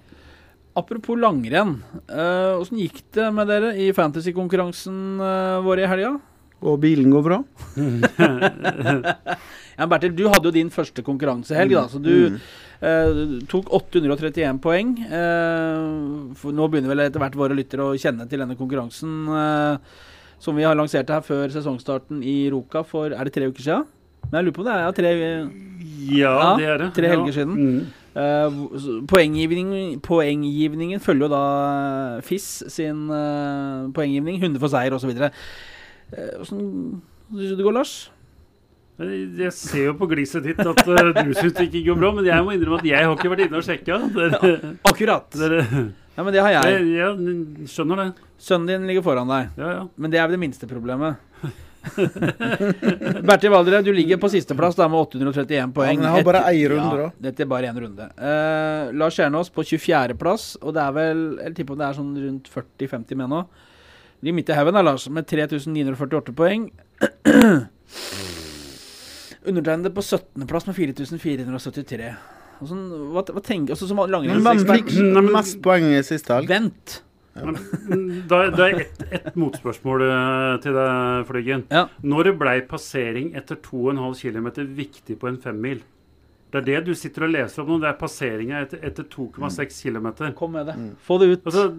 Apropos 0.80 1.20
langrenn. 1.20 1.82
eh, 2.08 2.72
gikk 2.72 3.02
det 3.12 3.28
med 3.36 3.52
dere 3.52 3.74
i 3.76 3.90
fantasykonkurransen 3.92 5.20
uh, 5.20 5.60
vår 5.66 5.84
i 5.84 5.90
helga? 5.92 6.14
Og 6.62 6.80
bilen 6.84 7.12
går 7.14 7.24
bra? 7.30 7.40
Ja, 9.80 9.86
Bertil, 9.88 10.12
du 10.12 10.26
hadde 10.28 10.50
jo 10.50 10.52
din 10.52 10.68
første 10.74 11.00
konkurransehelg, 11.08 11.72
da, 11.72 11.86
så 11.88 12.02
du 12.04 12.10
eh, 12.84 13.20
tok 13.48 13.70
831 13.78 14.58
poeng. 14.60 14.90
Eh, 15.08 16.34
for 16.36 16.52
nå 16.52 16.66
begynner 16.68 16.92
vel 16.92 17.06
etter 17.06 17.22
hvert 17.24 17.38
våre 17.40 17.56
lyttere 17.56 17.86
å 17.88 17.94
kjenne 17.96 18.28
til 18.28 18.44
denne 18.44 18.58
konkurransen 18.60 19.14
eh, 19.40 20.02
som 20.44 20.60
vi 20.60 20.66
har 20.68 20.76
lansert 20.76 21.08
her 21.16 21.24
før 21.24 21.48
sesongstarten 21.56 22.20
i 22.28 22.50
Roka 22.52 22.84
for 22.88 23.16
Er 23.16 23.24
det 23.28 23.34
tre 23.38 23.48
uker 23.48 23.64
siden? 23.70 23.88
Men 24.28 24.42
jeg 24.42 24.50
lurer 24.50 24.58
på 24.60 24.66
om 24.66 24.68
det 24.68 24.76
er 24.76 24.84
ja, 24.84 24.92
tre 25.00 25.16
Ja, 25.16 26.36
Ja, 26.36 26.52
det 26.60 26.68
er 26.74 26.84
det. 26.84 26.90
tre 27.00 27.08
Ja. 27.08 27.16
helger 27.16 27.38
siden. 27.40 27.56
Mm. 27.56 27.82
Uh, 28.20 28.48
hvor- 28.52 29.02
poenggivning, 29.08 30.00
Poenggivningen 30.04 31.00
følger 31.00 31.30
jo 31.30 31.32
da 31.32 31.44
eh, 32.18 32.22
FIS 32.28 32.50
sin 32.74 33.06
uh, 33.08 33.88
poenggivning. 33.96 34.42
Hunder 34.44 34.60
for 34.60 34.68
seier 34.76 34.92
osv. 34.98 35.14
Åssen 36.40 36.62
syns 37.30 37.52
du 37.52 37.56
det 37.60 37.66
går, 37.68 37.76
Lars? 37.76 37.94
Jeg 39.00 39.54
ser 39.56 39.86
jo 39.86 39.94
på 39.96 40.10
gliset 40.12 40.44
ditt 40.44 40.60
at 40.60 40.82
eh, 40.84 41.22
du 41.24 41.32
syns 41.38 41.54
det 41.56 41.70
ikke 41.70 41.86
går 41.88 42.00
bra, 42.02 42.10
men 42.18 42.26
jeg 42.28 42.44
må 42.44 42.52
innrømme 42.52 42.82
at 42.82 42.88
jeg 42.90 43.06
har 43.06 43.14
ikke 43.16 43.32
vært 43.32 43.46
inne 43.46 43.62
og 43.62 43.64
sjekka. 43.68 44.00
Dere, 44.16 44.74
Akkurat. 44.90 45.30
dere, 45.40 45.62
Ja, 46.18 46.26
men 46.26 46.36
det 46.36 46.42
har 46.44 46.52
jeg. 46.58 46.82
ja, 46.98 47.14
skjønner 47.72 48.02
det. 48.02 48.08
Sønnen 48.44 48.68
din 48.68 48.90
ligger 48.90 49.06
foran 49.06 49.30
deg. 49.32 49.54
Ja, 49.56 49.70
ja. 49.78 49.86
Men 49.96 50.12
det 50.12 50.20
er 50.20 50.28
vel 50.28 50.36
det 50.36 50.42
minste 50.42 50.68
problemet. 50.68 51.16
Bertil 53.30 53.54
Valdre, 53.54 53.80
du 53.88 53.94
ligger 53.96 54.20
på 54.20 54.28
sisteplass 54.34 54.76
med 54.82 54.98
831 55.00 55.72
poeng. 55.72 55.96
men 55.96 56.10
jeg 56.10 56.18
har 56.18 56.28
bare 56.28 56.44
ei 56.52 56.68
runde, 56.68 57.06
ja. 57.06 57.10
Dette 57.30 57.46
er 57.46 57.50
bare 57.56 57.72
én 57.72 57.80
runde. 57.80 58.10
Uh, 58.20 58.92
Lars 59.00 59.16
Kjernås 59.16 59.48
på 59.56 59.64
24.-plass, 59.64 60.58
og 60.60 60.76
det 60.76 60.84
er 60.84 60.92
vel 61.00 61.24
Jeg 61.46 61.56
tipper 61.62 61.80
det 61.80 61.88
er 61.88 62.00
sånn 62.02 62.12
rundt 62.20 62.52
40-50 62.52 63.16
med 63.22 63.32
nå. 63.32 63.42
De 64.20 64.34
midt 64.36 64.50
i 64.52 64.56
haugen 64.58 64.76
da, 64.76 64.84
Lars, 64.84 65.08
med 65.14 65.28
3948 65.30 66.34
poeng. 66.36 66.70
Undertegnede 69.50 69.92
på 69.96 70.04
17.-plass 70.04 70.68
med 70.68 70.76
4473. 70.76 72.10
Sånn, 72.60 72.82
hva, 73.14 73.24
hva 73.24 73.42
tenker 73.44 73.72
altså, 73.76 73.88
som 73.88 74.02
hvem 75.16 75.30
mest 75.32 75.62
poeng 75.64 75.88
i 75.94 76.02
siste 76.04 76.36
helg? 76.36 76.52
Vent! 76.52 77.00
Men 77.40 77.56
Da, 78.28 78.42
da 78.52 78.66
er 78.68 78.82
ett 78.84 79.06
et 79.16 79.38
motspørsmål 79.40 80.04
eh, 80.04 80.56
til 80.66 80.76
deg, 80.76 81.24
Flyggen. 81.30 81.64
Ja. 81.72 81.86
Når 82.04 82.34
blei 82.42 82.58
passering 82.68 83.32
etter 83.40 83.56
2,5 83.64 84.20
km 84.20 84.50
viktig 84.76 85.16
på 85.22 85.30
en 85.32 85.40
femmil? 85.40 85.80
Det 86.50 86.64
er 86.64 86.66
det 86.66 86.80
du 86.90 86.96
sitter 86.98 87.28
og 87.28 87.34
leser 87.36 87.64
om 87.64 87.72
nå. 87.72 87.80
Det 87.84 87.92
er 87.92 87.98
passeringa 88.00 88.64
etter, 88.66 88.82
etter 88.86 89.06
2,6 89.08 89.80
km. 89.86 90.08
Kom 90.38 90.56
med 90.58 90.72
det. 90.72 90.76
Få 91.06 91.20
det 91.22 91.32
ut. 91.32 91.46
Altså, 91.46 91.70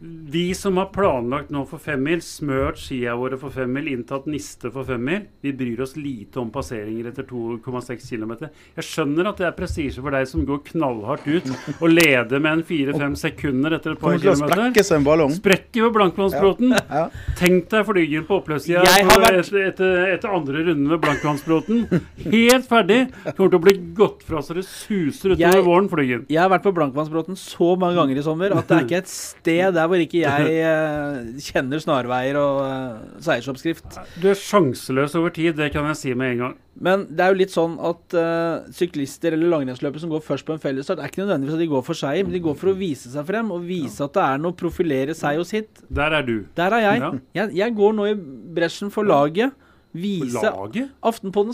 vi 0.00 0.54
som 0.56 0.78
har 0.80 0.86
planlagt 0.94 1.50
nå 1.52 1.60
for 1.68 1.76
femmil, 1.82 2.22
smørt 2.24 2.78
skia 2.80 3.12
våre 3.20 3.36
for 3.40 3.52
femmil, 3.52 3.90
inntatt 3.92 4.24
niste 4.32 4.70
for 4.72 4.86
femmil, 4.88 5.26
vi 5.44 5.52
bryr 5.52 5.82
oss 5.84 5.92
lite 6.00 6.40
om 6.40 6.48
passeringer 6.54 7.10
etter 7.10 7.26
2,6 7.28 8.06
km. 8.08 8.32
Jeg 8.78 8.86
skjønner 8.86 9.28
at 9.28 9.42
det 9.42 9.46
er 9.50 9.56
prestisje 9.58 10.00
for 10.00 10.14
deg 10.16 10.24
som 10.30 10.46
går 10.48 10.62
knallhardt 10.70 11.26
ut 11.28 11.50
og 11.82 11.84
leder 11.92 12.40
med 12.40 12.52
en 12.52 12.62
4-5 12.64 13.18
sekunder 13.20 13.76
etter 13.76 13.92
et 13.92 14.00
par 14.00 14.16
kilometer. 14.16 14.54
sprekke 14.54 14.84
som 14.88 14.96
en 15.02 15.04
ballong. 15.10 15.34
Sprekker 15.36 15.84
ved 15.84 15.92
Blankvannsbråten. 15.98 16.72
Ja. 16.80 17.04
Tenk 17.42 17.68
deg 17.74 17.84
flygen 17.90 18.24
på 18.30 18.40
oppløpssida 18.40 18.86
vært- 18.86 19.36
etter, 19.42 19.68
etter, 19.68 20.00
etter 20.14 20.32
andre 20.38 20.64
runden 20.70 20.88
ved 20.94 21.04
Blankvannsbråten. 21.04 21.84
Helt 22.24 22.70
ferdig. 22.72 23.02
Kommer 23.36 23.52
til 23.52 23.60
å 23.60 23.62
bli 23.68 23.76
gått 24.00 24.24
fra 24.24 24.40
så 24.40 24.56
det 24.56 24.64
suser 24.64 25.34
utover 25.36 25.44
Jeg- 25.60 25.64
våren, 25.68 25.90
Flygen. 25.92 26.24
Jeg 26.30 26.40
har 26.40 26.48
vært 26.48 26.64
på 26.64 26.72
Blankvannsbråten 26.72 27.36
så 27.36 27.76
mange 27.76 28.00
ganger 28.00 28.16
i 28.16 28.24
sommer 28.24 28.56
at 28.56 28.66
det 28.66 28.78
er 28.78 28.84
ikke 28.88 29.02
et 29.04 29.08
sted 29.12 29.74
der 29.74 29.89
hvor 29.90 30.00
ikke 30.02 30.22
jeg 30.22 30.56
eh, 30.62 31.30
kjenner 31.44 31.82
snarveier 31.82 32.38
og 32.40 32.60
eh, 32.64 33.20
seiersoppskrift. 33.26 33.98
Du 34.22 34.28
er 34.30 34.38
sjanseløs 34.38 35.16
over 35.18 35.34
tid, 35.34 35.52
det 35.58 35.72
kan 35.74 35.88
jeg 35.90 35.98
si 36.00 36.14
med 36.16 36.34
en 36.34 36.44
gang. 36.44 36.58
Men 36.80 37.04
det 37.10 37.24
er 37.24 37.34
jo 37.34 37.38
litt 37.42 37.52
sånn 37.52 37.74
at 37.84 38.14
uh, 38.16 38.68
syklister 38.72 39.34
eller 39.36 39.50
langrennsløpere 39.52 40.00
som 40.00 40.12
går 40.12 40.22
først 40.24 40.46
på 40.48 40.54
en 40.54 40.62
fellesstart, 40.62 41.02
er 41.02 41.10
ikke 41.12 41.24
nødvendigvis 41.26 41.58
at 41.58 41.60
de 41.60 41.70
går 41.74 41.82
for 41.84 41.98
seg, 41.98 42.22
men 42.24 42.32
de 42.32 42.42
går 42.46 42.56
for 42.56 42.72
å 42.72 42.76
vise 42.78 43.10
seg 43.12 43.26
frem 43.28 43.50
og 43.52 43.66
vise 43.68 44.06
at 44.06 44.14
det 44.16 44.22
er 44.24 44.40
noe 44.40 44.54
å 44.54 44.60
profilere 44.62 45.16
seg 45.18 45.42
og 45.42 45.48
sitt. 45.50 45.82
Der 45.92 46.16
er 46.16 46.24
du. 46.24 46.38
Der 46.56 46.78
er 46.78 46.86
jeg. 46.86 47.02
Ja. 47.02 47.10
jeg. 47.42 47.58
Jeg 47.60 47.76
går 47.76 47.98
nå 47.98 48.08
i 48.08 48.14
bresjen 48.56 48.94
for 48.94 49.08
laget. 49.08 49.52
Vise 49.90 50.38
Laget? 50.38 50.92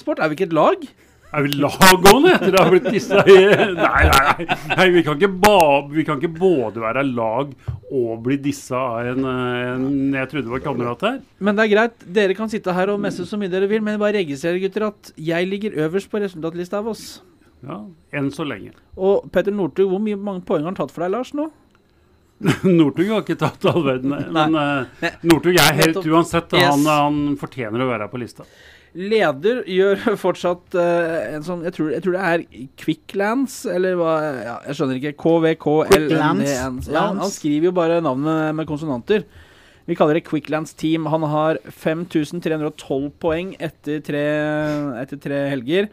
Sport 0.03 0.21
er 0.21 0.29
vi 0.29 0.37
ikke 0.37 0.51
et 0.51 0.57
lag? 0.57 0.83
Er 1.37 1.45
vi 1.45 1.59
laggående 1.61 2.33
etter 2.33 2.55
å 2.57 2.63
ha 2.65 2.71
blitt 2.73 2.87
dissa 2.95 3.21
i 3.29 3.37
Nei, 3.77 4.05
nei, 4.09 4.47
nei. 4.71 4.87
vi, 4.95 5.03
kan 5.05 5.19
ikke 5.19 5.29
ba, 5.43 5.59
vi 5.93 6.05
kan 6.07 6.21
ikke 6.21 6.33
både 6.39 6.81
være 6.81 7.03
lag 7.11 7.51
og 7.93 8.23
bli 8.25 8.39
dissa 8.41 8.81
av 8.97 9.11
en, 9.13 9.27
en 9.29 10.17
jeg 10.17 10.31
trodde 10.33 10.53
var 10.55 10.65
kamerat 10.65 11.05
her. 11.05 11.19
Men 11.39 11.59
det 11.59 11.67
er 11.67 11.73
greit. 11.75 12.07
Dere 12.17 12.37
kan 12.39 12.51
sitte 12.53 12.75
her 12.75 12.95
og 12.95 13.03
messe 13.05 13.27
så 13.29 13.39
mye 13.41 13.53
dere 13.53 13.69
vil, 13.71 13.85
men 13.85 14.01
bare 14.01 14.17
registrer 14.23 14.57
gutter 14.63 14.89
at 14.89 15.13
jeg 15.21 15.51
ligger 15.51 15.77
øverst 15.85 16.11
på 16.11 16.23
resultatlista 16.25 16.81
av 16.81 16.89
oss. 16.95 17.05
Ja, 17.67 17.83
Enn 18.17 18.33
så 18.33 18.47
lenge. 18.47 18.73
Og 18.97 19.29
Petter 19.33 19.55
Northug, 19.55 19.91
hvor 19.93 20.03
mye 20.03 20.17
mange 20.17 20.45
poeng 20.47 20.65
har 20.65 20.73
han 20.73 20.79
tatt 20.79 20.95
for 20.95 21.05
deg, 21.05 21.13
Lars, 21.15 21.35
nå? 21.37 21.51
Northug 22.79 23.13
har 23.13 23.23
ikke 23.25 23.39
tatt 23.41 23.65
all 23.71 23.85
verden, 23.85 24.13
men 24.33 24.57
uh, 24.57 25.05
Northug 25.25 25.57
er 25.57 25.77
helt 25.79 26.01
uansett. 26.05 26.57
Han, 26.61 26.85
han 26.89 27.21
fortjener 27.41 27.85
å 27.85 27.91
være 27.93 28.09
på 28.13 28.21
lista. 28.21 28.45
Leder 28.97 29.59
gjør 29.69 30.01
fortsatt 30.25 30.77
uh, 30.79 31.35
en 31.37 31.45
sånn 31.45 31.65
jeg 31.67 31.75
tror, 31.77 31.91
jeg 31.93 32.05
tror 32.05 32.15
det 32.17 32.27
er 32.33 32.45
Quicklands, 32.81 33.59
eller 33.69 33.99
hva 34.01 34.13
ja, 34.41 34.55
Jeg 34.71 34.79
skjønner 34.79 35.01
ikke. 35.01 35.17
KVKLNDN. 35.21 36.41
Quicklands. 36.41 36.89
Ja, 36.93 37.09
han 37.13 37.35
skriver 37.35 37.69
jo 37.69 37.75
bare 37.77 38.01
navnet 38.05 38.57
med 38.57 38.69
konsonanter. 38.71 39.27
Vi 39.87 39.95
kaller 39.95 40.19
det 40.19 40.25
Quicklands 40.27 40.73
Team. 40.75 41.07
Han 41.13 41.23
har 41.31 41.61
5312 41.71 43.11
poeng 43.23 43.53
etter 43.63 44.01
tre, 44.03 44.23
etter 45.03 45.21
tre 45.23 45.45
helger. 45.53 45.87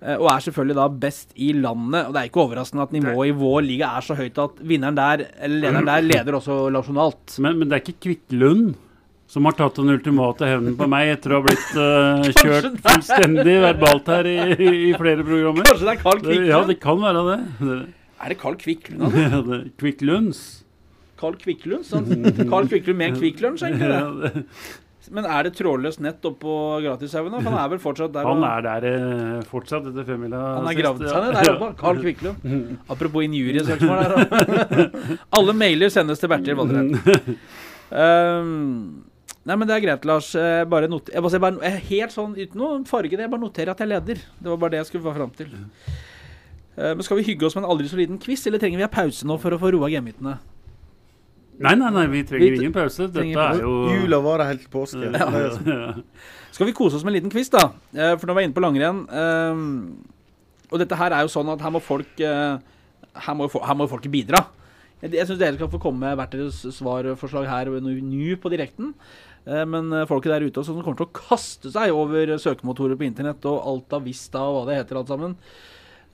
eh, 0.00 0.16
Og 0.16 0.30
er 0.32 0.46
selvfølgelig 0.46 0.78
da 0.78 0.86
best 1.02 1.34
i 1.36 1.50
landet. 1.52 2.06
Og 2.06 2.14
det 2.14 2.22
er 2.22 2.30
ikke 2.30 2.44
overraskende 2.46 2.86
at 2.86 2.94
nivået 2.96 3.34
i 3.34 3.36
vår 3.36 3.60
liga 3.66 3.90
er 3.98 4.06
så 4.06 4.16
høyt 4.16 4.40
at 4.40 4.62
vinneren 4.64 4.96
der, 4.96 5.26
eller 5.44 5.60
lederen 5.66 5.90
der, 5.90 6.08
leder 6.08 6.38
også 6.38 6.56
nasjonalt. 6.72 7.36
Men, 7.44 7.58
men 7.60 7.68
det 7.68 7.76
er 7.76 7.84
ikke 7.84 8.00
Kvikklund 8.06 8.74
Som 9.34 9.48
har 9.48 9.56
tatt 9.58 9.74
den 9.80 9.90
ultimate 9.90 10.46
hevnen 10.46 10.76
på 10.78 10.86
meg 10.86 11.08
etter 11.16 11.32
å 11.34 11.40
ha 11.40 11.42
blitt 11.42 11.70
uh, 11.80 12.28
kjørt 12.38 12.76
fullstendig 12.84 13.56
verbalt 13.64 14.10
her 14.12 14.28
i, 14.30 14.36
i 14.62 14.92
flere 14.94 15.24
programmer. 15.26 15.66
Kanskje 15.66 15.88
det 15.88 15.94
er 15.96 16.02
Carl 16.04 16.20
Kvikklund? 16.20 16.50
Ja, 16.52 16.60
det 16.68 16.76
kan 16.84 17.00
være 17.02 17.24
det. 17.26 17.38
det, 17.58 17.78
Er 18.22 18.30
det 18.30 18.36
Carl 18.44 18.58
Kvikklund? 18.60 19.16
ja, 19.24 19.40
det 19.42 19.56
er 19.56 19.64
Kvikklunds. 19.80 20.42
Carl 21.18 21.34
Kvikklund? 21.40 21.86
Sånn. 21.88 22.06
Carl 22.52 22.68
Kvikklund 22.70 23.00
med 23.00 23.18
Kvikk 23.18 23.42
Lunsj, 23.42 23.66
egentlig. 23.72 23.90
Ja, 23.98 24.06
det. 24.22 24.46
Men 25.14 25.26
er 25.28 25.44
det 25.44 25.50
trådløst 25.58 26.00
nett 26.00 26.24
oppå 26.24 26.52
Gratishaugen? 26.80 27.34
Han 27.44 27.56
er 27.60 27.66
vel 27.74 27.80
fortsatt 27.82 28.14
der? 28.14 28.24
Han 28.24 28.44
er 28.48 28.62
der 28.64 28.86
eh, 28.88 29.42
fortsatt 29.50 29.90
etter 29.90 30.06
femmila. 30.08 30.38
Han 30.60 30.68
har 30.70 30.78
gravd 30.78 31.02
seg 31.04 31.26
ned 31.26 31.36
der 31.36 31.50
oppe. 31.52 31.68
Carl 31.82 32.00
Kvikklund. 32.00 32.46
Apropos 32.88 33.26
injuriesøksmål 33.26 34.00
her. 34.00 34.14
da. 34.14 35.18
Alle 35.36 35.56
mailer 35.58 35.92
sendes 35.92 36.22
til 36.22 36.32
Bertil 36.32 36.56
Valderhaug. 36.56 37.34
Um, 37.92 39.04
nei, 39.44 39.56
men 39.56 39.68
det 39.68 39.76
er 39.76 39.84
greit, 39.84 40.08
Lars. 40.08 40.32
Jeg 40.36 40.68
bare 40.72 40.88
not 40.90 41.10
jeg 41.12 41.22
bare, 41.24 41.36
jeg 41.36 41.44
bare, 41.44 41.68
er 41.68 41.84
helt 41.90 42.14
sånn 42.14 42.34
uten 42.38 42.60
noen 42.60 42.88
farge. 42.88 43.16
Jeg 43.16 43.30
bare 43.30 43.42
noterer 43.42 43.74
at 43.74 43.84
jeg 43.84 43.92
leder. 43.92 44.24
Det 44.38 44.50
var 44.50 44.60
bare 44.62 44.76
det 44.76 44.82
jeg 44.82 44.90
skulle 44.92 45.06
få 45.06 45.14
fram 45.16 45.34
til. 45.36 45.52
Eh, 46.74 46.92
men 46.94 47.04
skal 47.06 47.20
vi 47.20 47.28
hygge 47.28 47.46
oss 47.46 47.56
med 47.56 47.64
en 47.64 47.70
aldri 47.74 47.90
så 47.90 48.00
liten 48.00 48.18
quiz, 48.22 48.46
eller 48.48 48.62
trenger 48.62 48.82
vi 48.82 48.88
en 48.88 48.94
pause 48.96 49.28
nå 49.28 49.38
for 49.42 49.54
å 49.54 49.60
få 49.60 49.72
roa 49.76 49.92
gemyttene? 49.92 50.38
Nei, 51.54 51.76
nei, 51.78 51.90
nei, 51.94 52.08
vi 52.10 52.24
trenger 52.26 52.50
Vi 52.50 52.64
ingen 52.64 52.74
pause. 52.74 53.06
Dette 53.06 53.20
trenger 53.20 53.38
er 53.44 53.60
jo 53.62 53.74
Jula 53.92 54.18
varer 54.24 54.50
helt 54.50 54.64
til 54.64 54.72
påske. 54.72 55.06
Ja, 55.06 55.28
ja. 55.70 55.92
Skal 56.54 56.68
vi 56.70 56.74
kose 56.74 56.98
oss 56.98 57.06
med 57.06 57.14
en 57.14 57.20
liten 57.20 57.32
quiz, 57.34 57.52
da? 57.52 57.68
Eh, 57.94 58.16
for 58.18 58.26
nå 58.26 58.34
var 58.34 58.42
jeg 58.42 58.50
inne 58.50 58.58
på 58.58 58.64
langrenn. 58.64 59.04
eh, 59.06 60.12
og 60.72 60.80
dette 60.80 60.96
her 60.98 61.14
er 61.14 61.22
jo 61.22 61.30
sånn 61.30 61.52
at 61.52 61.62
her 61.62 61.70
må 61.70 61.78
folk 61.84 62.20
eh, 62.24 62.56
her, 63.14 63.36
må, 63.38 63.46
her 63.46 63.76
må 63.78 63.86
folk 63.90 64.06
bidra. 64.10 64.40
Jeg, 65.04 65.26
syns 65.28 65.38
dere 65.40 65.58
skal 65.58 65.70
få 65.70 65.80
komme 65.82 66.00
med 66.00 66.16
hvert 66.18 66.32
deres 66.32 66.62
svarforslag 66.78 67.46
her 67.50 67.70
nå 67.84 67.94
på 68.40 68.52
direkten. 68.52 68.94
Eh, 69.44 69.64
men 69.68 69.92
eh, 69.92 70.06
folket 70.08 70.32
der 70.32 70.46
ute 70.46 70.62
også, 70.62 70.72
som 70.72 70.82
kommer 70.84 71.00
til 71.02 71.08
å 71.10 71.14
kaste 71.16 71.72
seg 71.74 71.92
over 71.94 72.34
søkemotorer 72.40 72.98
på 73.00 73.06
internett 73.08 73.44
og 73.50 73.62
Alta 73.74 74.00
Vista 74.04 74.44
og 74.48 74.60
hva 74.60 74.66
det 74.70 74.80
heter 74.80 75.00
alt 75.00 75.12
sammen. 75.12 75.38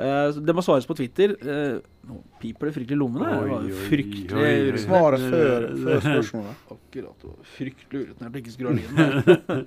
Eh, 0.00 0.38
det 0.40 0.54
må 0.56 0.64
svares 0.64 0.88
på 0.88 0.96
Twitter. 0.98 1.34
Eh, 1.38 1.80
nå 2.08 2.20
piper 2.40 2.70
det 2.70 2.76
fryktelig 2.78 2.96
i 2.96 3.00
lommene. 3.00 3.32
Oi, 3.36 3.58
oi, 3.58 3.80
fryktelig 3.86 4.44
oi, 4.44 4.78
Svare. 4.80 5.18
Svaret 5.20 5.26
før, 5.34 5.66
før 5.84 6.04
spørsmålet. 6.08 6.62
Akkurat. 6.76 7.26
Fryktelig 7.56 8.06
når 8.16 8.30
jeg 8.30 8.44
ikke 8.44 8.54
skrur 8.56 8.78
lyden. 8.78 9.66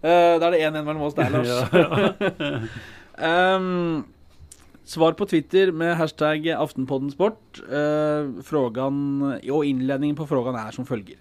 Eh, 0.00 0.38
Da 0.40 0.48
er 0.48 0.54
det 0.54 0.62
1-1 0.64 0.80
mellom 0.86 1.04
oss 1.04 1.18
der, 1.18 1.28
Lars. 1.34 1.50
um, 3.60 4.00
svar 4.94 5.12
på 5.18 5.28
Twitter 5.28 5.74
med 5.76 5.92
hashtag 6.00 6.48
Aftenpoddensport. 6.56 7.60
Uh, 7.68 8.40
frågan, 8.48 8.96
og 9.36 9.66
innledningen 9.68 10.16
på 10.16 10.26
frågan 10.30 10.56
er 10.56 10.72
som 10.72 10.88
følger. 10.88 11.20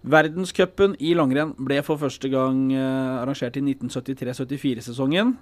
Verdenscupen 0.00 0.94
i 0.98 1.12
langrenn 1.12 1.52
ble 1.60 1.82
for 1.84 2.00
første 2.00 2.30
gang 2.32 2.70
eh, 2.72 3.20
arrangert 3.20 3.58
i 3.60 3.62
1973-74-sesongen. 3.66 5.34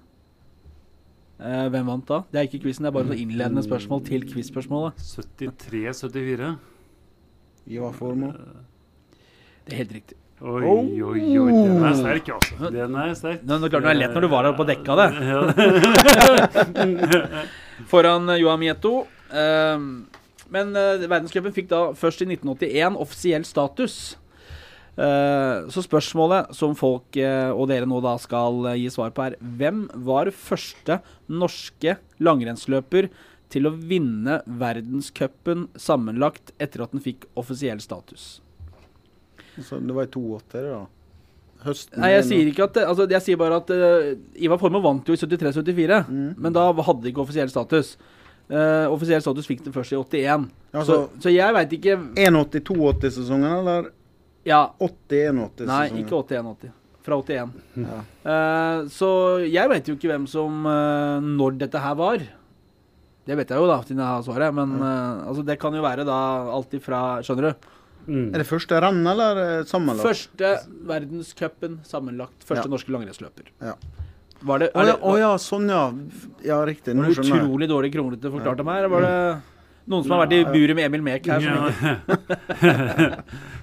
Eh, 1.39 1.67
hvem 1.71 1.87
vant 1.87 2.09
da? 2.09 2.23
Det 2.33 2.41
er 2.41 2.49
ikke 2.49 2.65
quizen, 2.65 2.87
det 2.87 2.91
er 2.91 2.97
bare 2.97 3.07
noen 3.07 3.23
innledende 3.23 3.63
spørsmål 3.63 4.03
til 4.09 4.27
quiz-spørsmålet. 4.27 4.99
73-74. 5.39 6.57
Ivar 7.69 7.95
Formoe. 7.95 8.33
Det 9.67 9.77
er 9.77 9.85
helt 9.85 9.95
riktig. 10.01 10.19
Oi, 10.39 10.63
oi, 11.03 11.23
oi. 11.39 11.51
Den 11.51 11.85
er 11.85 11.97
sterk, 11.99 12.29
altså. 12.35 12.71
Den 12.71 12.95
er 12.95 13.15
sterk. 13.19 13.41
Nå, 13.43 13.59
det 13.59 13.67
er 13.69 13.73
klart 13.75 13.87
det 13.89 13.91
er 13.91 13.99
lett 13.99 14.15
når 14.15 14.27
du 14.27 14.31
var 14.31 14.47
her 14.47 14.55
på 14.59 14.67
dekka 14.69 14.99
det. 14.99 15.09
Foran 17.91 18.31
eh, 18.31 18.41
Johan 18.43 18.63
Mieto. 18.63 18.95
Ehm, 19.35 20.07
men 20.55 20.71
uh, 20.75 20.97
verdenscupen 21.03 21.53
fikk 21.55 21.69
da 21.71 21.81
først 21.99 22.23
i 22.25 22.29
1981 22.31 22.99
offisiell 23.03 23.45
status. 23.47 24.17
Eh, 24.99 25.69
så 25.71 25.83
spørsmålet 25.85 26.51
som 26.59 26.73
folk 26.75 27.15
eh, 27.23 27.53
og 27.55 27.69
dere 27.71 27.87
nå 27.87 28.01
da 28.03 28.17
skal 28.19 28.65
eh, 28.73 28.81
gi 28.83 28.89
svar 28.91 29.13
på, 29.15 29.29
er 29.29 29.37
hvem 29.39 29.85
var 30.09 30.31
første 30.35 30.97
norske 31.31 31.95
langrennsløper 32.19 33.07
til 33.53 33.69
å 33.71 33.73
vinne 33.79 34.41
verdenscupen 34.61 35.69
sammenlagt 35.79 36.51
etter 36.61 36.83
at 36.85 36.97
den 36.97 37.05
fikk 37.05 37.29
offisiell 37.39 37.79
status? 37.85 38.41
Så 39.63 39.79
det 39.83 39.95
var 39.95 40.09
i 40.09 40.11
82, 40.11 40.65
da. 40.67 40.83
Høsten 41.65 41.99
Nei, 42.03 42.13
jeg 42.13 42.27
sier 42.29 42.47
ikke 42.53 42.67
at 42.69 42.77
altså, 42.85 43.09
Jeg 43.11 43.23
sier 43.25 43.39
bare 43.41 43.57
at 43.59 43.71
uh, 43.75 44.13
Ivar 44.39 44.61
Formoe 44.63 44.79
vant 44.85 45.09
jo 45.11 45.17
i 45.17 45.19
73-74, 45.19 46.05
men 46.39 46.55
da 46.55 46.69
hadde 46.71 47.03
de 47.03 47.11
ikke 47.11 47.25
offisiell 47.25 47.51
status. 47.51 47.97
Uh, 48.47 48.87
offisiell 48.95 49.25
status 49.25 49.49
fikk 49.51 49.65
den 49.67 49.75
først 49.75 49.91
i 49.95 49.99
81. 49.99 50.45
Altså, 50.71 50.85
så, 50.87 50.99
så- 51.17 51.25
så 51.27 51.33
jeg 51.35 51.57
veit 51.57 51.75
ikke 51.79 51.97
81-82-sesongen, 52.15 53.51
eller 53.59 53.91
Ja, 54.47 54.75
80-81-sesongen? 54.79 55.71
nei, 55.71 56.03
ikke 56.03 56.21
81-80. 56.23 56.75
Fra 57.09 57.17
81. 57.23 57.55
Ja. 57.81 58.01
Uh, 58.25 58.89
så 58.93 59.09
jeg 59.47 59.71
vet 59.73 59.89
jo 59.89 59.97
ikke 59.97 60.11
hvem 60.11 60.27
som 60.29 60.67
uh, 60.69 61.19
Når 61.25 61.57
dette 61.63 61.81
her 61.81 61.95
var. 61.97 62.21
Det 63.29 63.37
vet 63.37 63.51
jeg 63.53 63.61
jo, 63.61 63.69
da, 63.69 63.79
siden 63.85 64.03
jeg 64.03 64.13
har 64.13 64.25
svaret. 64.27 64.55
Men 64.57 64.77
uh, 64.81 65.25
altså, 65.29 65.45
det 65.49 65.59
kan 65.61 65.75
jo 65.77 65.85
være 65.85 66.05
da 66.09 66.19
alt 66.53 66.77
ifra 66.77 67.03
Skjønner 67.25 67.51
du? 67.51 67.71
Mm. 68.09 68.29
Er 68.33 68.41
det 68.41 68.49
første 68.49 68.79
renn, 68.81 69.03
eller 69.05 69.41
sammenlagt? 69.69 70.07
Første 70.07 70.53
verdenscupen 70.89 71.81
sammenlagt. 71.85 72.39
Første 72.45 72.65
Ja. 72.65 72.73
norske 72.73 72.93
langrennsløper. 72.95 73.51
Ja. 73.61 73.75
Var 74.49 74.63
det, 74.63 74.69
Å 74.73 74.85
ja, 74.87 74.95
å 75.03 75.13
ja, 75.19 75.31
sånn 75.43 75.69
ja. 75.69 75.83
Ja, 76.47 76.61
riktig. 76.65 76.95
Nå 76.97 77.09
skjønner 77.11 77.35
jeg. 77.35 77.45
utrolig 77.45 77.69
dårlig 77.69 77.91
kronglete 77.93 78.31
forklart 78.33 78.63
av 78.63 78.69
meg? 78.69 78.87
Var 78.93 79.05
det 79.05 79.17
noen 79.89 80.05
som 80.05 80.15
har 80.15 80.25
vært 80.27 80.37
i 80.37 80.43
buret 80.49 80.77
med 80.79 80.89
Emil 80.89 81.05
Mek 81.07 81.29
her? 81.31 81.41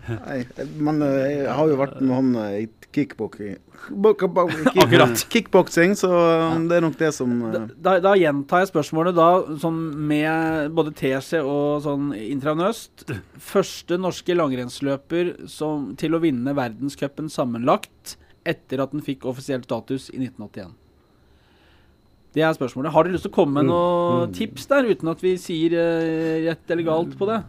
Nei, 0.06 0.40
men 0.78 1.02
eh, 1.02 1.30
jeg 1.46 1.54
har 1.58 1.70
jo 1.72 1.78
vært 1.80 2.02
med 2.02 2.14
han 2.14 2.36
eh, 2.44 2.58
i 2.64 2.92
kickboxing. 2.96 3.56
Akkurat. 3.92 5.24
Kickboksing, 5.32 5.96
så 5.98 6.10
eh, 6.12 6.60
det 6.70 6.78
er 6.78 6.86
nok 6.86 6.98
det 7.00 7.12
som 7.16 7.34
eh, 7.50 7.58
da, 7.76 7.98
da 8.04 8.14
gjentar 8.20 8.64
jeg 8.64 8.72
spørsmålet 8.72 9.18
da 9.18 9.30
sånn 9.62 9.82
med 10.10 10.72
både 10.78 10.94
teskje 10.98 11.42
og 11.42 11.84
sånn 11.86 12.14
intravenøst. 12.18 13.08
Første 13.52 14.00
norske 14.02 14.38
langrennsløper 14.38 15.36
som, 15.52 15.92
til 16.00 16.16
å 16.16 16.22
vinne 16.24 16.56
verdenscupen 16.58 17.30
sammenlagt 17.34 18.18
etter 18.46 18.84
at 18.84 18.94
den 18.94 19.04
fikk 19.06 19.26
offisiell 19.30 19.66
status 19.66 20.12
i 20.14 20.22
1981. 20.22 20.76
Det 22.36 22.44
er 22.44 22.56
spørsmålet. 22.56 22.92
Har 22.92 23.08
dere 23.08 23.16
lyst 23.16 23.26
til 23.30 23.32
å 23.32 23.38
komme 23.38 23.62
med 23.62 23.70
noen 23.72 24.34
tips 24.36 24.68
der, 24.72 24.90
uten 24.92 25.12
at 25.14 25.22
vi 25.24 25.38
sier 25.40 25.78
eh, 25.80 26.42
rett 26.50 26.76
eller 26.76 26.88
galt 26.88 27.16
på 27.20 27.30
det? 27.30 27.40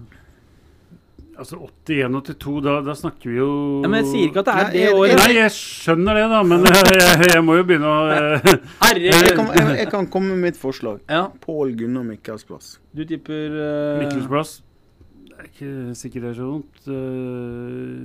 Altså 1.36 1.58
81-82, 1.60 2.52
da, 2.64 2.78
da 2.80 2.94
snakker 2.96 3.28
vi 3.28 3.34
jo 3.36 3.48
Ja, 3.84 3.90
men 3.92 3.98
jeg 4.00 4.06
sier 4.08 4.30
ikke 4.30 4.40
at 4.40 4.46
det 4.48 4.54
er 4.56 4.70
det 4.72 4.84
året. 4.94 5.18
Nei, 5.20 5.34
jeg 5.36 5.52
skjønner 5.52 6.16
det, 6.16 6.22
da, 6.32 6.38
men 6.48 6.64
jeg, 6.70 7.26
jeg, 7.34 7.42
må 7.44 7.58
jo 7.58 7.66
begynne 7.68 7.90
å 7.90 8.06
eh, 8.14 8.46
Herre, 8.86 9.02
jeg 9.10 9.34
kan, 9.36 9.50
jeg, 9.52 9.74
jeg 9.82 9.90
kan 9.92 10.08
komme 10.12 10.32
med 10.32 10.46
mitt 10.46 10.60
forslag. 10.60 11.02
Ja, 11.12 11.26
Pål 11.42 11.74
Gunnar 11.76 12.06
Mikkelsplass. 12.08 12.78
du 12.96 13.04
tipper 13.04 13.52
uh, 13.52 13.98
Mikkelsplass. 14.00 14.60
Det 15.26 15.36
er 15.36 15.50
ikke 15.50 15.72
sikkert 15.98 16.24
det 16.24 16.30
er 16.30 16.38
så 16.38 16.48
vondt. 16.48 16.88
Eh, 16.88 18.00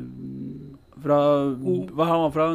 Fra 1.01 1.17
Hva 1.57 2.05
har 2.05 2.17
han 2.21 2.31
fra? 2.35 2.47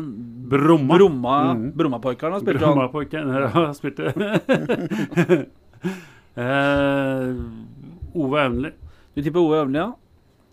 Bromma. 0.51 0.95
Bromma 0.95 1.37
mm. 1.57 1.69
Brommapoikeren 1.77 2.37
har 2.37 2.41
spilt 2.45 2.63
han. 2.63 2.75
Bromma 2.79 3.07
Ja, 3.51 3.73
spilte 3.79 4.03
Eh, 6.37 7.29
Ove 8.13 8.41
Aunli. 8.43 8.71
Du 9.17 9.23
tipper 9.25 9.41
Ove 9.41 9.63
Øvli, 9.63 9.79
ja? 9.81 9.87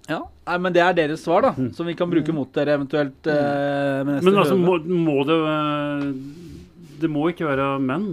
Ja. 0.07 0.19
Nei, 0.47 0.57
men 0.63 0.75
det 0.75 0.81
er 0.83 0.95
deres 0.95 1.23
svar, 1.23 1.43
da. 1.43 1.51
Som 1.75 1.87
vi 1.87 1.95
kan 1.99 2.11
bruke 2.11 2.35
mot 2.35 2.49
dere 2.55 2.77
eventuelt 2.77 3.27
eh, 3.31 3.99
med 4.03 4.13
neste 4.17 4.27
Men 4.29 4.39
altså, 4.41 4.55
må, 4.59 4.77
må 4.83 5.17
det 5.27 5.37
eh, 5.51 6.07
Det 7.03 7.11
må 7.11 7.27
ikke 7.31 7.47
være 7.47 7.67
menn. 7.83 8.09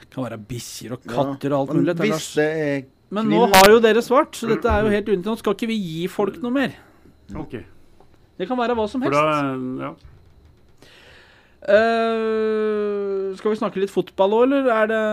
Det 0.00 0.10
kan 0.12 0.26
være 0.26 0.40
bikkjer 0.48 0.96
og 0.96 1.04
Ja. 1.04 1.12
katter 1.12 1.52
og 1.52 1.60
alt 1.60 1.76
mulig. 1.78 1.96
Men, 2.00 2.08
Hvis 2.08 2.32
det 2.40 2.48
er 2.64 2.82
Men 3.14 3.28
nå 3.32 3.44
har 3.52 3.70
jo 3.72 3.80
dere 3.84 4.02
svart, 4.04 4.36
så 4.36 4.48
dette 4.48 4.68
er 4.68 4.84
jo 4.84 4.92
helt 4.96 5.08
unyttig. 5.12 5.28
Nå 5.28 5.38
skal 5.40 5.56
ikke 5.56 5.70
vi 5.70 5.78
gi 5.80 6.08
folk 6.08 6.40
noe 6.42 6.56
mer. 6.56 6.76
Ok. 7.36 7.60
Det 8.38 8.48
kan 8.50 8.58
være 8.58 8.74
hva 8.76 8.88
som 8.90 9.04
helst. 9.04 9.14
da 9.14 9.86
ja. 9.86 9.94
Uh, 11.64 13.32
skal 13.38 13.54
vi 13.54 13.56
snakke 13.56 13.80
litt 13.80 13.92
fotball 13.92 14.34
òg, 14.36 14.42
eller 14.50 14.66
er 14.68 14.90
det 14.90 15.04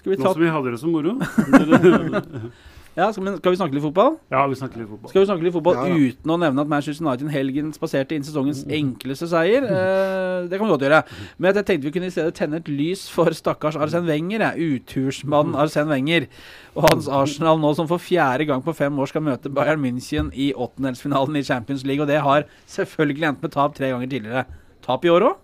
Skal 0.00 0.10
vi 0.10 0.16
Nå 0.18 0.24
ta 0.26 0.32
som 0.34 0.42
vi 0.42 0.50
hadde 0.50 0.72
det 0.74 0.80
så 0.82 0.90
moro. 0.90 1.14
Ja, 2.92 3.06
skal, 3.08 3.24
men 3.24 3.38
skal 3.38 3.54
vi 3.54 3.56
snakke 3.56 3.72
litt 3.72 3.84
fotball? 3.86 4.18
ja, 4.28 4.42
vi 4.50 4.56
snakker 4.58 4.76
litt 4.82 4.88
fotball. 4.90 5.08
Skal 5.08 5.22
vi 5.22 5.28
snakke 5.30 5.44
litt 5.46 5.54
fotball 5.54 5.78
Ja, 5.78 5.84
ja. 5.88 5.94
uten 6.12 6.32
å 6.34 6.36
nevne 6.42 6.60
at 6.60 6.68
Manchester 6.68 7.06
United 7.06 7.30
helgen 7.32 7.70
spaserte 7.72 8.12
inn 8.12 8.26
sesongens 8.26 8.66
enkleste 8.68 9.28
seier? 9.30 9.64
Eh, 9.64 10.48
det 10.50 10.58
kan 10.60 10.68
vi 10.68 10.74
godt 10.74 10.84
gjøre. 10.84 10.98
Men 11.40 11.54
jeg 11.56 11.64
tenkte 11.70 11.88
vi 11.88 11.92
kunne 11.94 12.10
i 12.10 12.12
stedet 12.12 12.34
tenne 12.36 12.60
et 12.60 12.68
lys 12.68 13.06
for 13.08 13.32
stakkars 13.32 13.78
Arsen 13.80 14.04
Wenger. 14.04 14.44
jeg. 14.44 14.76
Utursmannen 14.82 15.56
Arsen 15.56 15.88
Wenger. 15.88 16.28
Og 16.76 16.84
hans 16.90 17.08
Arsenal 17.08 17.56
nå 17.64 17.72
som 17.80 17.88
for 17.88 17.96
fjerde 17.96 18.44
gang 18.50 18.60
på 18.62 18.74
fem 18.76 18.92
år 19.00 19.08
skal 19.08 19.24
møte 19.24 19.48
Bayern 19.48 19.80
München 19.80 20.28
i 20.36 20.52
åttendelsfinalen 20.52 21.40
i 21.40 21.42
Champions 21.48 21.86
League. 21.88 22.04
Og 22.04 22.08
det 22.12 22.20
har 22.20 22.44
selvfølgelig 22.68 23.30
endt 23.32 23.42
med 23.48 23.52
tap 23.56 23.74
tre 23.74 23.88
ganger 23.94 24.06
tidligere. 24.12 24.44
Tap 24.84 25.04
i 25.08 25.08
år 25.08 25.30
òg? 25.32 25.36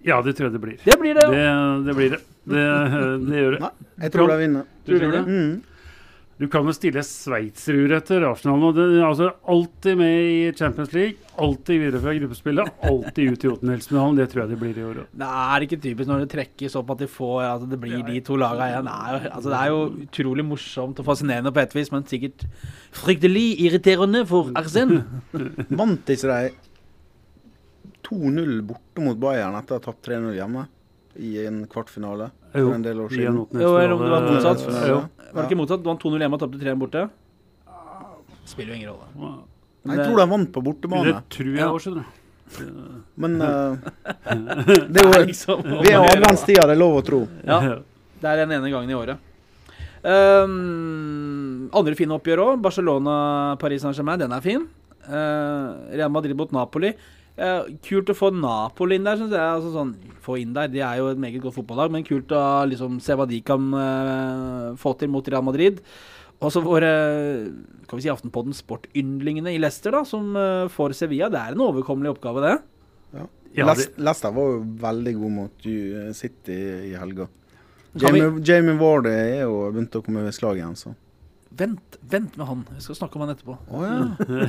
Ja, 0.00 0.22
det 0.24 0.32
tror 0.38 0.48
jeg 0.48 0.56
det 0.56 0.60
blir. 0.64 0.78
Det 0.80 0.96
blir 0.96 1.12
det. 1.12 1.28
Det, 1.28 1.48
det 1.84 1.94
blir 1.98 2.14
det. 2.16 2.20
Det, 2.48 2.62
det 3.28 3.36
gjør 3.44 3.58
det. 3.58 3.60
Nei, 3.66 3.72
jeg 4.06 4.12
tror 4.14 4.30
de 4.32 4.38
vinner. 4.40 4.64
Du 4.88 4.94
tror 4.96 5.12
det? 5.12 5.26
Mm. 5.28 5.58
Du 6.40 6.46
kan 6.48 6.64
jo 6.64 6.72
stille 6.72 7.02
sveitserur 7.04 7.92
etter 7.98 8.24
Arsenal. 8.24 8.62
Og 8.70 8.76
det, 8.78 8.86
altså, 9.04 9.26
alltid 9.52 9.98
med 10.00 10.14
i 10.24 10.38
Champions 10.56 10.94
League, 10.96 11.18
alltid 11.36 11.82
videre 11.82 12.00
fra 12.00 12.14
gruppespillet, 12.16 12.70
alltid 12.88 13.34
ut 13.34 13.44
i 13.44 13.50
åttendelsfinalen. 13.50 14.16
Det 14.16 14.26
tror 14.32 14.42
jeg 14.42 14.52
det 14.54 14.58
blir 14.62 14.78
i 14.80 14.86
år 14.88 15.02
òg. 15.02 15.10
Det 15.20 15.28
er 15.42 15.66
ikke 15.66 15.80
typisk 15.84 16.08
når 16.08 16.24
det 16.24 16.30
trekkes 16.32 16.78
opp 16.80 16.94
at 16.94 17.04
de 17.04 17.10
får 17.12 17.36
altså, 17.44 17.68
det 17.68 17.80
blir 17.82 18.00
de 18.08 18.22
to 18.24 18.40
lagene 18.40 18.70
igjen. 18.72 18.88
Altså, 19.34 19.52
det 19.52 19.60
er 19.60 19.74
jo 19.74 19.84
utrolig 20.06 20.48
morsomt 20.48 21.04
og 21.04 21.10
fascinerende 21.10 21.52
på 21.52 21.64
et 21.66 21.76
vis, 21.76 21.92
men 21.92 22.08
sikkert 22.08 22.48
fryktelig 23.02 23.46
irriterende 23.66 24.24
for 24.30 24.48
Arsen. 24.56 25.02
Vant 25.82 26.16
ikke 26.16 26.40
de 26.40 26.50
2-0 28.08 28.60
borte 28.72 29.04
mot 29.04 29.20
Bayern 29.20 29.60
etter 29.60 29.76
å 29.76 29.82
ha 29.82 29.88
tapt 29.90 30.08
3-0 30.08 30.32
hjemme 30.40 30.64
i 31.20 31.36
en 31.44 31.66
kvartfinale 31.68 32.32
Jo, 32.54 32.66
for 32.66 32.74
en 32.74 32.82
del 32.84 33.00
år 33.00 33.12
siden? 33.14 33.36
Jo, 33.54 33.70
eller 33.78 33.92
om 33.94 34.00
det 34.02 34.10
var 34.10 34.24
åttendelsfinale. 34.26 34.80
motsatt. 34.80 34.88
Jo. 34.88 35.00
Var 35.30 35.42
det 35.42 35.48
ikke 35.50 35.60
motsatt? 35.60 35.82
Du 35.84 35.90
vant 35.90 36.02
2-0 36.02 36.24
hjemme 36.24 36.38
og 36.38 36.42
tapte 36.42 36.60
3 36.62 36.74
borte? 36.80 37.04
Spiller 38.50 38.74
jo 38.74 38.78
ingen 38.80 38.90
rolle. 38.90 39.34
Nei, 39.86 39.96
Jeg 39.96 40.06
tror 40.08 40.18
de 40.20 40.26
vant 40.34 40.50
på 40.52 40.60
Det 40.60 41.14
tror 41.30 41.52
jeg 41.54 41.58
Ja. 41.60 41.68
òg, 41.70 41.80
skjønner 41.80 42.04
du. 42.04 42.18
men 43.16 43.40
uh, 43.40 43.76
det 44.90 44.98
er 44.98 45.06
jo 45.06 45.26
Liksom. 45.26 45.62
Vi 45.62 45.92
er 45.92 46.02
adventstida, 46.02 46.66
det 46.66 46.74
er 46.74 46.80
lov 46.80 46.98
å 46.98 47.02
tro. 47.06 47.20
Ja, 47.46 47.60
det 48.20 48.26
er 48.28 48.36
den 48.42 48.52
ene 48.58 48.70
gangen 48.70 48.90
i 48.90 48.94
året. 48.98 49.18
Um, 50.02 51.68
andre 51.76 51.94
fine 51.94 52.16
oppgjør 52.16 52.42
òg. 52.44 52.60
Barcelona-Paris 52.64 53.84
Saint-Germain, 53.84 54.18
den 54.18 54.32
er 54.32 54.40
fin. 54.44 54.66
Uh, 55.06 55.92
Real 55.94 56.10
Madrid 56.10 56.36
mot 56.36 56.50
Napoli. 56.52 56.94
Eh, 57.40 57.68
kult 57.86 58.10
å 58.12 58.16
få 58.16 58.28
Napoli 58.36 58.98
inn 58.98 59.06
der, 59.08 59.16
syns 59.16 59.32
jeg. 59.32 59.40
Altså, 59.40 59.70
sånn, 59.72 59.94
få 60.20 60.36
inn 60.42 60.52
der, 60.56 60.68
De 60.68 60.82
er 60.84 60.98
jo 61.00 61.08
et 61.08 61.20
meget 61.20 61.40
godt 61.40 61.56
fotballag, 61.56 61.92
men 61.94 62.04
kult 62.04 62.32
å 62.36 62.42
liksom, 62.68 62.98
se 63.00 63.16
hva 63.16 63.24
de 63.28 63.38
kan 63.46 63.70
uh, 63.72 64.76
få 64.80 64.92
til 65.00 65.08
mot 65.12 65.28
Real 65.32 65.46
Madrid. 65.46 65.80
Og 66.40 66.52
så 66.52 66.60
våre 66.64 66.90
kan 67.88 67.98
vi 67.98 68.04
si 68.04 68.12
Aftenpodden 68.12 68.54
sportyndlingene 68.56 69.52
i 69.54 69.60
Leicester, 69.60 69.92
da, 69.92 70.04
som 70.08 70.30
eh, 70.38 70.68
får 70.72 70.94
Sevilla. 70.96 71.28
Det 71.32 71.40
er 71.40 71.56
en 71.56 71.64
overkommelig 71.66 72.14
oppgave, 72.14 72.40
det. 72.44 72.54
Ja, 73.18 73.24
ja 73.58 73.74
det- 73.74 73.90
Leicester 74.00 74.32
var 74.32 74.54
jo 74.54 74.62
veldig 74.80 75.14
god 75.18 75.34
mot 75.36 75.66
City 76.16 76.56
i 76.88 76.94
helga. 76.96 77.26
Jamie, 77.92 78.28
vi- 78.38 78.44
Jamie, 78.46 78.78
Ward 78.80 79.10
er 79.10 79.42
jo 79.42 79.58
begynt 79.74 79.98
å 79.98 80.04
komme 80.06 80.22
ved 80.24 80.32
slag 80.36 80.60
igjen, 80.62 80.78
så. 80.78 80.94
Vent, 81.50 81.96
vent 82.10 82.36
med 82.38 82.46
han. 82.46 82.60
Vi 82.76 82.80
skal 82.84 82.94
snakke 83.00 83.16
om 83.18 83.22
han 83.26 83.32
etterpå. 83.34 83.54
Oh, 83.74 83.82
ja. 83.84 83.96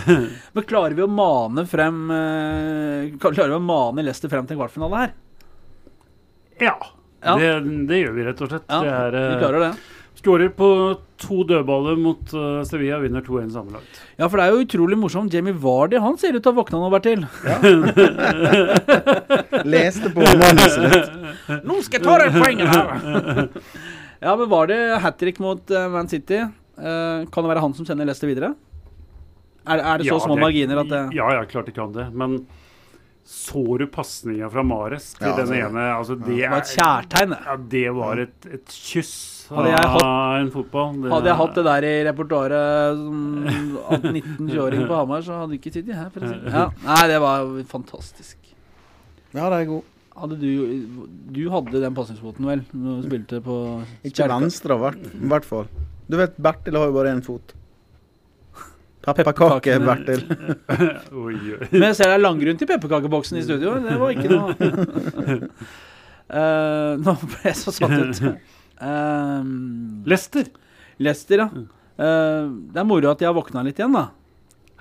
Men 0.53 0.63
klarer 0.69 0.93
vi 0.95 1.01
å 1.03 1.07
mane 1.09 1.63
frem 1.67 1.97
eh, 2.13 3.09
Klarer 3.19 3.49
vi 3.55 3.57
å 3.57 3.63
mane 3.65 4.03
Leicester 4.05 4.29
frem 4.31 4.45
til 4.45 4.53
en 4.55 4.61
kvartfinale 4.61 4.95
her? 5.05 5.11
Ja, 6.61 6.75
Ja. 7.21 7.33
Det, 7.37 7.49
det 7.89 7.97
gjør 8.03 8.13
vi 8.17 8.23
rett 8.29 8.41
og 8.45 8.49
slett. 8.53 8.67
Ja, 8.69 8.79
det 8.85 8.93
er, 8.99 9.11
eh, 9.17 9.31
vi 9.33 9.41
klarer 9.41 9.59
det. 9.65 9.71
Skårer 10.21 10.49
på 10.53 10.67
to 11.21 11.37
dødballer 11.49 11.95
mot 11.97 12.33
eh, 12.37 12.61
Sevilla, 12.69 12.99
vinner 13.01 13.21
2-1 13.25 13.49
sammenlagt. 13.55 13.93
Ja, 14.21 14.25
for 14.29 14.37
det 14.37 14.43
er 14.45 14.51
jo 14.53 14.61
utrolig 14.67 14.97
morsomt. 15.01 15.33
Jamie 15.33 15.55
Vardy 15.57 15.97
han 16.01 16.17
ser 16.21 16.35
ut 16.37 16.41
til 16.45 16.51
å 16.51 16.53
ha 16.53 16.59
våkna 16.61 16.77
nå, 16.81 16.87
Bertil. 16.93 17.21
Leste 19.73 20.07
på 20.13 20.19
manuset 20.21 20.85
ditt. 20.93 21.09
Nå 21.65 21.73
skal 21.85 21.97
jeg 21.97 22.05
ta 22.05 22.13
deg 22.21 22.29
poenget 22.37 22.69
her! 22.69 22.85
ja, 24.21 24.31
men 24.37 24.45
var 24.51 24.65
det 24.69 24.77
hat 25.01 25.17
trick 25.21 25.39
mot 25.41 25.71
eh, 25.73 25.87
Man 25.93 26.05
City? 26.11 26.39
Eh, 26.77 27.25
kan 27.31 27.43
det 27.43 27.51
være 27.51 27.61
han 27.65 27.73
som 27.77 27.85
sender 27.85 28.05
Leicester 28.07 28.27
videre? 28.31 28.53
Er, 29.67 29.77
er 29.77 29.97
det 30.01 30.07
så 30.07 30.15
Ja, 30.17 30.19
små 30.23 30.37
marginer 30.39 30.79
at 30.81 30.89
det 30.89 31.01
Ja, 31.15 31.27
ja, 31.35 31.43
klart 31.45 31.67
det 31.69 31.75
kan 31.75 31.91
det. 31.93 32.07
Men 32.17 32.45
så 33.31 33.61
du 33.77 33.85
pasninga 33.87 34.47
fra 34.49 34.63
Mares 34.65 35.11
til 35.13 35.27
Ja, 35.27 35.35
den 35.37 35.45
altså, 35.45 35.69
ene? 35.69 35.83
Altså, 35.93 36.15
det, 36.17 36.37
Det 36.39 36.49
var 36.49 36.57
et 36.63 36.71
kjærtegn. 36.73 37.29
det. 37.29 37.37
Ja, 37.45 37.55
det 37.75 37.83
var 37.93 38.17
et, 38.23 38.47
et 38.57 38.65
kyss 38.73 39.11
Hadde 39.51 39.69
jeg 39.69 39.91
hatt- 39.93 40.39
en 40.41 40.49
fotball. 40.51 40.95
Det, 41.03 41.11
Hadde 41.11 41.27
jeg 41.29 41.37
hatt 41.37 41.55
det 41.59 41.63
der 41.67 41.83
i 41.83 41.93
repertoaret 42.07 42.97
som 42.97 43.17
19-20-åring 44.15 44.87
på 44.87 44.95
Hamar, 44.95 45.21
så 45.21 45.37
hadde 45.41 45.53
jeg 45.57 45.59
ikke 45.61 45.73
sittet 45.75 45.95
her. 45.95 46.09
Det. 46.15 46.51
ja. 46.53 46.65
Nei, 46.87 47.01
det 47.11 47.17
var 47.21 47.45
fantastisk. 47.67 48.37
Ja, 49.35 49.49
det 49.51 49.59
er 49.61 49.65
god. 49.69 49.83
Hadde 50.21 50.37
du, 50.41 50.49
du 51.35 51.41
hadde 51.51 51.81
den 51.83 51.93
pasningsfoten, 51.95 52.47
vel? 52.47 52.63
Når 52.73 53.01
du 53.03 53.07
spilte 53.09 53.41
på 53.43 53.57
Ikke 54.07 54.27
venstre, 54.31 54.79
i 54.97 55.27
hvert 55.31 55.45
fall. 55.47 55.67
Du 56.11 56.17
vet, 56.19 56.33
Bertil 56.35 56.75
har 56.75 56.89
jo 56.89 56.95
bare 56.95 57.11
én 57.15 57.21
fot. 57.23 57.53
Pepperkake, 59.01 59.77
Pepperkakene. 59.79 59.85
Bertil. 59.87 60.23
Oi, 61.23 61.37
oi. 61.55 61.67
Men 61.71 61.87
jeg 61.87 61.97
ser 61.97 62.11
det 62.11 62.17
er 62.17 62.23
langgrunn 62.25 62.59
til 62.59 62.69
pepperkakeboksen 62.69 63.39
i 63.39 63.43
studio. 63.45 63.77
Det 63.81 63.95
var 64.01 64.11
ikke 64.13 64.29
noe 64.29 64.51
uh, 66.27 66.99
Nå 67.05 67.15
ble 67.23 67.39
jeg 67.47 67.55
så 67.61 67.73
satt 67.73 67.95
ut. 67.95 68.21
Uh, 68.81 69.47
Lester. 70.11 70.51
Lester, 71.01 71.45
ja. 71.45 71.63
Uh, 72.01 72.51
det 72.75 72.83
er 72.83 72.87
moro 72.87 73.13
at 73.13 73.23
de 73.23 73.29
har 73.29 73.37
våkna 73.37 73.63
litt 73.65 73.79
igjen, 73.79 73.95
da. 73.95 74.09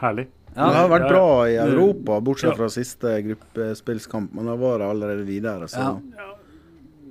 Herlig. 0.02 0.26
Det 0.50 0.66
har 0.74 0.90
vært 0.90 1.06
bra 1.12 1.26
i 1.46 1.54
Europa, 1.62 2.18
bortsett 2.26 2.58
fra 2.58 2.66
siste 2.74 3.14
gruppespillskamp. 3.22 4.34
Men 4.34 4.50
da 4.50 4.58
var 4.58 4.82
det 4.82 4.90
allerede 4.90 5.24
videre, 5.28 5.70
så 5.70 5.86
Ja. 5.86 6.32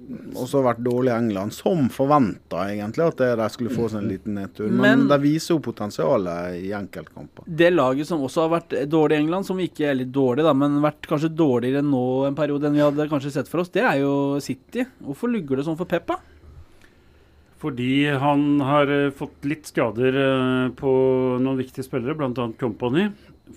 Og 0.10 0.48
så 0.50 0.58
har 0.58 0.64
det 0.64 0.70
vært 0.70 0.84
dårlig 0.88 1.12
i 1.12 1.18
England, 1.20 1.54
som 1.54 1.90
forventa 1.94 2.64
egentlig 2.72 3.06
at 3.08 3.18
det- 3.18 3.38
de 3.38 3.50
skulle 3.54 3.70
få 3.76 3.90
seg 3.92 4.00
en 4.02 4.10
liten 4.10 4.34
nedtur. 4.36 4.70
Men, 4.72 4.82
Men- 4.82 5.08
de 5.08 5.18
viser 5.20 5.54
jo 5.54 5.60
potensialet 5.60 6.64
i 6.64 6.72
enkeltkamper. 6.74 7.44
Det 7.46 7.72
laget 7.74 8.08
som 8.08 8.20
også 8.22 8.48
har 8.50 8.60
vært 8.60 8.90
dårlig 8.90 9.12
i 9.18 9.22
England, 9.24 9.46
som 9.46 9.58
ikke 9.58 9.86
er 9.92 9.96
litt 9.96 10.12
dårlig, 10.12 10.44
da, 10.44 10.54
men 10.54 10.82
vært 10.82 11.02
kanskje 11.08 11.30
dårligere 11.36 11.84
nå 11.86 12.26
en 12.28 12.36
periode 12.36 12.64
enn 12.66 12.74
vi 12.74 12.80
hadde 12.80 13.10
kanskje 13.10 13.32
sett 13.32 13.48
for 13.48 13.60
oss, 13.62 13.70
det 13.70 13.84
er 13.84 14.00
jo 14.00 14.40
City. 14.40 14.86
Hvorfor 15.04 15.30
lugger 15.32 15.58
det 15.58 15.66
sånn 15.66 15.78
for 15.78 15.86
Peppa? 15.86 16.18
Fordi 17.60 18.06
han 18.18 18.60
har 18.64 18.88
eh, 18.88 19.10
fått 19.12 19.44
litt 19.44 19.68
skader 19.68 20.16
eh, 20.16 20.70
på 20.80 20.92
noen 21.44 21.58
viktige 21.60 21.84
spillere, 21.84 22.16
bl.a. 22.16 22.52
Company. 22.58 23.10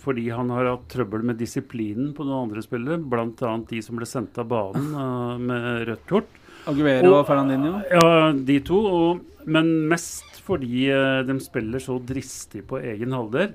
Fordi 0.03 0.25
han 0.33 0.49
har 0.49 0.65
hatt 0.65 0.87
trøbbel 0.89 1.23
med 1.23 1.37
disiplinen 1.37 2.13
på 2.17 2.25
noen 2.25 2.49
andre 2.49 2.63
spillere, 2.65 2.97
bl.a. 2.99 3.57
de 3.69 3.81
som 3.85 3.95
ble 3.99 4.05
sendt 4.09 4.37
av 4.41 4.49
banen 4.51 4.89
eh, 4.91 5.37
med 5.39 5.87
rødt 5.87 6.07
kort. 6.09 6.39
Aguero 6.69 7.09
og 7.11 7.19
Og- 7.21 7.27
Fernandinho? 7.27 7.81
Ja, 7.91 8.31
de 8.33 8.59
to. 8.59 8.79
Og, 8.85 9.21
men 9.45 9.87
mest 9.89 10.39
fordi 10.43 10.89
eh, 10.91 11.21
de 11.27 11.37
spiller 11.39 11.79
så 11.79 11.97
dristig 12.03 12.65
på 12.67 12.79
egen 12.83 13.11
halvdel 13.15 13.53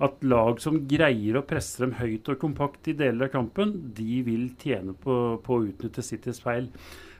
at 0.00 0.22
lag 0.24 0.60
som 0.60 0.78
greier 0.88 1.36
å 1.36 1.44
presse 1.44 1.80
dem 1.82 1.92
høyt 1.98 2.28
og 2.32 2.38
kompakt 2.40 2.88
i 2.88 2.94
deler 2.96 3.26
av 3.28 3.32
kampen, 3.34 3.74
de 3.96 4.22
vil 4.24 4.46
tjene 4.60 4.94
på, 4.96 5.38
på 5.44 5.58
å 5.58 5.66
utnytte 5.68 6.02
Citys 6.04 6.40
feil. 6.40 6.70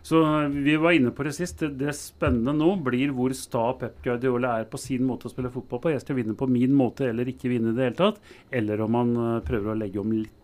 Så 0.02 0.20
vi 0.48 0.76
var 0.80 0.92
inne 0.96 1.10
på 1.12 1.24
det 1.26 1.34
sist. 1.36 1.58
Det, 1.60 1.74
det 1.78 1.92
spennende 1.94 2.54
nå 2.56 2.70
blir 2.82 3.12
hvor 3.12 3.34
sta 3.36 3.66
Pep 3.78 3.98
Guardiola 4.04 4.54
er 4.62 4.64
på 4.70 4.78
sin 4.80 5.04
måte 5.04 5.28
å 5.28 5.32
spille 5.32 5.50
fotball 5.52 5.82
på. 5.84 5.92
Jeg 5.92 6.00
skal 6.04 6.16
vinne 6.16 6.34
på 6.38 6.48
min 6.48 6.72
måte 6.74 7.10
eller 7.10 7.28
ikke 7.28 7.50
vinne 7.52 7.74
i 7.74 7.76
det 7.76 7.90
hele 7.90 7.98
tatt. 8.00 8.20
Eller 8.50 8.80
om 8.86 8.96
han 8.96 9.10
eh, 9.16 9.40
prøver 9.44 9.74
å 9.74 9.78
legge 9.78 10.00
om 10.00 10.12
litt. 10.16 10.36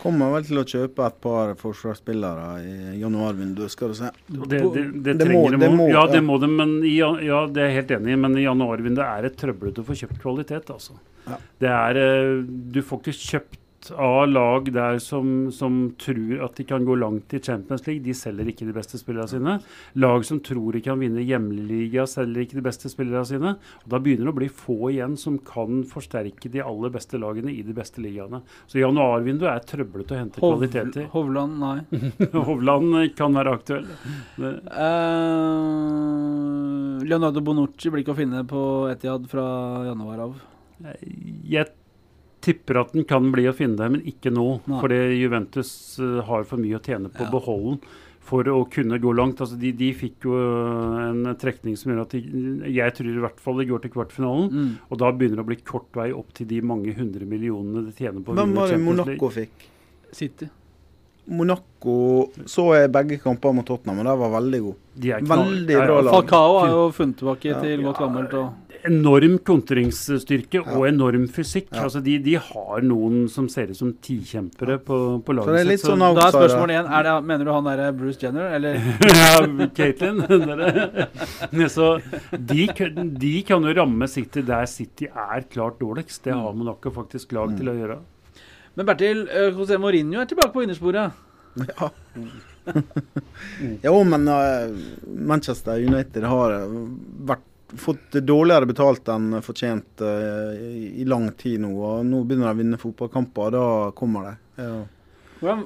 Kommer 0.00 0.32
vel 0.34 0.44
til 0.48 0.58
å 0.60 0.64
kjøpe 0.68 1.04
et 1.06 1.18
par 1.22 1.52
forsvarsspillere 1.60 2.46
i 2.64 2.72
januarvinduet, 3.00 3.70
skal 3.72 3.92
du 3.92 3.96
se. 3.98 4.08
Det, 4.26 4.48
det, 4.48 4.84
det, 5.04 5.14
Det 5.20 5.28
må- 5.30 5.44
det 5.52 5.70
må- 5.70 5.88
ja, 5.92 6.06
det 6.10 6.20
må 6.24 6.38
de, 6.42 6.48
men 6.50 6.72
i, 6.84 6.96
ja, 6.98 7.12
det 7.46 7.62
er 7.62 7.68
jeg 7.70 7.76
helt 7.82 7.92
enig 8.00 8.12
i. 8.16 8.20
Men 8.24 8.36
i 8.40 8.44
januarvinduet 8.48 9.04
er 9.06 9.28
det 9.28 9.36
trøblete 9.40 9.84
å 9.84 9.86
få 9.86 9.96
kjøpt 10.00 10.18
kvalitet, 10.24 10.72
altså. 10.74 10.96
Ja. 11.28 11.38
Det 11.60 11.70
er 11.72 12.00
eh, 12.02 12.42
Du 12.74 12.80
får 12.84 13.00
ikke 13.04 13.16
kjøpt 13.20 13.60
av 13.92 14.28
lag 14.28 14.68
der 14.72 14.98
som, 15.02 15.50
som 15.52 15.90
tror 16.00 16.44
at 16.46 16.56
de 16.56 16.64
kan 16.68 16.84
gå 16.86 16.96
langt 17.00 17.34
i 17.36 17.40
Champions 17.42 17.84
League. 17.86 18.04
De 18.04 18.14
selger 18.16 18.48
ikke 18.50 18.68
de 18.68 18.76
beste 18.76 19.00
spillerne 19.00 19.28
sine. 19.30 19.56
Lag 20.00 20.24
som 20.24 20.40
tror 20.44 20.76
de 20.76 20.82
kan 20.84 21.00
vinne 21.00 21.24
hjemliga, 21.24 22.06
selger 22.10 22.44
ikke 22.46 22.60
de 22.60 22.64
beste 22.68 22.92
spillerne 22.92 23.24
sine. 23.28 23.54
Og 23.84 23.92
Da 23.94 24.00
begynner 24.02 24.30
det 24.30 24.34
å 24.34 24.38
bli 24.40 24.50
få 24.52 24.78
igjen 24.92 25.16
som 25.20 25.36
kan 25.38 25.82
forsterke 25.90 26.50
de 26.52 26.64
aller 26.64 26.92
beste 26.94 27.20
lagene 27.20 27.52
i 27.52 27.62
de 27.66 27.76
beste 27.76 28.02
ligaene. 28.04 28.42
Så 28.70 28.80
januarvinduet 28.82 29.50
er 29.52 29.68
trøblete 29.68 30.16
å 30.16 30.20
hente 30.22 30.44
Hov, 30.44 30.56
kvalitet 30.56 31.00
i. 31.02 31.06
Hovland, 31.14 31.60
nei. 31.60 31.78
Hovland 32.48 32.98
kan 33.18 33.36
være 33.36 33.56
aktuell. 33.58 33.88
Det, 34.38 34.54
Eh, 34.84 37.04
Leonardo 37.04 37.40
Bonucci 37.44 37.90
blir 37.92 38.04
ikke 38.04 38.14
å 38.14 38.18
finne 38.18 38.42
på 38.48 38.60
Etiad 38.92 39.26
fra 39.30 39.44
januar 39.88 40.26
av. 40.26 40.36
Jeg 41.48 41.70
tipper 42.44 42.82
at 42.84 42.92
den 42.92 43.06
kan 43.08 43.30
bli 43.32 43.46
å 43.48 43.54
finne 43.56 43.78
det, 43.80 43.90
men 43.96 44.02
ikke 44.06 44.30
nå. 44.34 44.46
Nei. 44.68 44.80
Fordi 44.82 44.98
Juventus 45.18 45.70
eh, 45.98 46.18
har 46.28 46.44
for 46.48 46.60
mye 46.60 46.76
å 46.78 46.82
tjene 46.84 47.08
på 47.12 47.24
Ja. 47.24 47.30
å 47.30 47.34
beholde 47.38 47.76
den 47.78 48.00
for 48.24 48.40
å 48.48 48.62
kunne 48.72 48.96
gå 49.02 49.10
langt. 49.12 49.40
Altså 49.44 49.58
de, 49.60 49.70
de 49.76 49.90
fikk 49.92 50.24
jo 50.24 50.36
eh, 50.40 51.10
en 51.10 51.34
trekning 51.40 51.74
som 51.76 51.92
gjør 51.92 52.02
at 52.06 52.14
de, 52.16 52.20
jeg 52.72 52.94
tror 52.96 53.10
i 53.12 53.20
hvert 53.24 53.40
fall 53.44 53.58
de 53.60 53.66
går 53.68 53.82
til 53.84 53.92
kvartfinalen. 53.96 54.46
Mm. 54.52 54.70
Og 54.88 55.00
da 55.02 55.10
begynner 55.12 55.40
det 55.40 55.44
å 55.44 55.50
bli 55.50 55.58
kort 55.60 55.88
vei 55.98 56.10
opp 56.16 56.32
til 56.36 56.48
de 56.48 56.60
mange 56.64 56.92
hundre 56.96 57.26
millionene 57.28 57.84
de 57.88 57.92
tjener 57.98 58.24
på 58.24 58.32
Hvem 58.38 58.54
var 58.56 58.72
det 58.72 58.80
Monaco 58.80 59.28
fikk? 59.34 59.66
City. 60.14 60.48
Monaco 61.24 62.30
så 62.44 62.66
jeg 62.76 62.90
begge 62.92 63.16
kamper 63.22 63.54
mot 63.56 63.64
Tottenham, 63.64 64.02
og 64.02 64.08
de 64.10 64.16
var 64.20 64.32
veldig. 64.34 64.58
De 65.00 65.12
er 65.16 65.22
Veldig 65.24 65.72
Ja, 65.72 65.78
ja. 65.80 65.86
bra 65.88 66.00
lag. 66.04 66.12
Falcao 66.18 66.58
har 66.60 66.68
jo 66.74 66.82
funnet 66.92 67.16
tilbake 67.16 67.44
Ja. 67.48 67.60
til 67.62 67.82
godt 67.82 67.96
gammelt. 67.98 68.34
Og 68.34 68.52
enorm 68.88 69.38
kontringsstyrke 69.46 70.60
og 70.64 70.84
enorm 70.88 71.24
fysikk. 71.32 71.70
Altså 71.80 72.00
de, 72.04 72.18
de 72.22 72.34
har 72.40 72.84
noen 72.84 73.24
som 73.32 73.46
ser 73.52 73.70
ut 73.72 73.78
som 73.78 73.92
tikjempere 74.04 74.76
på, 74.84 74.98
på 75.24 75.36
laget 75.36 75.48
Så 75.50 75.56
det 75.56 75.64
litt 75.68 75.80
sitt, 75.82 75.90
sånn 75.90 76.04
Da 76.04 76.26
er 76.28 76.34
spørsmålet 76.36 76.74
igjen 76.76 76.90
er 76.98 77.06
det, 77.08 77.14
Mener 77.30 77.48
du 77.48 77.52
han 77.54 77.68
derre 77.70 77.88
Bruce 77.96 78.20
Jenner, 78.22 78.54
eller? 78.58 78.78
ja, 79.20 79.68
Caitlin. 79.76 80.20
Så 81.76 81.90
de, 82.36 82.66
kan- 82.76 83.12
de 83.20 83.34
kan 83.48 83.64
jo 83.68 83.76
ramme 83.80 84.08
City 84.10 84.42
der 84.46 84.66
City 84.70 85.08
er 85.10 85.46
klart 85.50 85.80
dårligst. 85.80 86.22
Det 86.26 86.34
har 86.36 86.52
Monaco 86.56 86.92
faktisk 86.94 87.32
lag 87.36 87.54
til 87.58 87.70
å 87.72 87.76
gjøre. 87.78 88.00
Men 88.74 88.88
Bertil, 88.88 89.24
eh, 89.30 89.52
José 89.54 89.78
Mourinho 89.78 90.18
er 90.22 90.26
tilbake 90.30 90.52
på 90.54 90.64
vinnersporet. 90.64 91.14
Jo, 93.84 93.98
men 94.08 94.28
uh, 94.28 94.72
Manchester 95.06 95.76
United 95.84 96.24
har 96.24 96.54
eh, 96.56 96.70
vært, 97.28 97.42
fått 97.80 98.18
dårligere 98.22 98.68
betalt 98.70 99.08
enn 99.12 99.40
fortjent 99.44 100.02
eh, 100.04 100.58
i, 100.58 100.90
i 101.02 101.06
lang 101.08 101.30
tid 101.38 101.62
nå. 101.64 101.72
Og 101.74 102.04
nå 102.08 102.24
begynner 102.24 102.50
de 102.50 102.56
å 102.56 102.60
vinne 102.62 102.80
fotballkamper, 102.80 103.46
og 103.48 103.54
da 103.56 103.94
kommer 103.98 104.28
de. 104.30 104.34
Ja. 104.62 104.76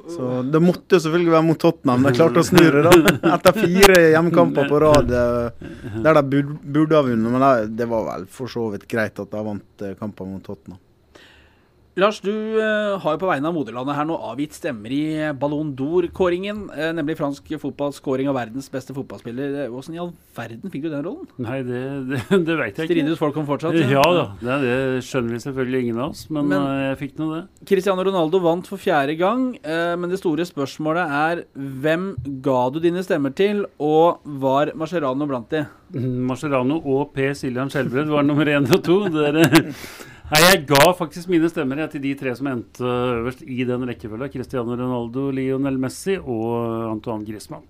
Så 0.09 0.42
Det 0.42 0.61
måtte 0.61 0.96
jo 0.96 1.02
selvfølgelig 1.04 1.34
være 1.36 1.46
mot 1.46 1.61
Tottenham. 1.61 2.06
De 2.09 2.14
klarte 2.16 2.42
å 2.42 2.46
snu 2.46 2.64
det, 2.64 2.82
da. 2.88 3.14
Etter 3.36 3.59
fire 3.61 4.00
hjemmekamper 4.14 4.68
på 4.70 4.80
rad 4.82 5.12
eh, 5.14 5.68
der 6.02 6.18
de 6.18 6.42
burde, 6.64 6.96
ha 6.96 7.04
vunnet. 7.06 7.30
Men 7.30 7.44
det, 7.44 7.70
det 7.78 7.88
var 7.90 8.06
vel 8.09 8.26
for 8.32 8.50
så 8.50 8.68
vidt 8.74 8.88
greit 8.90 9.20
at 9.22 9.30
de 9.30 9.44
vant 9.50 9.86
eh, 9.86 9.94
kampen 10.00 10.34
mot 10.34 10.44
Tottenham. 10.44 10.80
Lars, 11.99 12.20
du 12.22 12.30
eh, 12.30 12.94
har 13.03 13.14
jo 13.16 13.18
på 13.18 13.26
vegne 13.26 13.49
av 13.51 13.55
moderlandet 13.57 13.96
her 13.99 14.07
nå 14.07 14.14
avgitt 14.30 14.55
stemmer 14.55 14.92
i 14.94 15.01
Ballon 15.34 15.72
d'Or-kåringen, 15.74 16.61
eh, 16.70 16.92
nemlig 16.94 17.16
fransk 17.18 17.49
fotballs 17.59 17.99
kåring 18.05 18.28
av 18.30 18.36
verdens 18.38 18.68
beste 18.70 18.94
fotballspiller. 18.94 19.57
Eh, 19.64 19.70
Hvordan 19.72 19.96
i 19.96 19.99
all 20.05 20.12
verden 20.36 20.70
fikk 20.70 20.84
du 20.84 20.88
den 20.92 21.03
rollen? 21.03 21.26
Nei, 21.42 21.57
det, 21.66 21.80
det, 22.12 22.20
det 22.46 22.57
veit 22.61 22.78
jeg 22.78 22.86
ikke. 22.86 22.94
Strides 23.01 23.18
folk 23.18 23.40
om 23.42 23.49
fortsatt? 23.49 23.74
Ja 23.90 24.05
da, 24.14 24.22
det, 24.38 24.59
det 24.62 24.76
skjønner 25.09 25.34
vi 25.34 25.40
selvfølgelig 25.42 25.80
ingen 25.88 25.99
av 26.05 26.12
oss, 26.14 26.22
men, 26.30 26.46
Men- 26.53 26.68
jeg 26.84 27.01
fikk 27.03 27.18
nå 27.18 27.28
det. 27.32 27.40
Cristiano 27.72 28.07
Ronaldo 28.07 28.38
vant 28.46 28.70
for 28.70 28.78
fjerde 28.78 29.16
gang, 29.18 29.49
men 29.99 30.12
det 30.12 30.20
store 30.20 30.46
spørsmålet 30.46 31.11
er 31.18 31.42
hvem 31.59 32.12
ga 32.46 32.61
du 32.74 32.78
dine 32.84 33.03
stemmer 33.05 33.34
til, 33.36 33.64
og 33.82 34.22
var 34.38 34.70
Mascherano 34.78 35.26
blant 35.28 35.51
de? 35.51 35.64
Mascherano 35.99 36.78
og 36.84 37.11
P. 37.16 37.32
Siljan 37.36 37.72
Skjelbred 37.72 38.07
var 38.12 38.22
nummer 38.28 38.46
én 38.55 38.68
og 38.70 38.82
to. 38.86 39.01
Dere 39.12 39.49
Nei, 40.29 40.43
Jeg 40.45 40.66
ga 40.68 40.91
faktisk 40.93 41.31
mine 41.33 41.49
stemmer 41.49 41.87
til 41.89 42.03
de 42.05 42.11
tre 42.20 42.35
som 42.37 42.51
endte 42.51 42.85
øverst 42.85 43.41
i 43.49 43.64
den 43.64 43.87
rekkefølga. 43.89 44.29
Cristiano 44.29 44.74
Ronaldo, 44.76 45.31
Lionel 45.33 45.79
Messi 45.81 46.18
og 46.20 46.91
Antoine 46.91 47.24
Griezmann. 47.24 47.64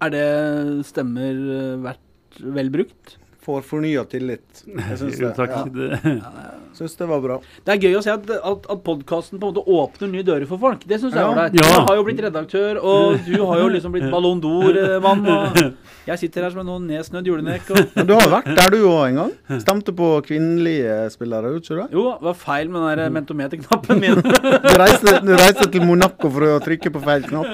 Er 0.00 0.12
det 0.14 0.86
stemmer 0.88 1.36
eh, 1.36 1.76
vært 1.84 2.40
vel 2.40 2.72
brukt? 2.72 3.18
Får 3.46 3.62
fornya 3.62 4.02
tillit. 4.10 4.64
Jeg 4.66 4.96
syns 4.98 5.18
det. 5.22 5.28
takk. 5.36 5.52
Ja, 5.70 6.30
syns 6.74 6.96
det 6.98 7.06
var 7.06 7.20
bra. 7.22 7.36
Det 7.62 7.76
er 7.76 7.84
gøy 7.86 7.94
å 7.94 8.02
se 8.02 8.10
at, 8.10 8.26
at, 8.34 8.64
at 8.74 8.80
podkasten 8.84 9.38
på 9.38 9.46
en 9.46 9.54
måte 9.54 9.62
åpner 9.70 10.10
nye 10.10 10.24
dører 10.26 10.48
for 10.50 10.58
folk. 10.58 10.82
Det 10.90 10.98
syns 10.98 11.14
jeg 11.14 11.22
er 11.22 11.28
Ja. 11.28 11.30
ålreit. 11.30 11.54
Ja. 11.60 11.68
Du 11.78 11.86
har 11.92 12.00
jo 12.00 12.06
blitt 12.08 12.22
redaktør, 12.26 12.80
og 12.82 13.20
du 13.26 13.36
har 13.46 13.60
jo 13.62 13.68
liksom 13.76 13.94
blitt 13.94 14.08
Ballon 14.10 14.42
d'Or-mann. 14.42 15.28
Jeg 16.06 16.20
sitter 16.20 16.44
her 16.46 16.52
som 16.54 16.60
en 16.62 16.68
noen 16.70 16.84
nedsnødd 16.86 17.26
julenek. 17.26 17.64
Og... 17.74 17.78
Men 17.96 18.06
du 18.06 18.12
har 18.14 18.28
vært 18.30 18.50
der 18.54 18.70
du 18.70 18.76
òg 18.86 19.08
en 19.08 19.16
gang. 19.18 19.30
Stemte 19.58 19.90
på 19.98 20.10
kvinnelige 20.22 20.98
spillere, 21.10 21.50
ikke 21.58 21.78
du? 21.80 21.96
Jo, 21.98 22.04
det 22.20 22.28
var 22.28 22.36
feil 22.38 22.70
med 22.70 22.84
den 22.84 23.00
der 23.00 23.10
mentometerknappen 23.16 23.98
min. 24.04 24.20
Du 24.22 24.68
reiste, 24.78 25.16
du 25.26 25.32
reiste 25.34 25.66
til 25.74 25.82
Monaco 25.86 26.30
for 26.30 26.46
å 26.46 26.60
trykke 26.62 26.92
på 26.94 27.02
feil 27.08 27.26
knapp. 27.26 27.50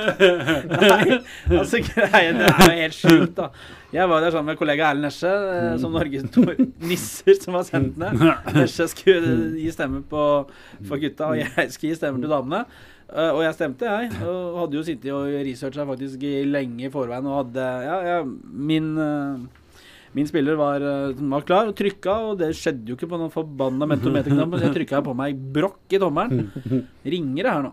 Nei, 0.83 1.21
altså 1.63 1.81
greien 1.87 2.43
Det 2.43 2.51
er 2.53 2.67
jo 2.67 2.83
helt 2.83 2.99
sjukt, 2.99 3.33
da. 3.41 3.49
Jeg 3.93 4.09
var 4.09 4.23
der 4.25 4.33
sammen 4.33 4.49
med 4.49 4.57
kollega 4.57 4.87
Erlend 4.89 5.05
Nesje, 5.05 5.29
eh, 5.29 5.75
som 5.81 5.93
Norges 5.93 6.25
to 6.33 6.47
nisser 6.91 7.37
som 7.37 7.59
var 7.59 7.67
sendt 7.69 7.99
ned. 8.01 8.23
Nesje 8.57 8.87
skulle 8.89 9.35
gi 9.61 9.69
stemme 9.75 10.01
på, 10.09 10.23
for 10.89 11.03
gutta, 11.03 11.29
og 11.29 11.41
jeg 11.43 11.67
skulle 11.75 11.93
gi 11.93 11.99
stemme 11.99 12.23
til 12.23 12.33
damene. 12.33 12.63
Eh, 13.13 13.29
og 13.29 13.43
jeg 13.45 13.59
stemte, 13.59 13.85
jeg. 13.85 14.09
Og 14.25 14.63
hadde 14.63 14.79
jo 14.79 14.87
sittet 14.87 15.13
og 15.13 15.29
researcha 15.45 15.85
faktisk 15.91 16.25
lenge 16.49 16.89
i 16.89 16.93
forveien 16.93 17.29
og 17.29 17.43
hadde 17.43 17.69
Ja, 17.85 17.99
ja 18.09 18.17
min 18.25 18.95
eh, 18.97 19.45
Min 20.13 20.29
spiller 20.29 20.59
var, 20.61 20.83
var 21.17 21.45
klar 21.49 21.71
og 21.71 21.77
trykka, 21.77 22.17
og 22.29 22.35
det 22.37 22.51
skjedde 22.53 22.91
jo 22.93 22.99
ikke 22.99 23.09
på 23.09 23.17
noen 23.17 23.33
forbanna 23.33 23.87
mentometerknapp. 23.89 24.59
Så 24.59 24.67
jeg 24.67 24.75
trykka 24.75 25.01
på 25.07 25.15
meg 25.17 25.39
brokk 25.55 25.89
i 25.89 26.01
tommelen. 26.03 26.51
Ringer 27.15 27.49
det 27.49 27.55
her 27.55 27.65
nå? 27.65 27.71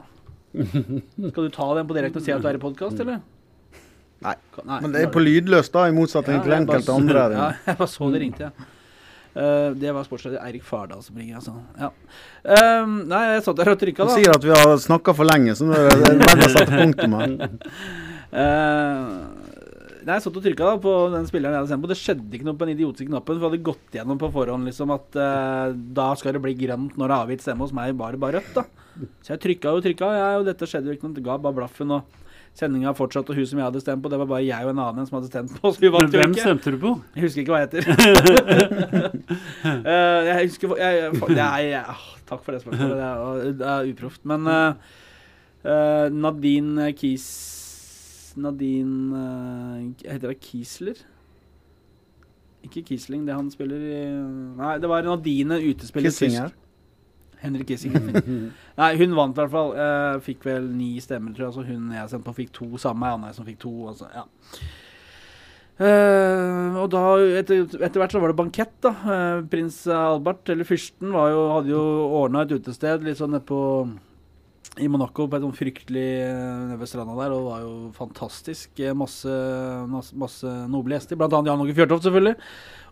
Skal 0.56 1.50
du 1.50 1.52
ta 1.52 1.68
den 1.76 1.90
på 1.90 1.98
direkte 2.00 2.22
og 2.22 2.24
si 2.24 2.32
at 2.32 2.40
du 2.40 2.48
er 2.48 2.56
i 2.56 2.64
podkast, 2.64 3.04
eller? 3.04 3.20
Nei. 4.26 4.36
Nei, 4.66 4.82
Men 4.84 4.92
det 4.96 5.06
er 5.06 5.14
på 5.14 5.24
lydløst, 5.24 5.72
da, 5.72 5.86
i 5.88 5.96
motsetning 5.96 6.44
til 6.44 6.58
enkelte 6.58 6.96
andre. 6.96 7.26
Ja, 7.40 7.48
jeg 7.70 7.80
bare 7.80 7.92
så 7.92 8.12
det 8.12 8.22
ringte, 8.26 8.50
ja. 8.50 8.70
Uh, 9.30 9.76
det 9.78 9.92
var 9.94 10.04
sportsleder 10.08 10.42
Eirik 10.42 10.64
Fardal 10.66 11.04
som 11.06 11.18
ringer, 11.20 11.38
altså. 11.38 11.54
Ja. 11.80 11.92
Um, 12.82 13.04
nei, 13.08 13.22
jeg 13.36 13.44
satt 13.46 13.60
der 13.60 13.70
og 13.72 13.78
trykka, 13.80 14.08
da. 14.08 14.16
Du 14.16 14.24
sier 14.24 14.34
at 14.34 14.48
vi 14.48 14.56
har 14.56 14.72
snakka 14.82 15.14
for 15.16 15.30
lenge, 15.30 15.54
så 15.56 15.68
nå 15.70 15.78
er 15.78 15.92
det 15.92 16.16
verdt 16.18 16.48
å 16.48 16.50
sette 16.56 16.72
punktum 16.74 17.16
her. 17.20 17.36
Uh, 18.34 19.46
nei, 20.10 20.18
jeg 20.18 20.26
satt 20.26 20.40
og 20.42 20.44
trykka 20.44 20.72
da 20.72 20.76
på 20.82 20.96
den 21.14 21.30
spilleren 21.30 21.56
jeg 21.56 21.62
hadde 21.62 21.72
sendt 21.72 21.86
på. 21.86 21.92
Det 21.94 22.00
skjedde 22.02 22.36
ikke 22.36 22.50
noe 22.50 22.58
på 22.58 22.68
den 22.68 22.76
idiotiske 22.76 23.12
knappen. 23.12 23.38
For 23.38 23.46
vi 23.46 23.50
hadde 23.52 23.68
gått 23.70 24.00
gjennom 24.00 24.20
på 24.20 24.32
forhånd 24.34 24.68
liksom 24.68 24.96
at 24.98 25.20
uh, 25.22 25.78
da 26.02 26.10
skal 26.20 26.36
det 26.36 26.44
bli 26.44 26.56
grønt 26.66 26.98
når 26.98 27.06
det 27.06 27.14
er 27.14 27.20
avgitt 27.20 27.46
stemme 27.46 27.68
hos 27.68 27.76
meg, 27.78 27.94
bare 28.02 28.20
bare 28.20 28.42
rødt. 28.42 28.58
da 28.58 28.66
Så 29.22 29.36
jeg 29.36 29.44
trykka 29.46 29.78
og 29.78 29.86
trykka, 29.86 30.10
jeg, 30.18 30.42
og 30.42 30.50
dette 30.50 30.68
skjedde 30.68 30.92
jo 30.92 30.98
ikke 30.98 31.08
noe. 31.08 31.20
Det 31.22 31.28
ga 31.30 31.38
bare 31.38 31.62
blaffen. 31.62 31.94
og 31.96 32.18
Sendinga 32.58 32.92
fortsatte, 32.98 33.32
og 33.32 33.40
hun 33.40 33.46
som 33.48 33.60
jeg 33.62 33.68
hadde 33.70 33.82
stemt 33.84 34.04
på, 34.04 34.10
det 34.12 34.20
var 34.20 34.28
bare 34.28 34.44
jeg 34.44 34.66
og 34.66 34.72
en 34.74 34.82
annen 34.84 35.08
som 35.08 35.20
hadde 35.20 35.30
stemt 35.30 35.54
på. 35.56 35.72
Så 35.72 35.80
vi 35.80 35.90
Men 35.90 35.96
vant 36.00 36.14
jo 36.14 36.20
hvem 36.20 36.34
ikke. 36.36 36.46
stemte 36.48 36.74
du 36.74 36.80
på? 36.82 36.94
Jeg 37.16 37.24
husker 37.28 37.44
ikke 37.44 37.54
hva 37.56 37.62
jeg 37.62 37.70
heter. 37.70 37.84
Eh, 39.70 40.26
jeg 40.26 40.48
husker 40.48 40.72
jeg, 40.80 40.96
jeg, 40.98 41.28
det 41.30 41.38
jeg, 41.38 41.82
ah, 41.86 42.02
Takk 42.30 42.42
for 42.44 42.56
det 42.56 42.62
spørsmålet. 42.64 42.98
Det 42.98 43.06
er, 43.06 43.52
det 43.60 43.68
er 43.70 43.92
uproft. 43.94 44.26
Men 44.30 44.48
eh, 44.50 44.90
eh, 45.64 46.08
Nadine 46.14 46.90
Kies 46.98 47.28
Nadine 48.40 49.16
uh, 49.16 50.12
Heter 50.12 50.28
det 50.32 50.40
Kiesler? 50.40 51.02
Ikke 52.64 52.84
Kiesling, 52.84 53.28
det 53.28 53.36
han 53.36 53.52
spiller 53.52 53.78
i 53.80 54.02
Nei, 54.60 54.74
det 54.82 54.90
var 54.92 55.06
Nadine 55.06 55.60
utespiller. 55.70 56.10
Kissinger. 56.10 56.52
Henrik 57.44 57.70
Kissinger. 57.72 58.20
Nei, 58.82 58.92
hun 59.00 59.16
vant 59.18 59.38
i 59.38 59.42
hvert 59.42 59.54
fall. 59.54 59.72
Eh, 59.80 60.20
fikk 60.26 60.44
vel 60.48 60.68
ni 60.76 60.92
stemmer, 61.04 61.36
tror 61.36 61.48
jeg. 61.48 61.56
Så 61.56 61.66
hun 61.70 61.96
jeg 61.96 62.12
sendte 62.12 62.28
på, 62.28 62.36
fikk 62.42 62.54
to. 62.56 62.70
Samme 62.82 63.14
Anne 63.16 63.32
som 63.36 63.48
fikk 63.48 63.62
to. 63.64 63.74
Altså, 63.92 64.12
ja. 64.16 64.26
Uh, 65.80 66.76
og 66.76 66.90
da, 66.92 67.02
etter, 67.40 67.62
etter 67.64 68.02
hvert 68.02 68.12
så 68.12 68.20
var 68.20 68.34
det 68.34 68.40
bankett, 68.42 68.74
da. 68.84 68.92
Uh, 69.00 69.46
prins 69.48 69.78
Albert, 69.96 70.52
eller 70.52 70.68
fyrsten, 70.68 71.14
var 71.16 71.32
jo, 71.32 71.46
hadde 71.54 71.72
jo 71.72 71.84
ordna 72.20 72.44
et 72.44 72.52
utested 72.52 73.06
litt 73.08 73.22
sånn 73.22 73.32
nede 73.32 73.48
på 73.48 73.62
i 74.80 74.88
Monaco 74.92 75.26
på 75.28 75.38
et 75.38 75.44
sånn 75.44 75.56
fryktelig 75.56 76.10
nede 76.70 76.78
ved 76.80 76.88
stranda 76.92 77.16
der, 77.18 77.32
og 77.32 77.40
det 77.40 77.48
var 77.48 77.64
jo 77.64 77.72
fantastisk. 77.96 78.84
Masse, 78.96 79.32
masse, 79.92 80.16
masse 80.20 80.52
noble 80.72 81.00
gjester, 81.00 81.20
annet 81.20 81.52
Jan 81.52 81.64
Åge 81.64 81.76
Fjørtoft, 81.80 82.06
selvfølgelig. 82.08 82.36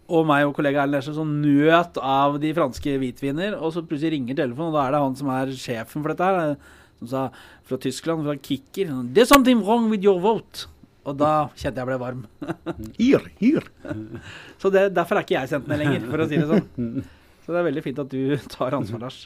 Og 0.08 0.24
meg 0.28 0.46
og 0.48 0.56
kollega 0.56 0.86
Erlend 0.86 0.96
Lesje 1.02 1.14
som 1.18 1.34
nøt 1.42 2.00
av 2.00 2.38
de 2.40 2.54
franske 2.56 2.96
hvitviner. 3.02 3.58
Og 3.60 3.74
så 3.76 3.84
plutselig 3.84 4.16
ringer 4.16 4.40
telefonen, 4.40 4.72
og 4.72 4.78
da 4.78 4.86
er 4.86 4.96
det 4.96 5.04
han 5.04 5.20
som 5.20 5.32
er 5.36 5.52
sjefen 5.60 6.04
for 6.04 6.14
dette 6.14 6.30
her. 6.32 6.56
Som 7.02 7.12
sa 7.12 7.26
fra 7.68 7.78
Tyskland, 7.84 8.24
fra 8.26 8.38
Kicker 8.42 8.90
There's 9.14 9.30
something 9.30 9.62
wrong 9.66 9.92
with 9.92 10.06
your 10.06 10.22
vote. 10.24 10.66
Og 11.08 11.16
da 11.20 11.34
kjente 11.56 11.80
jeg 11.80 11.88
ble 11.88 12.00
varm. 12.02 12.26
Hyr, 13.00 13.28
hyr. 13.40 13.68
Så 14.62 14.72
det, 14.74 14.90
derfor 14.96 15.20
er 15.20 15.28
ikke 15.28 15.38
jeg 15.38 15.52
sendt 15.54 15.70
ned 15.72 15.84
lenger, 15.84 16.08
for 16.12 16.24
å 16.24 16.28
si 16.28 16.40
det 16.40 16.48
sånn. 16.50 17.06
Så 17.46 17.54
det 17.54 17.62
er 17.62 17.68
veldig 17.70 17.84
fint 17.86 18.02
at 18.04 18.12
du 18.12 18.50
tar 18.52 18.76
ansvar, 18.76 19.06
Lars. 19.08 19.22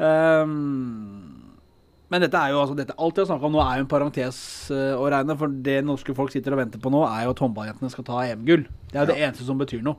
Ehm, 0.00 1.43
men 2.14 2.22
dette 2.22 2.38
er 2.38 2.52
jo 2.54 2.60
altså 2.62 2.76
dette, 2.78 2.94
Alt 2.94 3.16
jeg 3.18 3.24
har 3.24 3.30
snakka 3.32 3.48
om 3.48 3.56
nå, 3.56 3.60
er 3.64 3.80
jo 3.80 3.84
en 3.84 3.90
parentes 3.90 4.36
uh, 4.70 4.94
å 4.94 5.08
regne. 5.10 5.34
For 5.40 5.50
det 5.66 5.80
norske 5.82 6.14
folk 6.14 6.30
sitter 6.30 6.54
og 6.54 6.60
venter 6.60 6.78
på 6.78 6.92
nå, 6.94 7.00
er 7.08 7.24
jo 7.26 7.32
at 7.34 7.40
håndballjentene 7.42 7.90
skal 7.90 8.06
ta 8.06 8.20
EM-gull. 8.28 8.62
Det 8.92 9.00
er 9.00 9.02
jo 9.02 9.10
det 9.10 9.16
eneste 9.26 9.46
som 9.48 9.58
betyr 9.58 9.80
noe. 9.82 9.98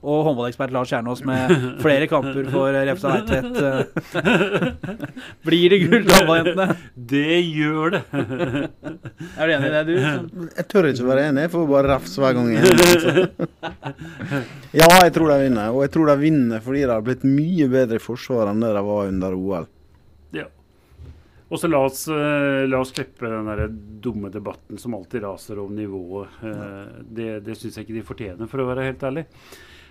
Og 0.00 0.22
håndballekspert 0.24 0.72
Lars 0.72 0.88
Kjernås 0.88 1.20
med 1.28 1.52
flere 1.84 2.06
kamper 2.08 2.48
for 2.48 2.72
Refstad 2.88 3.28
Veitvedt. 3.28 3.60
Uh, 3.60 4.94
Blir 5.50 5.74
det 5.74 5.82
gull 5.84 6.06
til 6.06 6.14
håndballjentene? 6.16 6.78
Det 7.12 7.40
gjør 7.44 7.98
det. 7.98 8.02
Er 9.36 9.44
du 9.44 9.52
enig 9.58 9.68
i 9.68 9.74
det, 9.74 9.82
du? 9.90 10.48
Jeg 10.56 10.66
tør 10.72 10.88
ikke 10.94 11.10
være 11.10 11.26
enig, 11.28 11.44
jeg 11.44 11.52
får 11.58 11.68
bare 11.74 11.92
refs 11.92 12.16
hver 12.22 12.38
gang 12.38 12.48
igjen. 12.54 13.28
Ja, 14.70 14.86
jeg 15.02 15.10
tror 15.16 15.32
de 15.32 15.36
vinner. 15.42 15.74
Og 15.74 15.82
jeg 15.82 15.92
tror 15.96 16.08
de 16.12 16.16
vinner 16.20 16.62
fordi 16.62 16.84
de 16.86 16.92
har 16.94 17.04
blitt 17.04 17.26
mye 17.26 17.66
bedre 17.68 17.98
i 17.98 18.02
forsvaret 18.02 18.54
enn 18.54 18.62
det 18.62 18.70
de 18.76 18.82
var 18.86 19.10
under 19.10 19.34
OL. 19.36 19.66
Og 21.50 21.58
så 21.58 21.66
la 21.66 21.80
oss, 21.82 22.04
eh, 22.08 22.64
la 22.70 22.78
oss 22.78 22.92
slippe 22.94 23.26
den 23.26 23.48
der 23.50 23.66
dumme 24.02 24.30
debatten 24.30 24.78
som 24.78 24.94
alltid 24.94 25.24
raser 25.24 25.58
om 25.58 25.74
nivået. 25.74 26.30
Eh, 26.46 27.02
det 27.02 27.44
det 27.44 27.56
syns 27.58 27.76
jeg 27.76 27.88
ikke 27.88 27.98
de 27.98 28.06
fortjener, 28.06 28.48
for 28.48 28.62
å 28.62 28.68
være 28.70 28.86
helt 28.86 29.02
ærlig. 29.02 29.26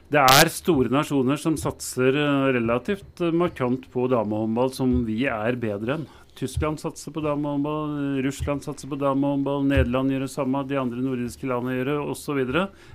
Det 0.10 0.24
er 0.24 0.50
store 0.50 0.90
nasjoner 0.90 1.38
som 1.38 1.58
satser 1.60 2.16
eh, 2.16 2.48
relativt 2.56 3.20
markant 3.36 3.90
på 3.92 4.08
damehåndball 4.10 4.72
som 4.74 5.04
vi 5.06 5.26
er 5.28 5.60
bedre 5.60 6.00
enn. 6.00 6.08
Tyskland 6.40 6.80
satser 6.80 7.12
på 7.12 7.20
damehåndball, 7.20 8.22
Russland 8.24 8.64
satser 8.64 8.88
på 8.88 8.96
damehåndball, 9.00 9.66
Nederland 9.68 10.14
gjør 10.14 10.24
det 10.24 10.32
samme, 10.32 10.62
de 10.70 10.78
andre 10.80 11.02
nordiske 11.04 11.50
landene 11.50 11.76
gjør 11.76 11.90
det 11.90 11.98
osv. 12.14 12.40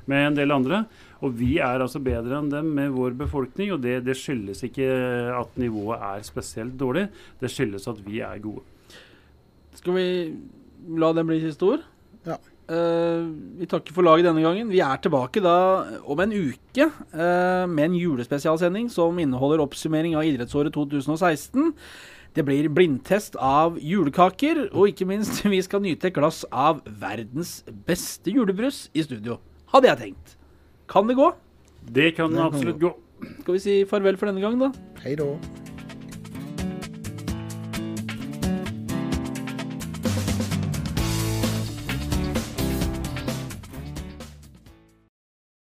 Med 0.08 0.28
en 0.30 0.38
del 0.38 0.54
andre. 0.54 0.84
Og 1.20 1.34
vi 1.36 1.58
er 1.60 1.84
altså 1.84 2.00
bedre 2.04 2.38
enn 2.40 2.48
dem 2.52 2.70
med 2.76 2.94
vår 2.96 3.18
befolkning, 3.20 3.74
og 3.74 3.82
det, 3.84 3.98
det 4.06 4.16
skyldes 4.16 4.64
ikke 4.64 4.88
at 5.36 5.60
nivået 5.60 6.00
er 6.08 6.24
spesielt 6.24 6.78
dårlig, 6.80 7.10
det 7.40 7.52
skyldes 7.52 7.88
at 7.90 8.00
vi 8.06 8.22
er 8.24 8.40
gode. 8.44 8.64
Skal 9.76 9.98
vi 9.98 10.08
la 10.96 11.12
den 11.16 11.28
bli 11.28 11.40
siste 11.44 11.68
ord? 11.68 11.84
Ja. 12.24 12.40
Uh, 12.64 13.28
vi 13.60 13.68
takker 13.68 13.92
for 13.92 14.06
laget 14.06 14.24
denne 14.24 14.40
gangen. 14.40 14.70
Vi 14.72 14.80
er 14.80 15.00
tilbake 15.04 15.42
da 15.44 15.56
om 16.08 16.20
en 16.24 16.32
uke 16.32 16.88
uh, 16.88 17.68
med 17.68 17.90
en 17.90 17.98
julespesialsending 18.00 18.88
som 18.92 19.20
inneholder 19.20 19.60
oppsummering 19.66 20.16
av 20.16 20.24
idrettsåret 20.24 20.72
2016. 20.72 21.74
Det 22.34 22.42
blir 22.42 22.66
blindtest 22.74 23.36
av 23.38 23.76
julekaker, 23.78 24.64
og 24.74 24.90
ikke 24.90 25.06
minst, 25.06 25.44
vi 25.54 25.60
skal 25.62 25.84
nyte 25.84 26.10
et 26.10 26.16
glass 26.16 26.42
av 26.50 26.80
verdens 26.86 27.60
beste 27.86 28.34
julebrus 28.34 28.88
i 28.94 29.04
studio. 29.06 29.38
Hadde 29.70 29.92
jeg 29.92 30.00
tenkt. 30.00 30.34
Kan 30.90 31.06
det 31.10 31.18
gå? 31.20 31.30
Det 31.84 32.10
kan 32.16 32.34
Det 32.34 32.40
kan 32.40 32.48
absolutt 32.48 32.80
gå. 32.82 32.94
Skal 33.40 33.54
vi 33.54 33.62
si 33.62 33.76
farvel 33.88 34.18
for 34.18 34.30
denne 34.30 34.42
gang, 34.42 34.58
da? 34.60 34.72
Hei 35.04 35.14
da. 35.20 35.30